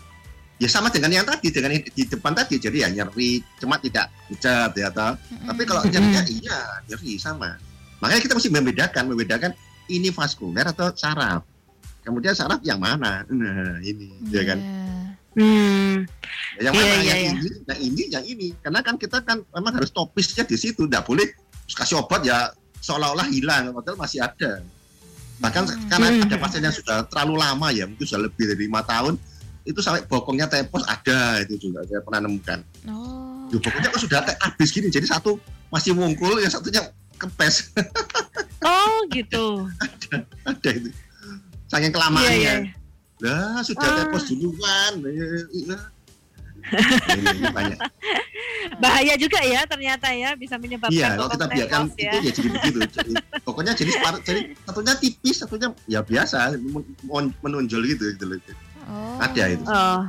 ya 0.61 0.69
sama 0.69 0.93
dengan 0.93 1.09
yang 1.09 1.25
tadi, 1.25 1.49
dengan 1.49 1.73
yang 1.73 1.81
di 1.81 2.03
depan 2.05 2.37
tadi. 2.37 2.61
Jadi 2.61 2.85
ya 2.85 2.89
nyeri, 2.93 3.41
cuma 3.57 3.81
tidak 3.81 4.13
pucat 4.29 4.69
ya 4.77 4.93
toh. 4.93 5.17
Tapi 5.17 5.61
kalau 5.65 5.81
nyerinya 5.89 6.21
iya 6.29 6.59
nyeri 6.85 7.17
sama. 7.17 7.57
Makanya 7.97 8.21
kita 8.21 8.33
mesti 8.37 8.49
membedakan, 8.53 9.03
membedakan 9.09 9.51
ini 9.89 10.13
vaskuler 10.13 10.69
atau 10.69 10.93
saraf. 10.93 11.41
Kemudian 12.05 12.37
saraf 12.37 12.61
yang 12.61 12.77
mana? 12.77 13.25
Nah 13.25 13.81
ini, 13.81 14.13
ya 14.29 14.45
kan? 14.45 14.59
Hmm. 15.33 16.05
Yang 16.61 16.73
mana? 16.77 16.85
iya, 16.85 16.95
yang 16.97 17.17
iya. 17.17 17.31
ini, 17.33 17.49
yang 17.65 17.79
ini, 17.81 18.03
yang 18.09 18.25
ini. 18.25 18.47
Karena 18.61 18.79
kan 18.85 18.95
kita 19.01 19.21
kan 19.25 19.41
memang 19.57 19.73
harus 19.81 19.89
topisnya 19.89 20.45
di 20.45 20.57
situ, 20.61 20.85
tidak 20.85 21.09
boleh 21.09 21.25
terus 21.65 21.77
kasih 21.77 22.01
obat 22.01 22.21
ya 22.21 22.53
seolah-olah 22.81 23.29
hilang, 23.29 23.73
padahal 23.73 23.97
masih 23.97 24.21
ada. 24.21 24.61
Bahkan 25.41 25.63
Hmm. 25.65 25.89
karena 25.89 26.07
ada 26.25 26.37
pasien 26.37 26.61
yang 26.65 26.73
sudah 26.73 27.05
terlalu 27.09 27.37
lama 27.37 27.67
ya, 27.73 27.85
mungkin 27.85 28.05
sudah 28.05 28.29
lebih 28.29 28.45
dari 28.49 28.65
lima 28.65 28.81
tahun, 28.85 29.17
itu 29.61 29.79
sampai 29.79 30.01
bokongnya 30.05 30.45
tepos 30.45 30.81
ada 30.83 31.41
itu 31.41 31.69
juga 31.69 31.85
saya 31.85 32.01
pernah 32.01 32.25
nemukan. 32.25 32.59
Oh. 32.89 33.45
Duh, 33.47 33.59
bokongnya 33.59 33.89
kok 33.89 34.01
sudah 34.01 34.19
habis 34.41 34.69
gini, 34.69 34.87
jadi 34.87 35.05
satu 35.05 35.37
masih 35.69 35.93
mungkul, 35.93 36.39
yang 36.39 36.49
satunya 36.49 36.81
kempes 37.15 37.69
Oh 38.65 39.05
gitu. 39.09 39.65
ada 40.45 40.69
itu. 40.71 40.89
Saking 41.67 41.87
Iya 41.87 41.95
kelamaannya. 41.95 42.33
iya. 42.35 42.53
Lah 43.21 43.61
sudah 43.61 43.85
Ah. 43.85 43.95
tepos 44.03 44.25
duluan. 44.29 44.93
Ya, 45.05 45.25
ini, 45.53 45.75
ini 47.31 47.49
banyak. 47.49 47.77
Bahaya 48.77 49.13
juga 49.17 49.41
ya 49.41 49.65
ternyata 49.65 50.13
ya 50.13 50.33
bisa 50.33 50.57
menyebabkan 50.57 50.93
Iya, 50.93 51.17
kalau 51.17 51.29
kita 51.29 51.45
biarkan 51.49 51.81
tepos 51.85 51.97
itu 51.97 52.05
ya. 52.05 52.21
ya 52.21 52.31
jadi 52.33 52.47
begitu. 52.49 52.79
Jadi, 52.91 53.11
pokoknya 53.41 53.73
jadi 53.73 53.91
jadi 54.21 54.41
satunya 54.61 54.93
tipis, 54.97 55.35
satunya 55.37 55.67
ya 55.85 55.99
biasa 56.01 56.53
men- 56.57 56.93
men- 57.03 57.35
menonjol 57.41 57.81
gitu, 57.85 58.03
gitu 58.13 58.25
loh. 58.25 58.37
Oh. 58.83 59.17
Ada 59.19 59.43
itu. 59.49 59.63
Oh. 59.63 60.01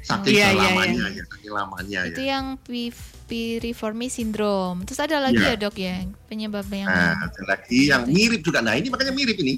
Saking 0.00 0.36
Iya, 0.36 0.48
iya, 0.52 0.68
lamanya 0.68 1.04
ya, 1.10 1.22
saking 1.24 1.48
lamanya 1.50 2.00
Itu 2.04 2.20
ya. 2.20 2.36
yang 2.36 2.44
pif- 2.60 3.16
piriformis 3.24 4.12
syndrome. 4.12 4.84
Terus 4.84 5.00
ada 5.00 5.16
lagi 5.18 5.40
Iya. 5.40 5.56
ya 5.56 5.62
dok 5.62 5.76
ya 5.76 5.96
penyebab 6.26 6.68
yang 6.68 6.86
Nah, 6.86 7.16
ada 7.18 7.40
lagi 7.46 7.88
yang 7.88 8.04
mirip 8.06 8.40
juga. 8.40 8.60
Nah, 8.60 8.76
ini 8.76 8.88
makanya 8.88 9.12
mirip 9.12 9.36
ini, 9.38 9.56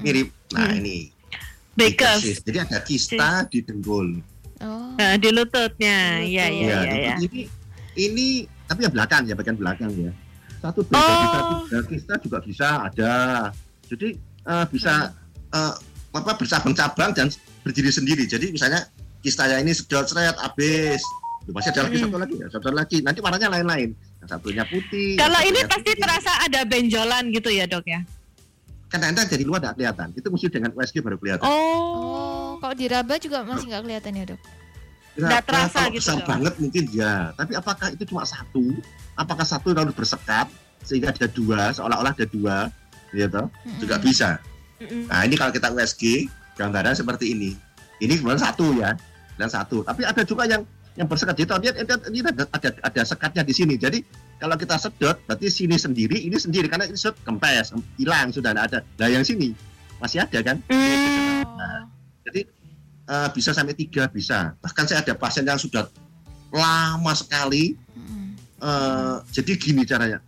mirip. 0.00 0.30
Nah, 0.48 0.70
Hmm. 0.70 0.78
ini. 0.78 1.10
Bakers 1.74 2.22
Baker's. 2.22 2.38
Jadi 2.42 2.58
ada 2.60 2.78
kista 2.80 3.30
di 3.44 3.58
dengkul. 3.60 4.22
Oh. 4.58 4.94
Nah, 4.94 5.14
di 5.14 5.30
lututnya. 5.30 5.98
Iya 6.20 6.46
Lutut. 6.46 6.58
iya 6.60 6.66
Ya, 6.68 6.78
iya. 6.84 6.94
ya. 6.94 7.16
ini 7.20 7.40
ini 7.96 8.26
tapi 8.64 8.82
yang 8.82 8.94
belakang 8.94 9.22
ya, 9.24 9.34
bagian 9.34 9.54
belakang 9.54 9.90
ya. 9.94 10.10
Satu 10.58 10.82
beda 10.82 10.98
Oh. 10.98 11.18
bisa 11.18 11.38
tiga 11.64 11.80
kista 11.84 12.14
juga 12.18 12.38
bisa 12.40 12.66
ada. 12.84 13.14
Jadi 13.84 14.14
eh, 14.44 14.66
bisa 14.68 15.10
eh, 15.48 15.74
apa 16.08 16.32
bercabang-cabang 16.34 17.10
dan 17.12 17.26
berdiri 17.62 17.90
sendiri. 17.90 18.24
Jadi 18.24 18.50
misalnya 18.50 18.86
kistanya 19.20 19.58
ini 19.58 19.72
sedot 19.72 20.06
seret 20.06 20.36
habis. 20.38 21.02
Loh, 21.48 21.56
Masih 21.56 21.72
ada 21.72 21.88
lagi 21.88 21.96
Hmm. 21.96 22.04
satu 22.12 22.18
lagi 22.20 22.34
ya, 22.36 22.46
satu 22.52 22.68
lagi. 22.70 22.98
Nanti 23.00 23.18
warnanya 23.24 23.48
lain-lain. 23.48 23.96
Yang 24.20 24.28
satunya 24.28 24.64
putih. 24.68 25.16
Kalau 25.16 25.40
ini 25.40 25.60
pasti 25.64 25.92
putih. 25.96 26.02
terasa 26.04 26.32
ada 26.44 26.60
benjolan 26.68 27.24
gitu 27.32 27.48
ya 27.48 27.64
dok 27.64 27.88
ya. 27.88 28.04
Kadang-kadang 28.88 29.26
dari 29.28 29.44
luar 29.44 29.60
tidak 29.60 29.74
kelihatan. 29.76 30.08
Itu 30.12 30.28
mesti 30.28 30.46
dengan 30.48 30.70
USG 30.76 30.96
baru 31.00 31.16
kelihatan. 31.16 31.44
Oh. 31.44 32.56
Oh, 32.58 32.60
kalau 32.60 32.74
diraba 32.76 33.14
juga 33.16 33.44
masih 33.44 33.68
nggak 33.68 33.82
kelihatan 33.84 34.12
ya 34.12 34.24
dok? 34.34 34.40
Nah, 35.18 35.42
terasa 35.42 35.78
kalau 35.82 35.90
gitu, 35.90 35.98
besar 35.98 36.16
Dok. 36.22 36.28
banget 36.30 36.54
mungkin 36.62 36.84
ya. 36.94 37.14
Tapi 37.34 37.52
apakah 37.58 37.88
itu 37.90 38.02
cuma 38.06 38.22
satu? 38.22 38.64
Apakah 39.18 39.42
satu 39.42 39.74
lalu 39.74 39.90
bersekat 39.90 40.46
sehingga 40.86 41.10
ada 41.10 41.26
dua, 41.26 41.74
seolah-olah 41.74 42.14
ada 42.14 42.26
dua, 42.28 42.70
gitu? 43.10 43.42
Juga 43.82 43.96
Mm-mm. 43.98 44.06
bisa. 44.06 44.38
Mm-mm. 44.78 45.10
Nah 45.10 45.20
ini 45.26 45.34
kalau 45.34 45.50
kita 45.50 45.74
USG 45.74 46.30
gambaran 46.58 46.98
seperti 46.98 47.32
ini. 47.32 47.54
Ini 48.02 48.18
sebenarnya 48.18 48.50
satu 48.50 48.66
ya, 48.74 48.90
dan 49.38 49.48
satu. 49.48 49.86
Tapi 49.86 50.02
ada 50.02 50.22
juga 50.26 50.44
yang 50.50 50.66
yang 50.98 51.06
bersekat. 51.06 51.38
Jadi 51.38 51.54
lihat 51.54 51.74
lihat, 51.78 52.00
ini 52.10 52.18
ada, 52.26 52.44
ada 52.50 52.68
ada 52.82 53.02
sekatnya 53.06 53.42
di 53.46 53.54
sini. 53.54 53.78
Jadi 53.78 54.02
kalau 54.42 54.58
kita 54.58 54.74
sedot, 54.74 55.14
berarti 55.30 55.46
sini 55.46 55.78
sendiri, 55.78 56.18
ini 56.26 56.34
sendiri 56.34 56.66
karena 56.66 56.90
ini 56.90 56.98
sedot 56.98 57.14
kempes, 57.22 57.70
hilang 57.94 58.34
sudah 58.34 58.50
tidak 58.50 58.64
ada. 58.74 58.78
Nah 58.98 59.08
yang 59.08 59.22
sini 59.22 59.54
masih 60.02 60.26
ada 60.26 60.38
kan? 60.42 60.58
Hmm. 60.66 61.46
Oh. 61.46 61.82
Jadi 62.26 62.42
eh, 63.06 63.28
bisa 63.30 63.54
sampai 63.54 63.78
tiga 63.78 64.10
bisa. 64.10 64.58
Bahkan 64.58 64.84
saya 64.90 65.06
ada 65.06 65.14
pasien 65.14 65.46
yang 65.46 65.58
sudah 65.58 65.86
lama 66.50 67.12
sekali. 67.14 67.78
Eh, 68.58 69.16
jadi 69.30 69.54
gini 69.54 69.86
caranya. 69.86 70.18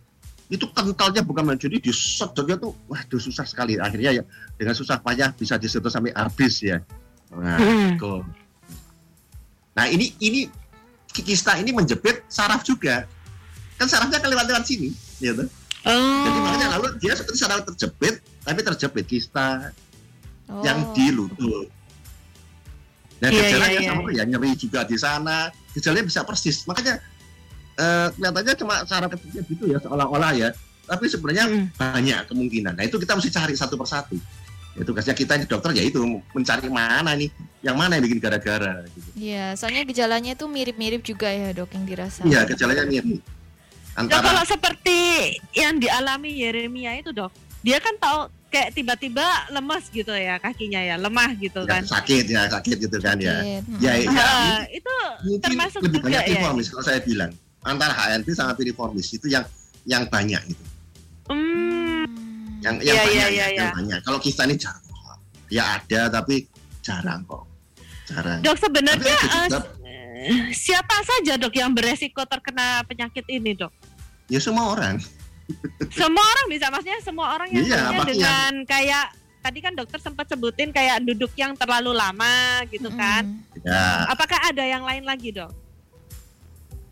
Itu 0.51 0.67
kentalnya 0.75 1.23
bukan 1.23 1.47
main 1.47 1.55
jadi 1.55 1.79
disedotnya 1.79 2.59
tuh, 2.59 2.75
waduh 2.91 3.21
susah 3.23 3.47
sekali. 3.47 3.79
Akhirnya 3.79 4.19
ya 4.19 4.23
dengan 4.59 4.75
susah 4.75 4.99
payah 4.99 5.31
bisa 5.31 5.55
disedot 5.55 5.87
sampai 5.87 6.11
habis 6.11 6.59
ya. 6.59 6.83
Nah, 7.31 7.55
Hmm. 7.55 7.95
Go. 7.95 8.27
Nah 9.71 9.87
ini 9.87 10.11
ini 10.19 10.51
kista 11.15 11.55
ini 11.55 11.71
menjepit 11.71 12.27
saraf 12.27 12.67
juga. 12.67 13.07
Kan 13.79 13.87
sarafnya 13.87 14.19
kan 14.19 14.27
lewat-lewat 14.27 14.67
sini, 14.67 14.91
gitu. 15.23 15.47
Oh. 15.87 16.23
Jadi 16.27 16.37
makanya 16.43 16.67
lalu 16.77 16.99
dia 16.99 17.15
seperti 17.15 17.39
saraf 17.39 17.63
terjepit, 17.71 18.19
tapi 18.43 18.59
terjepit 18.61 19.05
kista 19.07 19.71
Oh. 20.51 20.59
yang 20.67 20.91
di 20.91 21.15
lutut. 21.15 21.71
Nah 23.23 23.29
Iya, 23.31 23.39
gejalanya 23.39 23.71
iya, 23.71 23.79
iya. 23.79 23.91
sama 23.95 24.09
ya 24.11 24.23
nyeri 24.27 24.51
juga 24.59 24.83
di 24.83 24.97
sana, 24.99 25.47
gejalanya 25.71 26.05
bisa 26.11 26.27
persis. 26.27 26.67
Makanya 26.67 26.99
eh, 27.81 28.07
kelihatannya 28.13 28.53
cuma 28.55 28.75
saraf 28.85 29.09
kecilnya 29.09 29.41
gitu 29.43 29.63
ya 29.65 29.77
seolah-olah 29.81 30.31
ya, 30.33 30.49
tapi 30.83 31.05
sebenarnya 31.05 31.45
Hmm. 31.47 31.65
banyak 31.73 32.19
kemungkinan. 32.25 32.73
Nah 32.77 32.83
itu 32.83 32.95
kita 32.95 33.17
mesti 33.17 33.29
cari 33.29 33.53
satu 33.53 33.75
persatu. 33.75 34.15
Ya, 34.71 34.87
tugasnya 34.87 35.11
kita 35.11 35.35
ini 35.35 35.43
dokter 35.43 35.75
ya 35.75 35.83
itu 35.83 35.99
mencari 36.31 36.69
mana 36.69 37.11
nih, 37.11 37.27
yang 37.59 37.75
mana 37.75 37.99
yang 37.99 38.07
bikin 38.07 38.23
gara-gara. 38.23 38.87
Gitu. 38.87 39.07
Iya, 39.19 39.51
soalnya 39.53 39.83
gejalanya 39.83 40.31
tuh 40.31 40.47
mirip-mirip 40.47 41.01
juga 41.01 41.27
ya 41.27 41.51
dok 41.51 41.75
yang 41.75 41.83
dirasa. 41.83 42.23
Iya 42.23 42.47
gejalanya 42.47 42.87
mirip. 42.87 43.19
Nah, 43.19 43.99
Antara 43.99 44.23
kalau 44.23 44.43
seperti 44.47 44.99
yang 45.51 45.75
dialami 45.75 46.39
Yeremia 46.39 46.95
itu 46.95 47.11
dok, 47.11 47.35
dia 47.59 47.83
kan 47.83 47.99
tahu 47.99 48.19
kayak 48.47 48.71
tiba-tiba 48.71 49.23
lemas 49.49 49.87
gitu 49.87 50.11
ya 50.11 50.39
kakinya 50.39 50.79
ya, 50.79 50.95
lemah 50.95 51.35
gitu 51.35 51.63
ya, 51.63 51.71
kan. 51.75 51.83
sakit 51.83 52.25
ya 52.27 52.47
sakit 52.47 52.75
gitu 52.79 52.97
kan 52.99 53.19
ya. 53.19 53.43
Sakit. 53.43 53.63
Mm-mm. 53.67 53.83
Ya, 53.83 53.93
ya 53.95 54.07
Ah, 54.09 54.63
itu 54.71 54.95
mungkin 55.27 55.43
termasuk 55.43 55.79
lebih 55.83 55.99
juga 55.99 56.07
banyak 56.07 56.23
ya? 56.31 56.39
kalau 56.47 56.83
saya 56.83 56.99
bilang 57.03 57.31
antara 57.61 57.93
HNP 57.93 58.27
sama 58.31 58.51
piriformis 58.51 59.07
itu 59.09 59.25
yang 59.25 59.45
yang 59.83 60.05
banyak 60.05 60.41
itu. 60.47 60.63
hmm, 61.27 62.05
yang 62.59 62.75
yang 62.79 62.95
Iya, 62.95 63.03
banyak 63.03 63.13
iya, 63.13 63.25
ya, 63.25 63.29
iya, 63.29 63.47
yang 63.51 63.67
iya. 63.67 63.73
banyak 63.73 63.99
kalau 64.01 64.19
kita 64.19 64.41
ini 64.43 64.55
jarang 64.55 64.83
kok. 64.83 65.17
ya 65.47 65.63
ada 65.75 66.01
tapi 66.11 66.35
jarang 66.79 67.21
kok 67.23 67.43
jarang 68.03 68.39
dok 68.39 68.57
sebenarnya 68.57 69.17
eh, 69.83 70.51
siapa 70.51 70.95
saja 71.01 71.33
dok 71.35 71.53
yang 71.53 71.71
beresiko 71.71 72.21
terkena 72.23 72.81
penyakit 72.83 73.25
ini 73.27 73.53
dok? 73.53 73.71
ya 74.27 74.37
semua 74.37 74.71
orang 74.71 74.97
Semua 75.89 76.23
orang 76.23 76.45
bisa, 76.47 76.71
maksudnya 76.71 77.01
semua 77.01 77.35
orang 77.35 77.51
yang 77.51 77.67
Iya, 77.67 77.91
dengan 78.07 78.51
kayak 78.63 79.11
tadi 79.41 79.59
kan 79.59 79.75
dokter 79.75 79.99
sempat 79.99 80.23
sebutin 80.25 80.71
kayak 80.71 81.03
duduk 81.03 81.27
yang 81.35 81.51
terlalu 81.53 81.91
lama 81.91 82.31
gitu 82.71 82.87
kan. 82.89 83.27
Mm-mm. 83.27 83.67
ya 83.67 84.07
Apakah 84.07 84.39
ada 84.45 84.63
yang 84.63 84.79
lain 84.81 85.03
lagi 85.03 85.35
dok? 85.35 85.51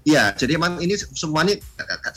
Iya, 0.10 0.34
jadi 0.34 0.58
emang 0.58 0.82
ini 0.82 0.98
semua 0.98 1.46
ini 1.46 1.62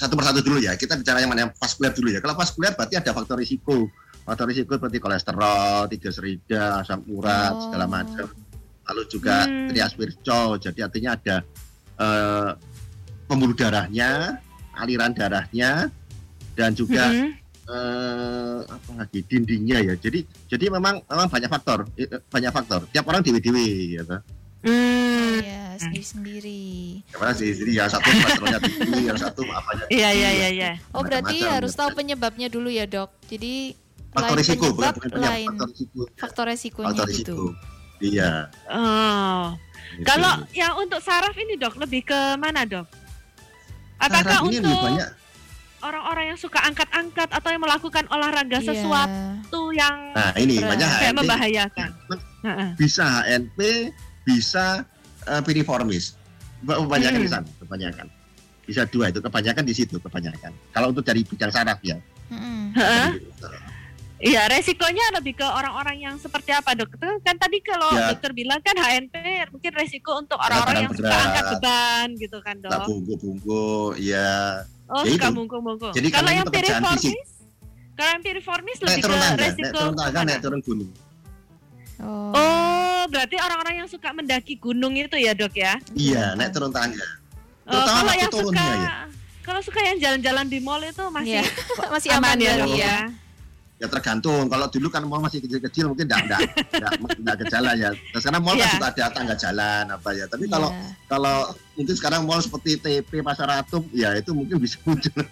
satu 0.01 0.17
persatu 0.17 0.41
dulu 0.41 0.65
ya. 0.65 0.73
Kita 0.81 0.97
bicara 0.97 1.21
yang 1.21 1.29
mana 1.29 1.45
yang 1.45 1.53
vaskuler 1.53 1.93
dulu 1.93 2.09
ya. 2.09 2.25
Kalau 2.25 2.33
vaskuler 2.33 2.73
berarti 2.73 2.97
ada 2.97 3.13
faktor 3.13 3.37
risiko. 3.37 3.85
Faktor 4.25 4.49
risiko 4.49 4.81
seperti 4.81 4.97
kolesterol, 4.97 5.93
triglycerida, 5.93 6.81
asam 6.81 7.05
urat, 7.11 7.53
Oh. 7.53 7.61
segala 7.69 7.85
macam. 7.91 8.27
Lalu 8.89 9.03
juga 9.13 9.45
Hmm. 9.45 9.69
triaspirco, 9.69 10.57
jadi 10.57 10.89
artinya 10.89 11.11
ada 11.21 11.37
eh, 12.03 12.51
pembuluh 13.29 13.55
darahnya, 13.55 14.41
aliran 14.75 15.13
darahnya, 15.13 15.93
dan 16.57 16.73
juga 16.75 17.13
Mm-mm. 17.13 17.31
eh, 17.69 18.59
apa 18.67 18.91
lagi 18.97 19.21
dindingnya 19.23 19.79
ya. 19.93 19.95
Jadi 20.01 20.25
jadi 20.49 20.73
memang 20.73 21.05
memang 21.05 21.29
banyak 21.29 21.51
faktor, 21.53 21.87
eh, 21.95 22.09
banyak 22.09 22.51
faktor. 22.51 22.81
Tiap 22.91 23.05
orang 23.07 23.21
dewi-dewi 23.23 24.01
gitu. 24.01 24.17
Hmm. 24.65 25.39
Iya, 25.83 25.85
sendiri-sendiri. 25.85 26.63
Gimana 27.09 27.33
sih? 27.35 27.51
Jadi 27.53 27.73
yang 27.73 27.89
satu 27.89 28.07
kolesterolnya 28.07 28.61
tinggi, 28.61 29.03
yang 29.05 29.19
satu 29.19 29.43
apanya? 29.45 29.85
Iya 29.89 30.09
iya 30.11 30.31
iya 30.33 30.49
iya. 30.49 30.71
Oh 30.91 31.03
berarti 31.03 31.37
Macam-macam. 31.37 31.57
harus 31.59 31.73
tahu 31.75 31.91
penyebabnya 31.93 32.47
dulu 32.49 32.69
ya 32.69 32.87
dok. 32.87 33.11
Jadi 33.27 33.75
Faktor 34.09 34.29
lain 34.29 34.39
risiko, 34.39 34.63
bukan 34.63 34.71
penyebab, 34.71 34.95
bukan 34.95 35.11
penyebab, 35.11 35.25
lain 35.27 35.49
faktor 35.49 35.67
risiko. 35.69 36.01
faktor 36.15 36.45
resikonya 36.47 36.89
Faktor 36.89 37.07
gitu. 37.09 37.19
risiko. 37.35 37.47
Iya. 37.99 38.31
Oh. 38.69 39.43
gitu. 39.93 40.05
Kalau 40.05 40.33
yang 40.53 40.73
untuk 40.77 41.01
saraf 41.01 41.35
ini 41.35 41.55
dok 41.55 41.75
lebih 41.77 42.03
ke 42.05 42.21
mana 42.37 42.63
dok? 42.63 42.87
Apakah 43.99 44.23
Saraf 44.37 44.45
ini 44.45 44.57
lebih 44.57 44.69
untuk 44.69 44.85
banyak 44.85 45.09
orang-orang 45.81 46.25
yang 46.29 46.39
suka 46.39 46.59
angkat-angkat 46.61 47.29
atau 47.29 47.49
yang 47.49 47.59
melakukan 47.61 48.05
olahraga 48.09 48.55
Iya. 48.57 48.69
sesuatu 48.69 49.61
yang 49.73 49.97
Nah, 50.13 50.31
ini 50.37 50.55
banyak 50.59 50.87
HNP 50.89 51.03
membahayakan? 51.17 51.91
Heeh. 52.43 52.69
bisa 52.77 53.03
HNP, 53.21 53.59
bisa 54.23 54.87
eh, 55.25 55.43
piriformis. 55.43 56.15
Kebanyakan 56.63 57.17
Hmm. 57.17 57.27
di 57.27 57.31
sana, 57.31 57.49
kebanyakan. 57.59 58.07
Bisa 58.63 58.87
dua 58.87 59.11
itu 59.11 59.19
kebanyakan 59.19 59.65
di 59.65 59.75
situ 59.75 59.99
kebanyakan. 59.99 60.55
Kalau 60.71 60.91
untuk 60.91 61.03
dari 61.03 61.23
bidang 61.23 61.51
saraf 61.51 61.83
ya. 61.83 61.99
Heeh. 62.73 63.09
Iya, 64.23 64.47
resikonya 64.47 65.19
lebih 65.19 65.35
ke 65.35 65.43
orang-orang 65.43 65.99
yang 66.01 66.15
seperti 66.15 66.55
apa 66.55 66.79
dok? 66.79 66.95
Kan 67.27 67.35
tadi 67.35 67.59
kalau 67.59 67.91
Ya. 67.91 68.15
dokter 68.15 68.31
bilang 68.31 68.63
kan 68.63 68.79
HNP 68.79 69.19
mungkin 69.51 69.73
resiko 69.75 70.15
untuk 70.15 70.39
orang-orang 70.39 70.79
Berat, 70.79 70.85
yang 70.87 70.95
suka 70.95 71.09
berat. 71.11 71.25
angkat 71.27 71.45
beban 71.51 72.09
gitu 72.17 72.39
kan 72.39 72.55
Tak 72.57 72.71
dok? 72.71 72.87
bungkuk-bungkuk, 72.87 73.93
ya. 73.99 74.63
Oh, 74.87 75.03
Ya 75.03 75.11
suka 75.11 75.27
itu. 75.27 75.35
bungkung-bungkung. 75.35 75.91
Jadi 75.91 76.09
Kalau 76.09 76.31
yang 76.31 76.47
piriformis, 76.47 77.31
kalau 77.93 78.11
yang 78.15 78.23
piriformis 78.23 78.77
Naik 78.77 78.87
lebih 78.87 79.03
turun 79.03 79.11
ke 79.11 79.19
tangga, 79.19 79.35
naik 79.35 79.51
resiko 79.51 79.75
turun 79.75 79.95
tangga, 79.99 80.21
naik 80.23 80.39
turun 80.41 80.61
gunung. 80.63 80.91
Oh. 82.03 82.35
Oh, 82.35 83.03
berarti 83.07 83.37
orang-orang 83.37 83.75
yang 83.77 83.89
suka 83.89 84.11
mendaki 84.11 84.55
gunung 84.55 84.95
itu 84.95 85.15
ya 85.15 85.33
dok 85.33 85.55
ya? 85.55 85.79
Iya, 85.93 86.35
naik 86.35 86.51
turun 86.51 86.71
tangga. 86.71 87.03
Oh, 87.63 87.73
Terutama 87.73 87.99
kalau 88.03 88.13
yang 88.13 88.27
suka, 88.27 88.39
turunnya 88.43 88.67
ya. 88.75 88.93
kalau 89.41 89.61
suka 89.63 89.81
yang 89.81 89.99
jalan-jalan 89.99 90.47
di 90.47 90.59
mall 90.59 90.83
itu 90.83 91.05
masih 91.09 91.39
Iya. 91.39 91.43
Masih 91.95 92.09
aman, 92.13 92.37
ya 92.37 92.53
berarti 92.53 92.63
dok 92.63 92.75
ya. 92.75 92.87
ya? 92.87 92.99
Ya 93.79 93.87
tergantung. 93.89 94.47
Kalau 94.47 94.67
dulu 94.67 94.87
kan 94.89 95.03
mall 95.03 95.19
masih 95.19 95.39
kecil-kecil 95.41 95.91
mungkin 95.91 96.07
enggak 96.07 96.23
enggak 96.23 96.41
enggak, 96.71 96.93
enggak 97.19 97.37
ke 97.39 97.45
jalan 97.51 97.75
ya. 97.77 97.91
Nah, 97.91 98.19
sekarang 98.19 98.41
mall 98.41 98.55
kan 98.55 98.63
Iya. 98.63 98.73
sudah 98.73 98.91
ada 98.91 99.05
tangga 99.11 99.35
jalan 99.35 99.85
apa 99.91 100.09
ya. 100.13 100.25
Tapi 100.27 100.45
kalau 100.47 100.71
Iya. 100.71 100.87
kalau 101.07 101.37
mungkin 101.75 101.95
sekarang 101.95 102.21
mall 102.23 102.39
seperti 102.39 102.71
TP 102.79 103.11
Pasar 103.21 103.51
Atom 103.53 103.83
ya 103.91 104.15
itu 104.15 104.31
mungkin 104.31 104.59
bisa 104.59 104.79
muncul. 104.83 105.11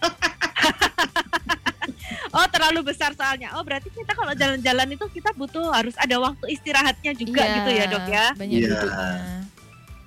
Oh, 2.30 2.46
terlalu 2.46 2.86
besar 2.86 3.10
soalnya. 3.12 3.50
Oh, 3.54 3.62
berarti 3.62 3.90
kita 3.90 4.14
kalau 4.14 4.30
jalan-jalan 4.32 4.86
itu 4.88 5.04
kita 5.10 5.34
butuh 5.34 5.74
harus 5.74 5.98
ada 5.98 6.14
waktu 6.16 6.46
istirahatnya 6.48 7.12
juga 7.12 7.42
Iya, 7.42 7.54
gitu 7.58 7.70
ya 7.72 7.84
dok 7.86 8.04
ya? 8.06 8.26
Banyak 8.34 8.58
duduknya. 8.60 9.08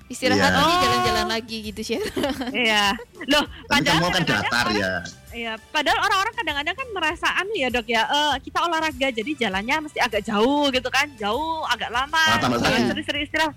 Istirahat 0.04 0.40
Iya. 0.46 0.52
lagi 0.54 0.68
Oh. 0.68 0.80
jalan-jalan 0.80 1.26
lagi 1.26 1.56
gitu 1.64 1.80
sih. 1.82 1.98
Iya. 2.54 2.92
Loh, 3.26 3.44
kan 3.66 3.80
padahal 3.80 4.08
kan 4.08 4.22
datar 4.22 4.64
orang- 4.64 4.76
ya. 4.76 4.92
Iya, 5.34 5.52
padahal 5.68 5.98
orang-orang 6.00 6.34
kadang-kadang 6.34 6.76
kan 6.76 6.88
merasa 6.92 7.26
anu 7.34 7.52
ya 7.52 7.68
dok 7.68 7.86
ya, 7.86 8.02
eh, 8.06 8.34
kita 8.38 8.58
olahraga 8.62 9.08
jadi 9.10 9.30
jalannya 9.34 9.76
mesti 9.82 9.98
agak 9.98 10.22
jauh 10.22 10.70
gitu 10.70 10.88
kan, 10.88 11.10
jauh, 11.18 11.66
agak 11.66 11.90
lama, 11.90 12.24
sakit. 12.38 12.86
sering-sering 12.86 13.22
istirahat. 13.26 13.54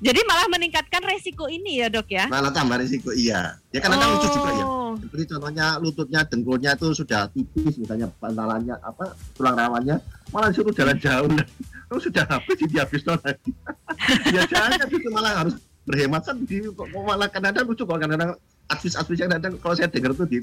Jadi 0.00 0.20
malah 0.24 0.46
meningkatkan 0.48 1.02
resiko 1.04 1.50
ini 1.50 1.84
ya 1.84 1.92
dok 1.92 2.08
ya. 2.08 2.24
Malah 2.32 2.54
tambah 2.54 2.80
risiko 2.80 3.12
iya. 3.12 3.60
Ya 3.74 3.78
kan 3.84 3.92
ada 3.92 4.08
lucu 4.08 4.28
juga 4.32 4.50
ya. 4.56 4.64
Oh. 4.64 4.94
Seperti 4.96 5.24
contohnya 5.36 5.66
lututnya, 5.82 6.20
dengkulnya 6.24 6.72
itu 6.78 6.88
sudah 6.96 7.28
tipis 7.32 7.76
misalnya 7.76 8.08
pantalannya 8.16 8.76
apa 8.80 9.12
tulang 9.36 9.56
rawannya 9.58 9.96
malah 10.32 10.48
disuruh 10.48 10.72
jalan 10.72 10.96
jauh. 10.96 11.28
Terus 11.92 12.02
sudah 12.08 12.24
habis 12.24 12.56
jadi 12.56 12.76
habis 12.88 13.02
lagi. 13.04 13.50
ya 14.36 14.42
jangan 14.48 14.80
itu 14.88 15.08
malah 15.12 15.32
harus 15.44 15.54
berhemat 15.84 16.22
kan 16.24 16.36
di 16.46 16.62
malah 16.94 17.28
kadang-kadang 17.28 17.66
lucu 17.68 17.82
kok 17.84 17.98
kadang-kadang 17.98 18.32
advis-advis 18.70 19.18
yang 19.18 19.30
kadang 19.34 19.52
kalau 19.58 19.74
saya 19.74 19.90
dengar 19.90 20.14
tuh 20.14 20.30
di 20.30 20.38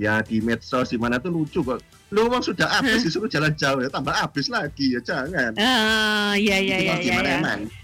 ya 0.00 0.18
di 0.24 0.42
medsos 0.42 0.90
di 0.92 0.98
mana 1.00 1.16
tuh 1.16 1.32
lucu 1.32 1.64
kok. 1.64 1.80
Lu 2.10 2.26
memang 2.26 2.42
sudah 2.42 2.66
habis 2.66 3.06
disuruh 3.06 3.30
jalan 3.30 3.54
jauh 3.54 3.80
ya 3.80 3.88
tambah 3.88 4.12
habis 4.12 4.50
lagi 4.50 4.98
ya 4.98 5.00
jangan. 5.00 5.54
Ah, 5.56 6.34
iya 6.36 6.58
iya 6.58 6.76
Itu 6.82 7.06
iya 7.06 7.14
kalau 7.16 7.30
iya. 7.30 7.79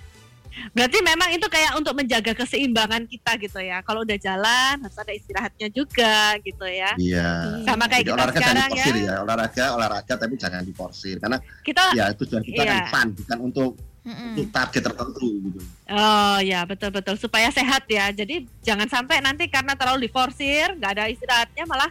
Berarti 0.73 0.99
memang 1.01 1.29
itu 1.31 1.47
kayak 1.47 1.77
untuk 1.77 1.93
menjaga 1.93 2.33
keseimbangan 2.33 3.05
kita 3.05 3.37
gitu 3.37 3.61
ya. 3.61 3.81
Kalau 3.81 4.03
udah 4.03 4.17
jalan 4.17 4.75
harus 4.81 4.97
ada 4.97 5.13
istirahatnya 5.13 5.69
juga 5.69 6.37
gitu 6.41 6.65
ya. 6.65 6.97
Iya. 6.97 7.29
Sama 7.63 7.85
kayak 7.85 8.03
Jadi 8.03 8.09
kita 8.09 8.17
olahraga 8.17 8.39
jangan 8.39 8.55
sekarang 8.57 8.71
ya. 8.71 8.85
diporsir 8.85 8.95
ya. 8.97 9.15
Olahraga 9.21 9.65
olahraga 9.73 10.15
tapi 10.17 10.35
jangan 10.37 10.63
diporsir 10.63 11.17
karena 11.17 11.39
Kita 11.61 11.83
ya 11.93 12.07
tujuan 12.15 12.43
kita 12.43 12.63
kan 12.63 12.77
Iya. 12.77 12.89
fun 12.89 13.09
bukan 13.13 13.39
untuk 13.43 13.71
Mm-mm. 14.07 14.29
untuk 14.33 14.47
target 14.49 14.83
tertentu 14.87 15.29
gitu. 15.45 15.61
Oh 15.91 16.39
ya 16.39 16.61
betul 16.63 16.91
betul 16.91 17.15
supaya 17.17 17.51
sehat 17.51 17.85
ya. 17.87 18.09
Jadi 18.11 18.47
jangan 18.61 18.87
sampai 18.87 19.19
nanti 19.19 19.45
karena 19.47 19.75
terlalu 19.75 20.07
diforsir, 20.07 20.73
nggak 20.73 20.93
ada 20.95 21.05
istirahatnya 21.07 21.65
malah 21.65 21.91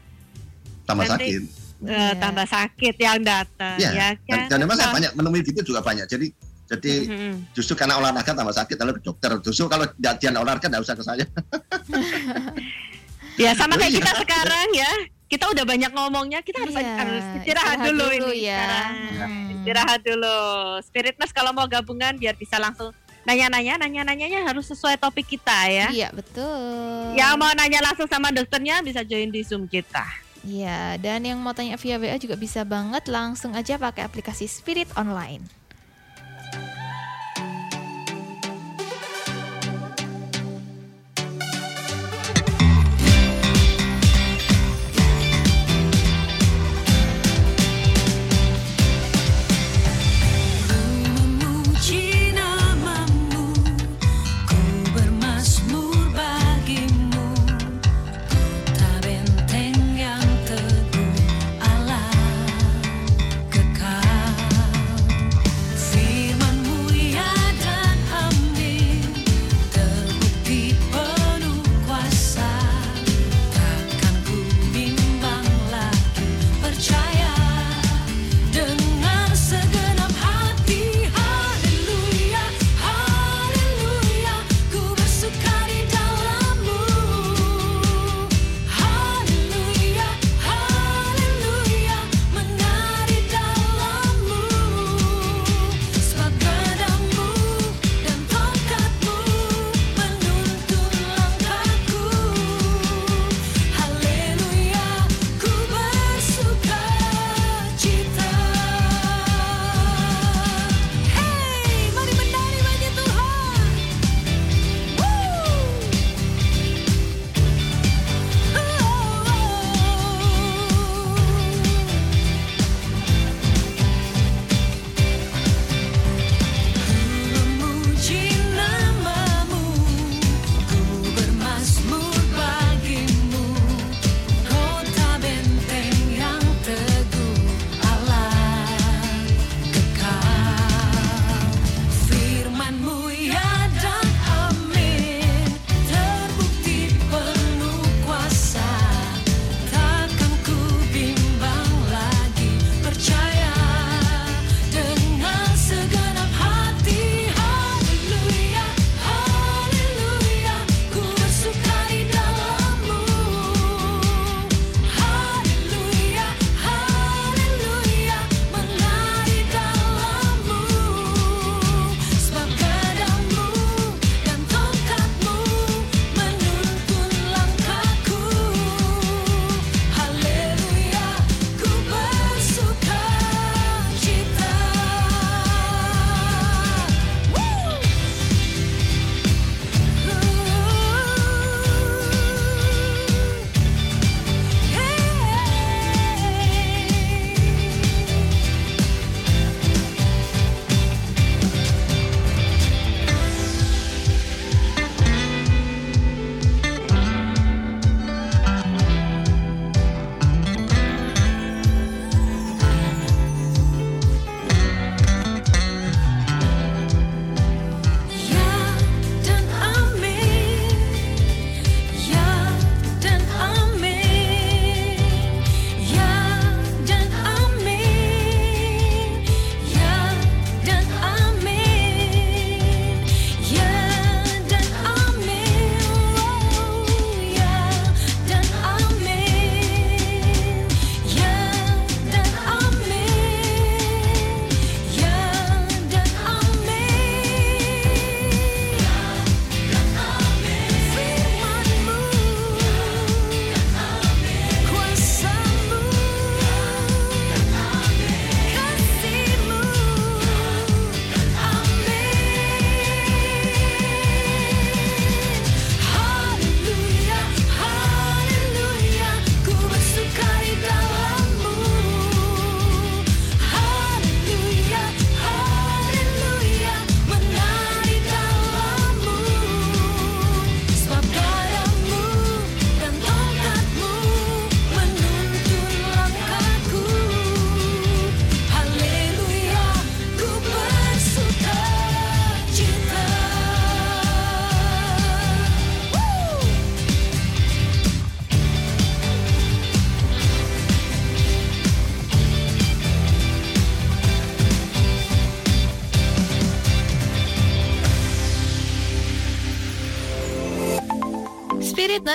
Tambah 0.86 1.02
Nanti- 1.04 1.34
sakit. 1.34 1.42
eh, 1.82 1.92
Iya. 1.92 2.14
tambah 2.16 2.46
sakit 2.46 2.96
yang 2.96 3.20
datang 3.20 3.78
Iya. 3.78 3.90
ya 3.92 4.10
Dan, 4.16 4.38
kan. 4.40 4.48
dan 4.48 4.58
memang 4.62 4.76
saya 4.76 4.90
banyak 4.92 5.12
menemui 5.14 5.42
gitu 5.44 5.62
juga 5.66 5.82
banyak. 5.82 6.06
Jadi 6.06 6.30
jadi 6.66 6.94
mhm. 7.06 7.54
justru 7.54 7.78
karena 7.78 8.02
olahraga 8.02 8.34
tambah 8.34 8.54
sakit 8.54 8.78
lalu 8.82 8.98
ke 8.98 9.02
dokter. 9.06 9.32
Justru 9.46 9.70
kalau 9.70 9.86
jangan 10.02 10.42
olahraga 10.42 10.66
nggak 10.66 10.84
usah 10.84 10.96
ke 10.98 11.04
saya. 11.06 11.26
Ya 13.36 13.52
sama 13.52 13.76
kayak 13.76 13.92
iya. 13.92 14.00
kita 14.00 14.12
sekarang 14.24 14.70
ya. 14.72 14.92
Kita 15.26 15.52
udah 15.52 15.66
banyak 15.66 15.92
ngomongnya, 15.92 16.40
kita 16.46 16.64
harus 16.64 16.78
Iya, 16.78 16.96
harus 17.02 17.24
istirahat, 17.42 17.78
dulu, 17.82 18.06
ini 18.14 18.46
ya. 18.46 18.62
sekarang. 18.62 18.92
Hmm. 18.96 19.54
Istirahat 19.60 20.02
dulu. 20.06 20.38
Spiritness 20.86 21.32
kalau 21.34 21.52
mau 21.52 21.66
gabungan 21.66 22.14
biar 22.16 22.38
bisa 22.38 22.62
langsung 22.62 22.94
nanya-nanya, 23.26 23.82
nanya-nanyanya 23.82 24.46
harus 24.46 24.70
sesuai 24.70 25.02
topik 25.02 25.26
kita 25.26 25.68
ya. 25.68 25.88
Iya 25.90 26.10
betul. 26.14 27.18
Yang 27.18 27.34
mau 27.42 27.52
nanya 27.58 27.82
langsung 27.84 28.06
sama 28.06 28.30
dokternya 28.30 28.86
bisa 28.86 29.02
join 29.02 29.34
di 29.34 29.42
Zoom 29.42 29.66
kita. 29.66 30.06
Iya, 30.46 31.02
dan 31.02 31.26
yang 31.26 31.42
mau 31.42 31.58
tanya 31.58 31.74
via 31.74 31.98
WA 31.98 32.22
juga 32.22 32.38
bisa 32.38 32.62
banget 32.62 33.10
langsung 33.10 33.58
aja 33.58 33.82
pakai 33.82 34.06
aplikasi 34.06 34.46
Spirit 34.46 34.94
Online. 34.94 35.42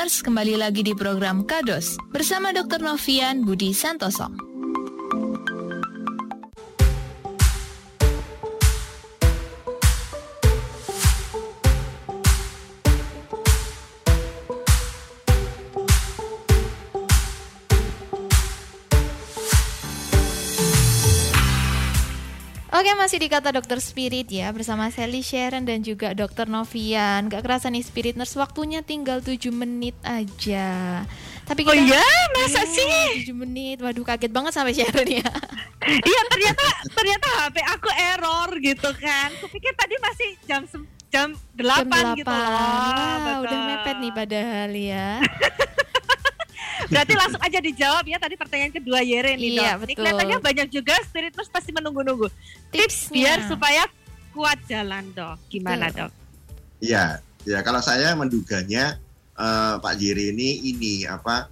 Spiritners, 0.01 0.25
kembali 0.25 0.57
lagi 0.57 0.81
di 0.81 0.97
program 0.97 1.45
Kados 1.45 2.01
bersama 2.09 2.57
Dr. 2.57 2.81
Novian 2.81 3.45
Budi 3.45 3.77
Santoso. 3.77 4.50
Oke 22.81 22.97
masih 22.97 23.21
di 23.21 23.29
kata 23.29 23.53
dokter 23.53 23.77
Spirit 23.77 24.25
ya 24.33 24.49
bersama 24.57 24.89
Sally 24.89 25.21
Sharon 25.21 25.69
dan 25.69 25.85
juga 25.85 26.17
dokter 26.17 26.49
Novian. 26.49 27.29
Gak 27.29 27.45
kerasa 27.45 27.69
nih 27.69 27.85
Spirit 27.85 28.17
Nurse 28.17 28.41
waktunya 28.41 28.81
tinggal 28.81 29.21
7 29.21 29.53
menit 29.53 29.93
aja. 30.01 31.05
Tapi 31.45 31.61
Oh 31.69 31.77
kita 31.77 31.93
iya, 31.93 32.09
masa 32.33 32.65
Iya, 32.65 32.73
sih? 32.73 33.29
7 33.29 33.37
menit. 33.37 33.85
Waduh 33.85 34.01
kaget 34.01 34.33
banget 34.33 34.57
sampai 34.57 34.73
Sharon 34.73 35.13
ya. 35.13 35.21
Iya 36.09 36.21
ternyata 36.33 36.65
ternyata 36.97 37.27
HP 37.45 37.57
aku 37.69 37.89
error 37.93 38.49
gitu 38.65 38.91
kan. 38.97 39.29
Kupikir 39.45 39.77
tadi 39.77 39.95
masih 40.01 40.31
jam 40.49 40.65
jam 41.13 41.29
8, 41.61 41.85
Jam 41.85 42.17
gitu 42.17 42.33
8. 42.33 42.33
loh. 42.33 42.49
Wah, 42.49 43.17
Betul. 43.21 43.41
udah 43.45 43.61
mepet 43.69 43.97
nih 44.01 44.13
padahal 44.17 44.71
ya. 44.73 45.09
Berarti 46.89 47.13
langsung 47.13 47.43
aja 47.43 47.59
dijawab 47.61 48.05
ya 48.07 48.17
tadi 48.17 48.35
pertanyaan 48.39 48.73
kedua 48.73 49.05
Yere 49.05 49.37
nih 49.37 49.59
Iya, 49.59 49.77
dok. 49.77 49.85
Ini 49.85 49.85
betul. 49.85 49.95
kelihatannya 49.99 50.39
banyak 50.41 50.69
juga 50.73 50.95
spirit 51.05 51.33
terus 51.37 51.51
pasti 51.53 51.71
menunggu-nunggu. 51.75 52.31
Tips 52.71 53.11
Tipsnya. 53.11 53.13
biar 53.13 53.39
supaya 53.45 53.83
kuat 54.33 54.59
jalan 54.65 55.05
dok. 55.13 55.37
Gimana 55.51 55.91
Betul. 55.91 56.09
dok? 56.09 56.11
Iya, 56.81 57.05
ya 57.45 57.59
kalau 57.61 57.85
saya 57.85 58.17
menduganya 58.17 58.97
eh, 59.37 59.75
Pak 59.77 59.95
Jiri 59.99 60.33
ini 60.33 60.49
ini 60.71 60.93
apa 61.05 61.51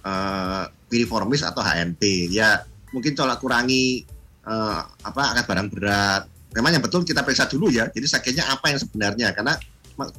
eh 0.00 0.64
piriformis 0.86 1.42
atau 1.42 1.62
HMP. 1.62 2.30
Ya 2.30 2.62
mungkin 2.94 3.14
coba 3.18 3.34
kurangi 3.40 4.06
eh, 4.44 4.80
apa 5.02 5.22
angkat 5.34 5.44
barang 5.48 5.68
berat. 5.74 6.22
Memang 6.50 6.74
yang 6.74 6.82
betul 6.82 7.06
kita 7.06 7.22
periksa 7.22 7.46
dulu 7.46 7.70
ya. 7.70 7.86
Jadi 7.90 8.06
sakitnya 8.10 8.50
apa 8.50 8.74
yang 8.74 8.78
sebenarnya? 8.82 9.30
Karena 9.30 9.54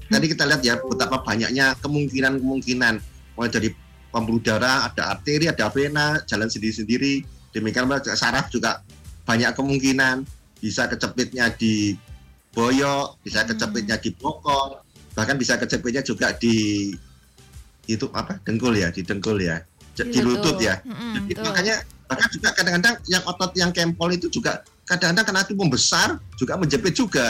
tadi 0.07 0.25
kita 0.31 0.47
lihat 0.47 0.61
ya 0.63 0.79
betapa 0.79 1.19
banyaknya 1.25 1.75
kemungkinan-kemungkinan 1.83 2.93
mulai 3.35 3.51
dari 3.51 3.69
pembuluh 4.11 4.43
darah, 4.43 4.91
ada 4.91 5.15
arteri, 5.17 5.47
ada 5.47 5.71
vena, 5.71 6.19
jalan 6.27 6.51
sendiri-sendiri. 6.51 7.23
Demikian 7.55 7.87
saraf 8.15 8.51
juga 8.51 8.83
banyak 9.25 9.55
kemungkinan 9.55 10.27
bisa 10.59 10.85
kecepitnya 10.91 11.49
di 11.55 11.95
boyok, 12.51 13.23
bisa 13.23 13.43
Hmm. 13.43 13.55
kecepitnya 13.55 13.95
di 13.97 14.11
bokong, 14.13 14.83
bahkan 15.15 15.35
bisa 15.39 15.55
kecepitnya 15.57 16.03
juga 16.03 16.35
di 16.35 16.91
itu 17.89 18.05
apa 18.13 18.37
dengkul 18.45 18.75
ya, 18.77 18.93
di 18.93 19.01
dengkul 19.01 19.41
ya, 19.41 19.63
di 19.97 20.19
lutut 20.21 20.59
ya. 20.61 20.79
Jadi 20.85 21.33
betul. 21.33 21.43
makanya 21.47 21.75
bahkan 22.07 22.27
juga 22.29 22.49
kadang-kadang 22.53 22.95
yang 23.07 23.23
otot 23.23 23.51
yang 23.55 23.71
kempol 23.71 24.11
itu 24.11 24.27
juga 24.27 24.61
kadang-kadang 24.85 25.25
karena 25.31 25.41
itu 25.47 25.55
membesar 25.55 26.19
juga 26.35 26.59
menjepit 26.59 26.93
juga. 26.93 27.27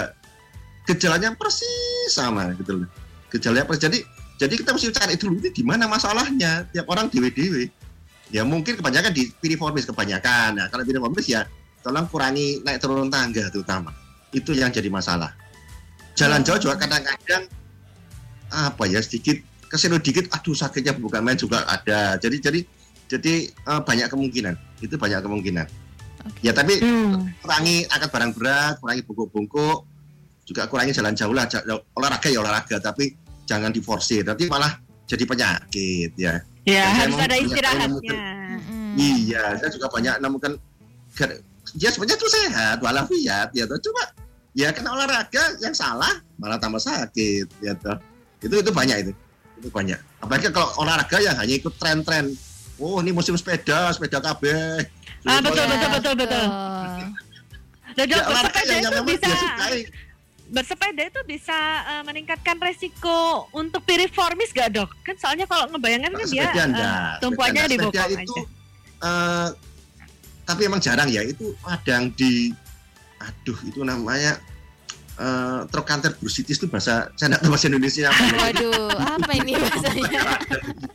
Gejalanya 0.90 1.38
persis 1.38 2.10
sama 2.10 2.58
gitu 2.58 2.84
loh. 2.84 2.90
Gejalanya 3.30 3.70
persis. 3.70 3.86
Jadi 3.86 4.00
jadi 4.42 4.58
kita 4.58 4.74
mesti 4.74 4.90
cari 4.90 5.14
dulu 5.22 5.38
ini 5.38 5.54
di 5.54 5.62
mana 5.62 5.86
masalahnya. 5.86 6.66
Tiap 6.74 6.90
orang 6.90 7.14
dewe-dewe. 7.14 7.70
Ya 8.34 8.42
mungkin 8.42 8.74
kebanyakan 8.74 9.14
di 9.14 9.30
piriformis 9.38 9.86
kebanyakan. 9.86 10.58
Nah, 10.58 10.66
kalau 10.74 10.82
piriformis 10.82 11.30
ya 11.30 11.46
tolong 11.86 12.10
kurangi 12.10 12.58
naik 12.66 12.82
turun 12.82 13.14
tangga 13.14 13.54
terutama. 13.54 13.94
Itu 14.34 14.58
yang 14.58 14.74
jadi 14.74 14.90
masalah. 14.90 15.38
Jalan 16.18 16.42
jauh 16.42 16.58
juga 16.58 16.82
kadang-kadang 16.82 17.46
apa 18.50 18.84
ya 18.90 18.98
sedikit 19.00 19.38
ke 19.70 19.78
sini 19.80 20.02
dikit 20.02 20.28
aduh 20.34 20.58
sakitnya 20.58 20.98
bukan 20.98 21.22
main 21.22 21.38
juga 21.38 21.62
ada. 21.70 22.18
Jadi 22.18 22.42
jadi 22.42 22.60
jadi 23.14 23.34
eh, 23.46 23.82
banyak 23.86 24.10
kemungkinan. 24.10 24.58
Itu 24.82 24.98
banyak 24.98 25.22
kemungkinan. 25.22 25.66
Oke. 26.26 26.40
Ya 26.42 26.50
tapi 26.50 26.82
Hmm. 26.82 27.30
kurangi 27.46 27.86
angkat 27.94 28.10
barang 28.10 28.32
berat, 28.34 28.74
kurangi 28.82 29.06
bungkuk-bungkuk, 29.06 29.86
juga 30.50 30.66
kurangi 30.66 30.98
jalan 30.98 31.14
jauh 31.14 31.30
lah. 31.30 31.46
Olahraga 31.94 32.26
ya 32.26 32.42
olahraga, 32.42 32.82
tapi 32.82 33.21
jangan 33.52 33.72
diforsir. 33.76 34.24
Nanti 34.24 34.48
malah 34.48 34.80
jadi 35.04 35.24
penyakit 35.28 36.16
ya. 36.16 36.40
Ya 36.64 36.88
saya 36.88 37.04
harus 37.04 37.20
ada 37.20 37.36
istirahatnya. 37.36 38.22
Mm-mm. 38.56 38.88
Iya, 38.96 39.44
saya 39.60 39.70
juga 39.76 39.92
banyak 39.92 40.16
nemukan 40.24 40.56
ya 41.76 41.90
sebenarnya 41.92 42.18
itu 42.18 42.28
sehat, 42.32 42.78
walafiat 42.80 43.50
ya 43.52 43.68
toh. 43.68 43.80
Cuma 43.84 44.04
ya 44.56 44.72
kena 44.72 44.96
olahraga 44.96 45.60
yang 45.60 45.76
salah 45.76 46.24
malah 46.40 46.56
tambah 46.56 46.80
sakit 46.80 47.48
ya 47.60 47.76
toh. 47.76 48.00
Itu 48.40 48.64
itu 48.64 48.72
banyak 48.72 48.98
itu. 49.04 49.12
Itu 49.60 49.68
banyak. 49.68 50.00
Apalagi 50.24 50.48
kalau 50.56 50.72
olahraga 50.80 51.18
yang 51.20 51.36
hanya 51.36 51.54
ikut 51.60 51.76
tren-tren. 51.76 52.32
Oh, 52.82 52.98
ini 52.98 53.14
musim 53.14 53.38
sepeda, 53.38 53.94
sepeda 53.94 54.18
KB. 54.18 54.42
Ah, 55.30 55.38
betul, 55.38 55.62
Ya, 55.62 55.70
betul, 55.70 55.90
betul, 55.94 56.14
betul. 56.18 56.46
Dan 57.94 58.06
dok, 58.10 58.18
Ya, 58.18 58.26
olahraga 58.26 58.60
yang, 58.66 58.70
yang 58.74 58.82
itu 58.82 58.90
memang 58.90 59.06
bisa 59.06 59.28
dia 59.30 59.38
sukai. 59.38 59.78
Bersepeda 60.52 61.02
itu 61.02 61.22
bisa 61.26 61.56
eh, 61.90 62.04
meningkatkan 62.04 62.60
resiko 62.60 63.20
untuk 63.52 63.82
piriformis 63.82 64.52
gak 64.52 64.70
dok? 64.72 64.92
Kan 65.02 65.16
soalnya 65.16 65.44
kalau 65.46 65.66
ngebayangkan 65.68 66.12
kan 66.12 66.28
dia 66.28 66.52
enggak, 66.62 67.00
tumpuannya 67.18 67.64
di 67.66 67.78
enggak. 67.78 67.88
bokong 67.88 68.12
itu 68.14 68.36
aja. 68.36 68.42
eh, 69.02 69.48
tapi 70.44 70.62
emang 70.62 70.78
jarang 70.78 71.08
ya 71.08 71.24
itu 71.24 71.56
kadang 71.58 72.12
di 72.12 72.52
aduh 73.18 73.56
itu 73.64 73.80
namanya 73.82 74.36
eh 75.14 75.62
trochanter 75.70 76.18
bursitis 76.18 76.58
itu 76.58 76.66
bahasa 76.66 77.08
saya 77.14 77.30
nggak 77.30 77.42
tahu 77.42 77.52
bahasa 77.52 77.68
Indonesia 77.68 78.04
apa 78.06 78.22
ya. 78.22 78.36
Waduh, 78.44 78.90
apa 78.98 79.32
ini 79.34 79.52
bahasanya? 79.54 80.22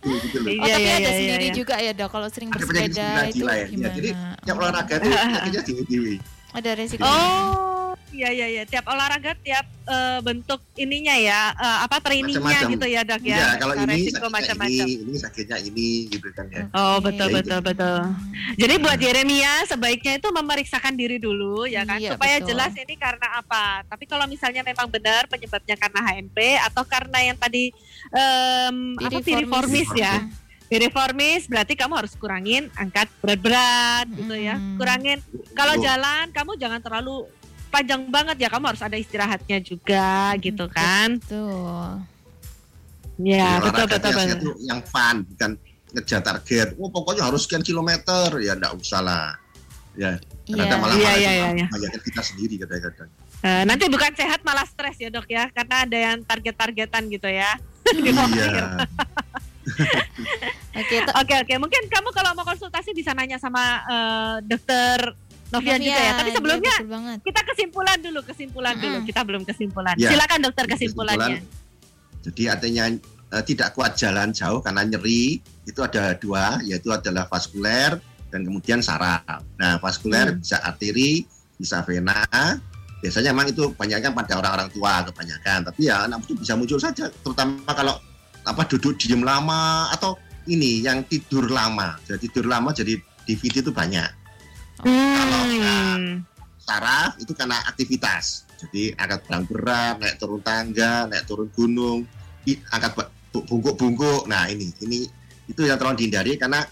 gitu, 0.02 0.16
gitu 0.20 0.36
loh. 0.40 0.50
Oh, 0.52 0.56
Iya, 0.58 0.74
tapi 0.74 0.82
iya, 0.82 0.92
ada 0.92 1.00
iya, 1.00 1.12
sendiri 1.14 1.46
iya. 1.46 1.54
juga 1.54 1.74
ya 1.78 1.92
dok 1.92 2.08
kalau 2.10 2.28
sering 2.28 2.48
Ada 2.48 2.56
bersepeda 2.58 2.90
gila 3.06 3.22
itu 3.22 3.36
gila 3.36 3.52
ya. 3.52 3.56
Ya, 3.56 3.66
gimana? 3.66 3.94
jadi 3.94 4.10
Yang 4.42 4.56
olahraga 4.58 4.94
itu 4.94 5.08
penyakitnya 5.16 5.62
dewi-dewi. 5.62 6.14
ada 6.50 6.70
resiko. 6.74 7.02
Oh, 7.02 7.92
iya 8.10 8.28
iya 8.28 8.46
iya. 8.48 8.62
Tiap 8.62 8.84
olahraga 8.84 9.34
tiap 9.36 9.62
eh, 9.84 10.18
bentuk 10.20 10.58
ininya 10.74 11.14
ya, 11.14 11.50
eh, 11.52 11.78
apa 11.82 11.98
trainingnya 11.98 12.38
Macam-macam. 12.38 12.74
gitu 12.74 12.86
ya 12.86 13.00
dok 13.02 13.22
ya. 13.22 13.36
Iya, 13.36 13.48
kalau 13.56 13.74
ini 13.76 13.86
sakitnya 14.04 14.28
macam-macam. 14.28 14.86
ini, 14.86 14.94
ini 15.00 15.16
sakitnya 15.16 15.58
ini 15.60 15.88
gitu 16.08 16.28
kan 16.30 16.46
ya. 16.48 16.64
Oh 16.72 16.98
betul 16.98 17.26
Ya, 17.26 17.32
itu. 17.32 17.38
betul 17.38 17.60
betul. 17.62 17.98
Jadi 18.56 18.74
buat 18.76 18.98
Yeremia 18.98 19.52
sebaiknya 19.64 20.12
itu 20.16 20.28
memeriksakan 20.28 20.92
diri 20.92 21.16
dulu 21.16 21.64
ya 21.64 21.82
kan 21.82 21.96
Iya, 21.96 22.12
supaya 22.12 22.36
betul. 22.36 22.48
jelas 22.50 22.72
ini 22.74 22.94
karena 22.94 23.26
apa. 23.36 23.64
Tapi 23.84 24.04
kalau 24.04 24.26
misalnya 24.26 24.62
memang 24.62 24.86
benar 24.86 25.26
penyebabnya 25.26 25.74
karena 25.74 26.00
HMP 26.04 26.38
atau 26.62 26.82
karena 26.82 27.18
yang 27.22 27.36
tadi 27.36 27.70
em, 28.10 28.76
apa 28.98 29.18
piriformis 29.20 29.88
ya. 29.92 30.26
Piriformis 30.66 31.46
berarti 31.46 31.72
kamu 31.72 31.94
harus 31.94 32.12
kurangin 32.14 32.66
angkat 32.74 33.06
berat-berat 33.20 34.10
gitu 34.10 34.34
ya. 34.34 34.58
Mm. 34.58 34.74
Kurangin 34.74 35.18
kalau 35.52 35.72
Oh. 35.72 35.80
jalan 35.80 36.26
kamu 36.28 36.52
jangan 36.56 36.82
terlalu 36.82 37.22
panjang 37.68 38.02
banget 38.08 38.36
ya. 38.40 38.48
Kamu 38.48 38.64
harus 38.70 38.82
ada 38.82 38.96
istirahatnya 38.96 39.58
juga 39.60 40.34
gitu 40.38 40.66
kan. 40.68 41.18
Tuh. 41.22 42.00
Ya, 43.16 43.56
Jadi 43.56 43.64
betul 43.72 43.84
olahraga 43.88 43.96
betul 43.96 44.12
betul. 44.12 44.38
tuh 44.44 44.54
yang 44.60 44.80
fun 44.84 45.16
bukan 45.24 45.50
ngejar 45.96 46.20
target. 46.20 46.68
Oh 46.76 46.92
pokoknya 46.92 47.24
harus 47.24 47.48
sekian 47.48 47.64
kilometer 47.64 48.28
ya 48.44 48.52
enggak 48.52 48.76
usah 48.76 49.00
lah. 49.00 49.26
Ya, 49.96 50.20
Iya. 50.46 50.62
kadang 50.68 50.78
malah 50.84 50.94
Iya, 50.94 51.02
malah 51.02 51.16
iya, 51.16 51.24
cuma 51.24 51.32
iya, 51.32 51.46
iya. 51.56 51.66
membahayakan 51.66 52.00
kita 52.04 52.20
sendiri 52.22 52.54
kadang-kadang. 52.60 53.08
Eh, 53.36 53.62
nanti 53.64 53.84
bukan 53.88 54.12
sehat 54.12 54.40
malah 54.44 54.66
stres 54.68 54.96
ya 55.00 55.08
dok 55.08 55.26
ya, 55.26 55.48
karena 55.50 55.76
ada 55.88 55.96
yang 55.96 56.18
target-targetan 56.22 57.02
gitu 57.08 57.28
ya. 57.28 57.50
Iya. 57.96 58.84
Oke, 60.76 60.96
Oke 61.02 61.34
oke, 61.40 61.54
mungkin 61.56 61.82
kamu 61.88 62.08
kalau 62.12 62.30
mau 62.36 62.44
konsultasi 62.44 62.92
bisa 62.92 63.16
nanya 63.16 63.40
sama 63.40 63.80
eh, 63.82 64.36
dokter 64.44 65.16
Juga 65.60 66.00
ya. 66.00 66.12
Tapi 66.18 66.30
sebelumnya 66.34 66.72
iya, 66.72 66.78
betul 66.82 66.92
banget. 66.92 67.18
kita 67.24 67.40
kesimpulan 67.46 67.98
dulu, 68.02 68.20
kesimpulan 68.26 68.74
dulu. 68.76 68.98
Kita 69.06 69.20
belum 69.24 69.42
kesimpulan. 69.46 69.94
Ya. 69.96 70.10
Silakan 70.12 70.38
dokter 70.44 70.64
kesimpulannya. 70.68 71.38
Jadi 72.26 72.42
artinya 72.50 72.84
eh, 73.36 73.42
tidak 73.46 73.68
kuat 73.74 73.94
jalan 73.94 74.34
jauh 74.34 74.58
karena 74.62 74.82
nyeri 74.82 75.38
itu 75.66 75.80
ada 75.82 76.14
dua, 76.18 76.58
yaitu 76.62 76.90
adalah 76.90 77.26
vaskuler 77.26 77.98
dan 78.30 78.42
kemudian 78.42 78.82
saraf. 78.82 79.42
Nah, 79.58 79.78
vaskuler 79.78 80.34
Hmm. 80.34 80.42
bisa 80.42 80.58
arteri, 80.62 81.22
bisa 81.58 81.82
vena. 81.86 82.22
Biasanya 83.02 83.30
memang 83.30 83.52
itu 83.52 83.70
kebanyakan 83.76 84.10
pada 84.16 84.32
orang-orang 84.40 84.68
tua 84.72 85.04
kebanyakan. 85.06 85.58
Tapi 85.70 85.80
ya 85.86 86.08
anak 86.08 86.26
itu 86.26 86.34
bisa 86.34 86.58
muncul 86.58 86.80
saja, 86.80 87.06
terutama 87.22 87.62
kalau 87.70 87.94
apa 88.46 88.62
duduk 88.66 88.94
diem 88.98 89.22
lama 89.22 89.90
atau 89.90 90.18
ini 90.46 90.82
yang 90.82 91.02
tidur 91.06 91.50
lama. 91.50 91.98
Jadi 92.06 92.30
tidur 92.30 92.46
lama 92.50 92.70
jadi 92.70 92.98
DVD 93.26 93.62
itu 93.62 93.74
banyak. 93.74 94.25
Kalau 94.80 95.42
Hmm. 95.96 96.22
saraf 96.60 97.16
itu 97.22 97.32
karena 97.32 97.62
aktivitas. 97.64 98.44
Jadi 98.60 98.92
angkat 98.98 99.20
barang 99.28 99.44
berat, 99.48 99.94
naik 100.02 100.16
turun 100.18 100.42
tangga, 100.42 101.06
naik 101.06 101.24
turun 101.24 101.48
gunung, 101.54 102.04
angkat 102.72 103.08
bungkuk-bungkuk. 103.32 104.26
Nah 104.26 104.48
ini, 104.50 104.72
ini 104.82 105.06
itu 105.46 105.60
yang 105.62 105.78
tolong 105.78 105.94
dihindari 105.94 106.34
karena 106.36 106.64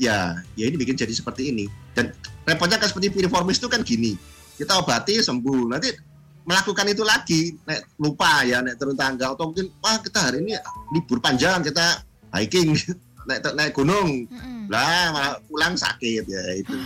ya, 0.00 0.34
ya 0.58 0.64
ini 0.66 0.76
bikin 0.76 0.98
jadi 0.98 1.12
seperti 1.14 1.54
ini. 1.54 1.68
Dan 1.92 2.10
repotnya 2.48 2.80
kan 2.80 2.88
seperti 2.90 3.12
piriformis 3.12 3.60
itu 3.60 3.68
kan 3.68 3.84
gini, 3.84 4.16
kita 4.56 4.80
obati 4.80 5.20
sembuh, 5.20 5.68
nanti 5.68 5.92
melakukan 6.42 6.86
itu 6.90 7.06
lagi, 7.06 7.54
nek 7.62 8.00
lupa 8.02 8.42
ya, 8.42 8.64
nek 8.64 8.74
turun 8.80 8.98
tangga 8.98 9.30
atau 9.30 9.52
mungkin 9.52 9.70
wah 9.78 10.00
kita 10.02 10.18
hari 10.18 10.42
ini 10.42 10.58
libur 10.90 11.22
panjang 11.22 11.62
kita 11.62 12.02
hiking, 12.34 12.74
naik 13.24 13.42
naik 13.54 13.72
gunung, 13.72 14.26
lah 14.66 15.12
malah 15.14 15.32
pulang 15.46 15.74
sakit 15.74 16.24
ya 16.24 16.42
itu. 16.58 16.76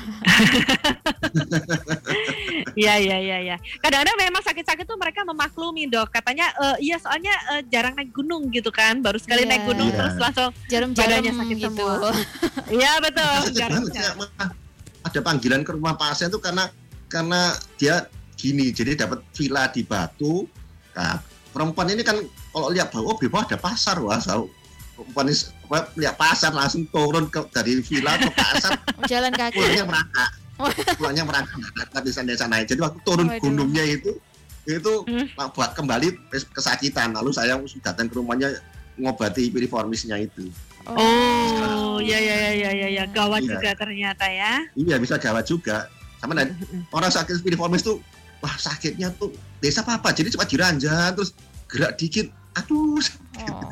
Iya 2.77 3.01
iya 3.01 3.17
iya 3.17 3.37
iya. 3.41 3.57
Kadang-kadang 3.81 4.17
memang 4.21 4.43
sakit-sakit 4.45 4.85
tuh 4.85 5.01
mereka 5.01 5.25
memaklumi 5.25 5.89
dok. 5.89 6.13
Katanya 6.13 6.53
eh, 6.61 6.77
iya 6.85 7.01
soalnya 7.01 7.33
eh, 7.57 7.63
jarang 7.73 7.97
naik 7.97 8.13
gunung 8.13 8.53
gitu 8.53 8.69
kan. 8.69 9.01
Baru 9.01 9.17
sekali 9.17 9.49
Iya. 9.49 9.51
naik 9.57 9.65
gunung 9.65 9.89
Iya. 9.89 9.97
terus 9.97 10.17
langsung. 10.21 10.51
Jarum-jarum 10.69 11.09
Badannya 11.09 11.33
sakit 11.33 11.57
gitu. 11.57 11.67
semua. 11.73 11.95
Iya 12.77 12.93
betul. 13.01 13.37
Ya, 13.57 14.13
malah 14.19 14.49
ada 15.07 15.21
panggilan 15.23 15.63
ke 15.63 15.71
rumah 15.73 15.95
pasien 15.95 16.29
tuh 16.29 16.43
karena 16.43 16.69
karena 17.07 17.55
dia 17.79 18.11
gini, 18.37 18.75
jadi 18.75 18.99
dapat 18.99 19.23
villa 19.33 19.71
di 19.71 19.87
Batu. 19.87 20.45
Nah, 20.93 21.23
perempuan 21.55 21.89
ini 21.89 22.03
kan 22.05 22.19
kalau 22.53 22.69
lihat 22.75 22.93
bahwa 22.93 23.15
oh 23.15 23.17
di 23.17 23.31
bawah 23.31 23.47
ada 23.47 23.57
pasar 23.57 23.97
wah, 24.03 24.19
tahu 24.21 24.51
apa, 24.97 25.79
lihat 25.95 26.15
pasar 26.15 26.51
langsung 26.51 26.87
turun 26.87 27.27
ke 27.27 27.45
dari 27.51 27.79
villa 27.81 28.17
ke 28.17 28.31
pasar 28.31 28.73
Jalan 29.11 29.31
kaki. 29.31 29.57
pulangnya 29.57 29.85
merangkak 29.85 30.31
pulangnya 30.99 31.25
merangkak 31.25 31.59
di 32.01 32.11
sana 32.11 32.33
sana 32.33 32.57
jadi 32.61 32.81
waktu 32.81 32.99
turun 33.03 33.29
Waduh. 33.29 33.41
gunungnya 33.41 33.85
itu 33.85 34.17
itu 34.65 34.93
Hmm. 35.05 35.31
buat 35.53 35.73
kembali 35.73 36.17
kesakitan 36.51 37.13
lalu 37.13 37.31
saya 37.31 37.55
datang 37.81 38.07
ke 38.07 38.15
rumahnya 38.15 38.51
ngobati 38.97 39.47
piriformisnya 39.49 40.19
itu 40.19 40.49
Oh 40.87 41.99
iya 41.99 42.15
iya 42.17 42.35
iya 42.39 42.51
iya 42.51 42.71
iya 42.73 42.89
ya. 42.97 43.05
gawat 43.07 43.43
Iya. 43.43 43.51
juga 43.53 43.71
ternyata 43.75 44.27
ya. 44.27 44.63
iya 44.73 44.97
bisa 44.97 45.15
gawat 45.17 45.45
juga 45.45 45.87
sama 46.17 46.33
dan 46.33 46.55
orang 46.89 47.11
sakit 47.11 47.43
piriformis 47.43 47.83
tuh 47.83 47.99
wah 48.39 48.55
sakitnya 48.55 49.11
tuh 49.13 49.31
desa 49.59 49.83
apa 49.83 49.99
apa 49.99 50.11
jadi 50.11 50.31
cuma 50.31 50.45
diranjang 50.45 51.11
terus 51.13 51.31
gerak 51.67 51.95
dikit 51.95 52.27
aduh 52.55 52.99
Oh. 53.37 53.71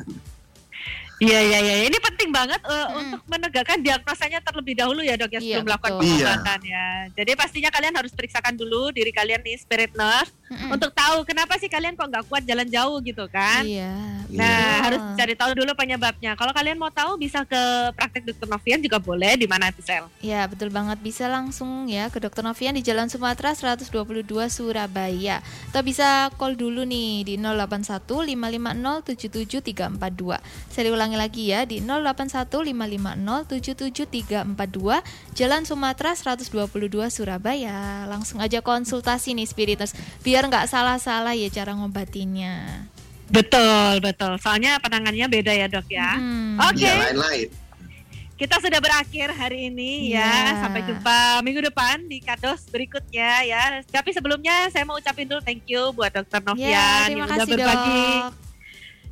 Iya 1.23 1.39
iya 1.39 1.59
iya. 1.63 1.75
Ini 1.87 1.97
penting 2.03 2.29
banget 2.35 2.59
eh, 2.59 2.75
Mm-mm. 2.75 2.99
untuk 2.99 3.21
menegakkan 3.31 3.79
diagnosanya 3.79 4.43
terlebih 4.43 4.75
dahulu 4.75 4.99
ya 4.99 5.15
dok 5.15 5.31
ya 5.31 5.39
Iya, 5.39 5.59
sebelum 5.59 5.65
melakukan 5.71 5.91
pengobatan 6.03 6.59
ya. 6.67 6.85
Jadi 7.15 7.31
pastinya 7.39 7.69
kalian 7.71 7.95
harus 7.95 8.11
periksakan 8.11 8.53
dulu 8.59 8.91
diri 8.91 9.15
kalian 9.15 9.39
nih 9.39 9.55
spirit 9.55 9.95
nurse 9.95 10.31
Mm-mm. 10.45 10.77
untuk 10.77 10.93
tahu 10.93 11.25
kenapa 11.25 11.57
sih 11.57 11.65
kalian 11.65 11.97
kok 11.97 12.05
nggak 12.05 12.25
kuat 12.29 12.43
jalan 12.45 12.67
jauh 12.69 13.01
gitu 13.01 13.25
kan. 13.31 13.65
Iya. 13.65 13.93
Nah, 14.29 14.45
Betul. 14.45 14.83
harus 14.85 15.01
cari 15.17 15.33
tahu 15.37 15.51
dulu 15.57 15.71
penyebabnya. 15.73 16.37
Kalau 16.37 16.53
kalian 16.53 16.77
mau 16.77 16.91
tahu 16.91 17.17
bisa 17.17 17.45
ke 17.47 17.61
praktek 17.95 18.29
dokter 18.29 18.45
Novian 18.49 18.81
juga 18.81 18.97
boleh 19.01 19.33
di 19.37 19.47
mana 19.49 19.69
Sel. 19.81 20.05
Ya 20.21 20.49
betul 20.49 20.73
banget 20.73 20.97
bisa 21.01 21.29
langsung 21.29 21.85
ya 21.85 22.09
ke 22.09 22.17
Dokter 22.17 22.41
Novian 22.41 22.73
di 22.73 22.81
Jalan 22.81 23.09
Sumatera 23.09 23.53
122 23.53 24.25
Surabaya 24.49 25.45
atau 25.69 25.81
bisa 25.85 26.33
call 26.41 26.57
dulu 26.57 26.85
nih 26.85 27.21
di 27.25 27.35
081 27.37 28.01
550 28.01 29.13
77342 29.13 30.73
Saya 30.73 30.89
ulangi 30.91 31.17
lagi 31.17 31.43
ya 31.53 31.63
di 31.69 31.81
081 31.81 32.49
550 32.49 33.61
77342 33.61 35.37
Jalan 35.37 35.61
Sumatera 35.67 36.11
122 36.17 36.49
Surabaya 37.13 38.09
Langsung 38.09 38.41
aja 38.41 38.59
konsultasi 38.65 39.37
nih 39.37 39.45
Spiriters 39.45 39.93
biar 40.25 40.34
nggak 40.43 40.67
salah-salah 40.67 41.31
ya 41.31 41.47
cara 41.47 41.71
ngobatinnya 41.71 42.83
Betul, 43.25 44.05
betul. 44.05 44.37
Soalnya 44.37 44.77
penanganannya 44.77 45.25
beda 45.25 45.49
ya, 45.49 45.65
Dok 45.65 45.89
ya. 45.89 46.13
Hmm. 46.13 46.61
Oke. 46.61 46.85
iya 46.85 47.09
lain-lain 47.09 47.49
Kita 48.35 48.59
sudah 48.59 48.77
berakhir 48.77 49.31
hari 49.31 49.71
ini 49.71 50.11
Iya. 50.11 50.21
ya. 50.21 50.61
Sampai 50.61 50.83
jumpa 50.83 51.17
minggu 51.41 51.63
depan 51.63 52.03
di 52.03 52.19
kados 52.19 52.67
berikutnya 52.67 53.41
ya. 53.41 53.61
Tapi 53.81 54.11
sebelumnya 54.11 54.67
saya 54.69 54.83
mau 54.83 54.93
ucapin 54.93 55.25
dulu 55.25 55.39
thank 55.39 55.65
you 55.65 55.89
buat 55.89 56.11
Dokter 56.11 56.43
Novian 56.43 56.67
Ya, 56.67 57.07
terima 57.07 57.23
yang 57.23 57.25
udah 57.25 57.37
kasih 57.39 57.49
berbagi 57.49 58.01
dok. 58.21 58.31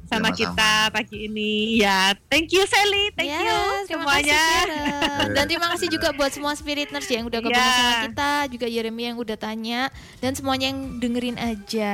Sama 0.04 0.30
Sama-sama. 0.30 0.36
kita 0.36 0.72
pagi 0.92 1.18
ini. 1.26 1.80
Ya, 1.80 2.14
thank 2.28 2.50
you 2.50 2.64
Sally, 2.64 3.10
thank 3.14 3.28
Ya, 3.28 3.40
you 3.40 3.88
semuanya. 3.88 4.36
kasih. 4.36 5.32
Dan 5.32 5.44
terima 5.48 5.68
kasih 5.70 5.88
juga 5.88 6.12
buat 6.12 6.30
semua 6.30 6.54
spirit 6.54 6.90
nurse 6.90 7.10
yang 7.10 7.26
udah 7.26 7.40
gabung 7.40 7.56
Ya. 7.56 7.74
sama 7.74 7.94
kita, 8.06 8.32
juga 8.48 8.66
Yeremia 8.66 9.08
yang 9.10 9.20
udah 9.20 9.34
tanya 9.34 9.88
dan 10.20 10.32
semuanya 10.32 10.70
yang 10.70 11.00
dengerin 11.00 11.36
aja. 11.36 11.94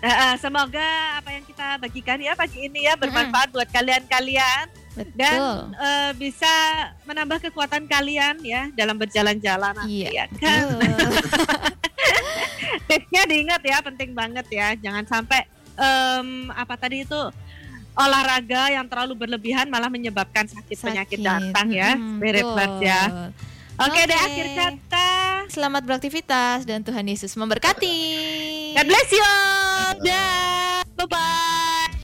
Eh, 0.00 0.34
semoga 0.36 0.88
apa 1.16 1.30
yang 1.30 1.44
kita 1.44 1.66
bagikan 1.78 2.18
ya 2.18 2.32
pagi 2.32 2.64
ini 2.64 2.84
ya 2.84 2.94
bermanfaat 2.94 3.48
buat 3.50 3.68
kalian-kalian 3.68 4.64
dan 5.12 5.38
eh, 5.74 6.10
bisa 6.14 6.50
menambah 7.04 7.42
kekuatan 7.44 7.84
kalian 7.84 8.38
ya 8.40 8.70
dalam 8.72 8.94
berjalan-jalan 8.94 9.74
nanti 9.74 10.06
Iya, 10.06 10.10
ya 10.10 10.26
kan. 10.32 10.66
Tipsnya 12.84 13.22
diingat 13.24 13.62
ya, 13.62 13.78
penting 13.80 14.12
banget 14.12 14.46
ya. 14.50 14.74
Jangan 14.76 15.04
sampai 15.04 15.46
em, 15.76 16.28
apa 16.54 16.74
tadi 16.78 17.02
itu 17.02 17.20
olahraga 17.94 18.74
yang 18.74 18.86
terlalu 18.90 19.14
berlebihan 19.14 19.70
malah 19.70 19.86
menyebabkan 19.86 20.50
sakit, 20.50 20.76
penyakit 20.82 21.18
Sakit. 21.22 21.26
datang 21.26 21.66
ya, 21.70 21.94
betul. 21.94 22.52
birds 22.58 22.78
ya. 22.82 23.02
Oke 23.74 24.00
deh 24.06 24.14
Oke. 24.14 24.26
akhir 24.30 24.46
kata. 24.54 25.10
Selamat 25.50 25.82
beraktivitas 25.82 26.62
dan 26.62 26.86
Tuhan 26.86 27.06
Yesus 27.10 27.34
memberkati. 27.34 27.98
God 28.78 28.86
bless 28.86 29.10
you. 29.10 29.22
Dah. 30.06 30.82
Bye 30.94 31.06
bye. 31.10 31.73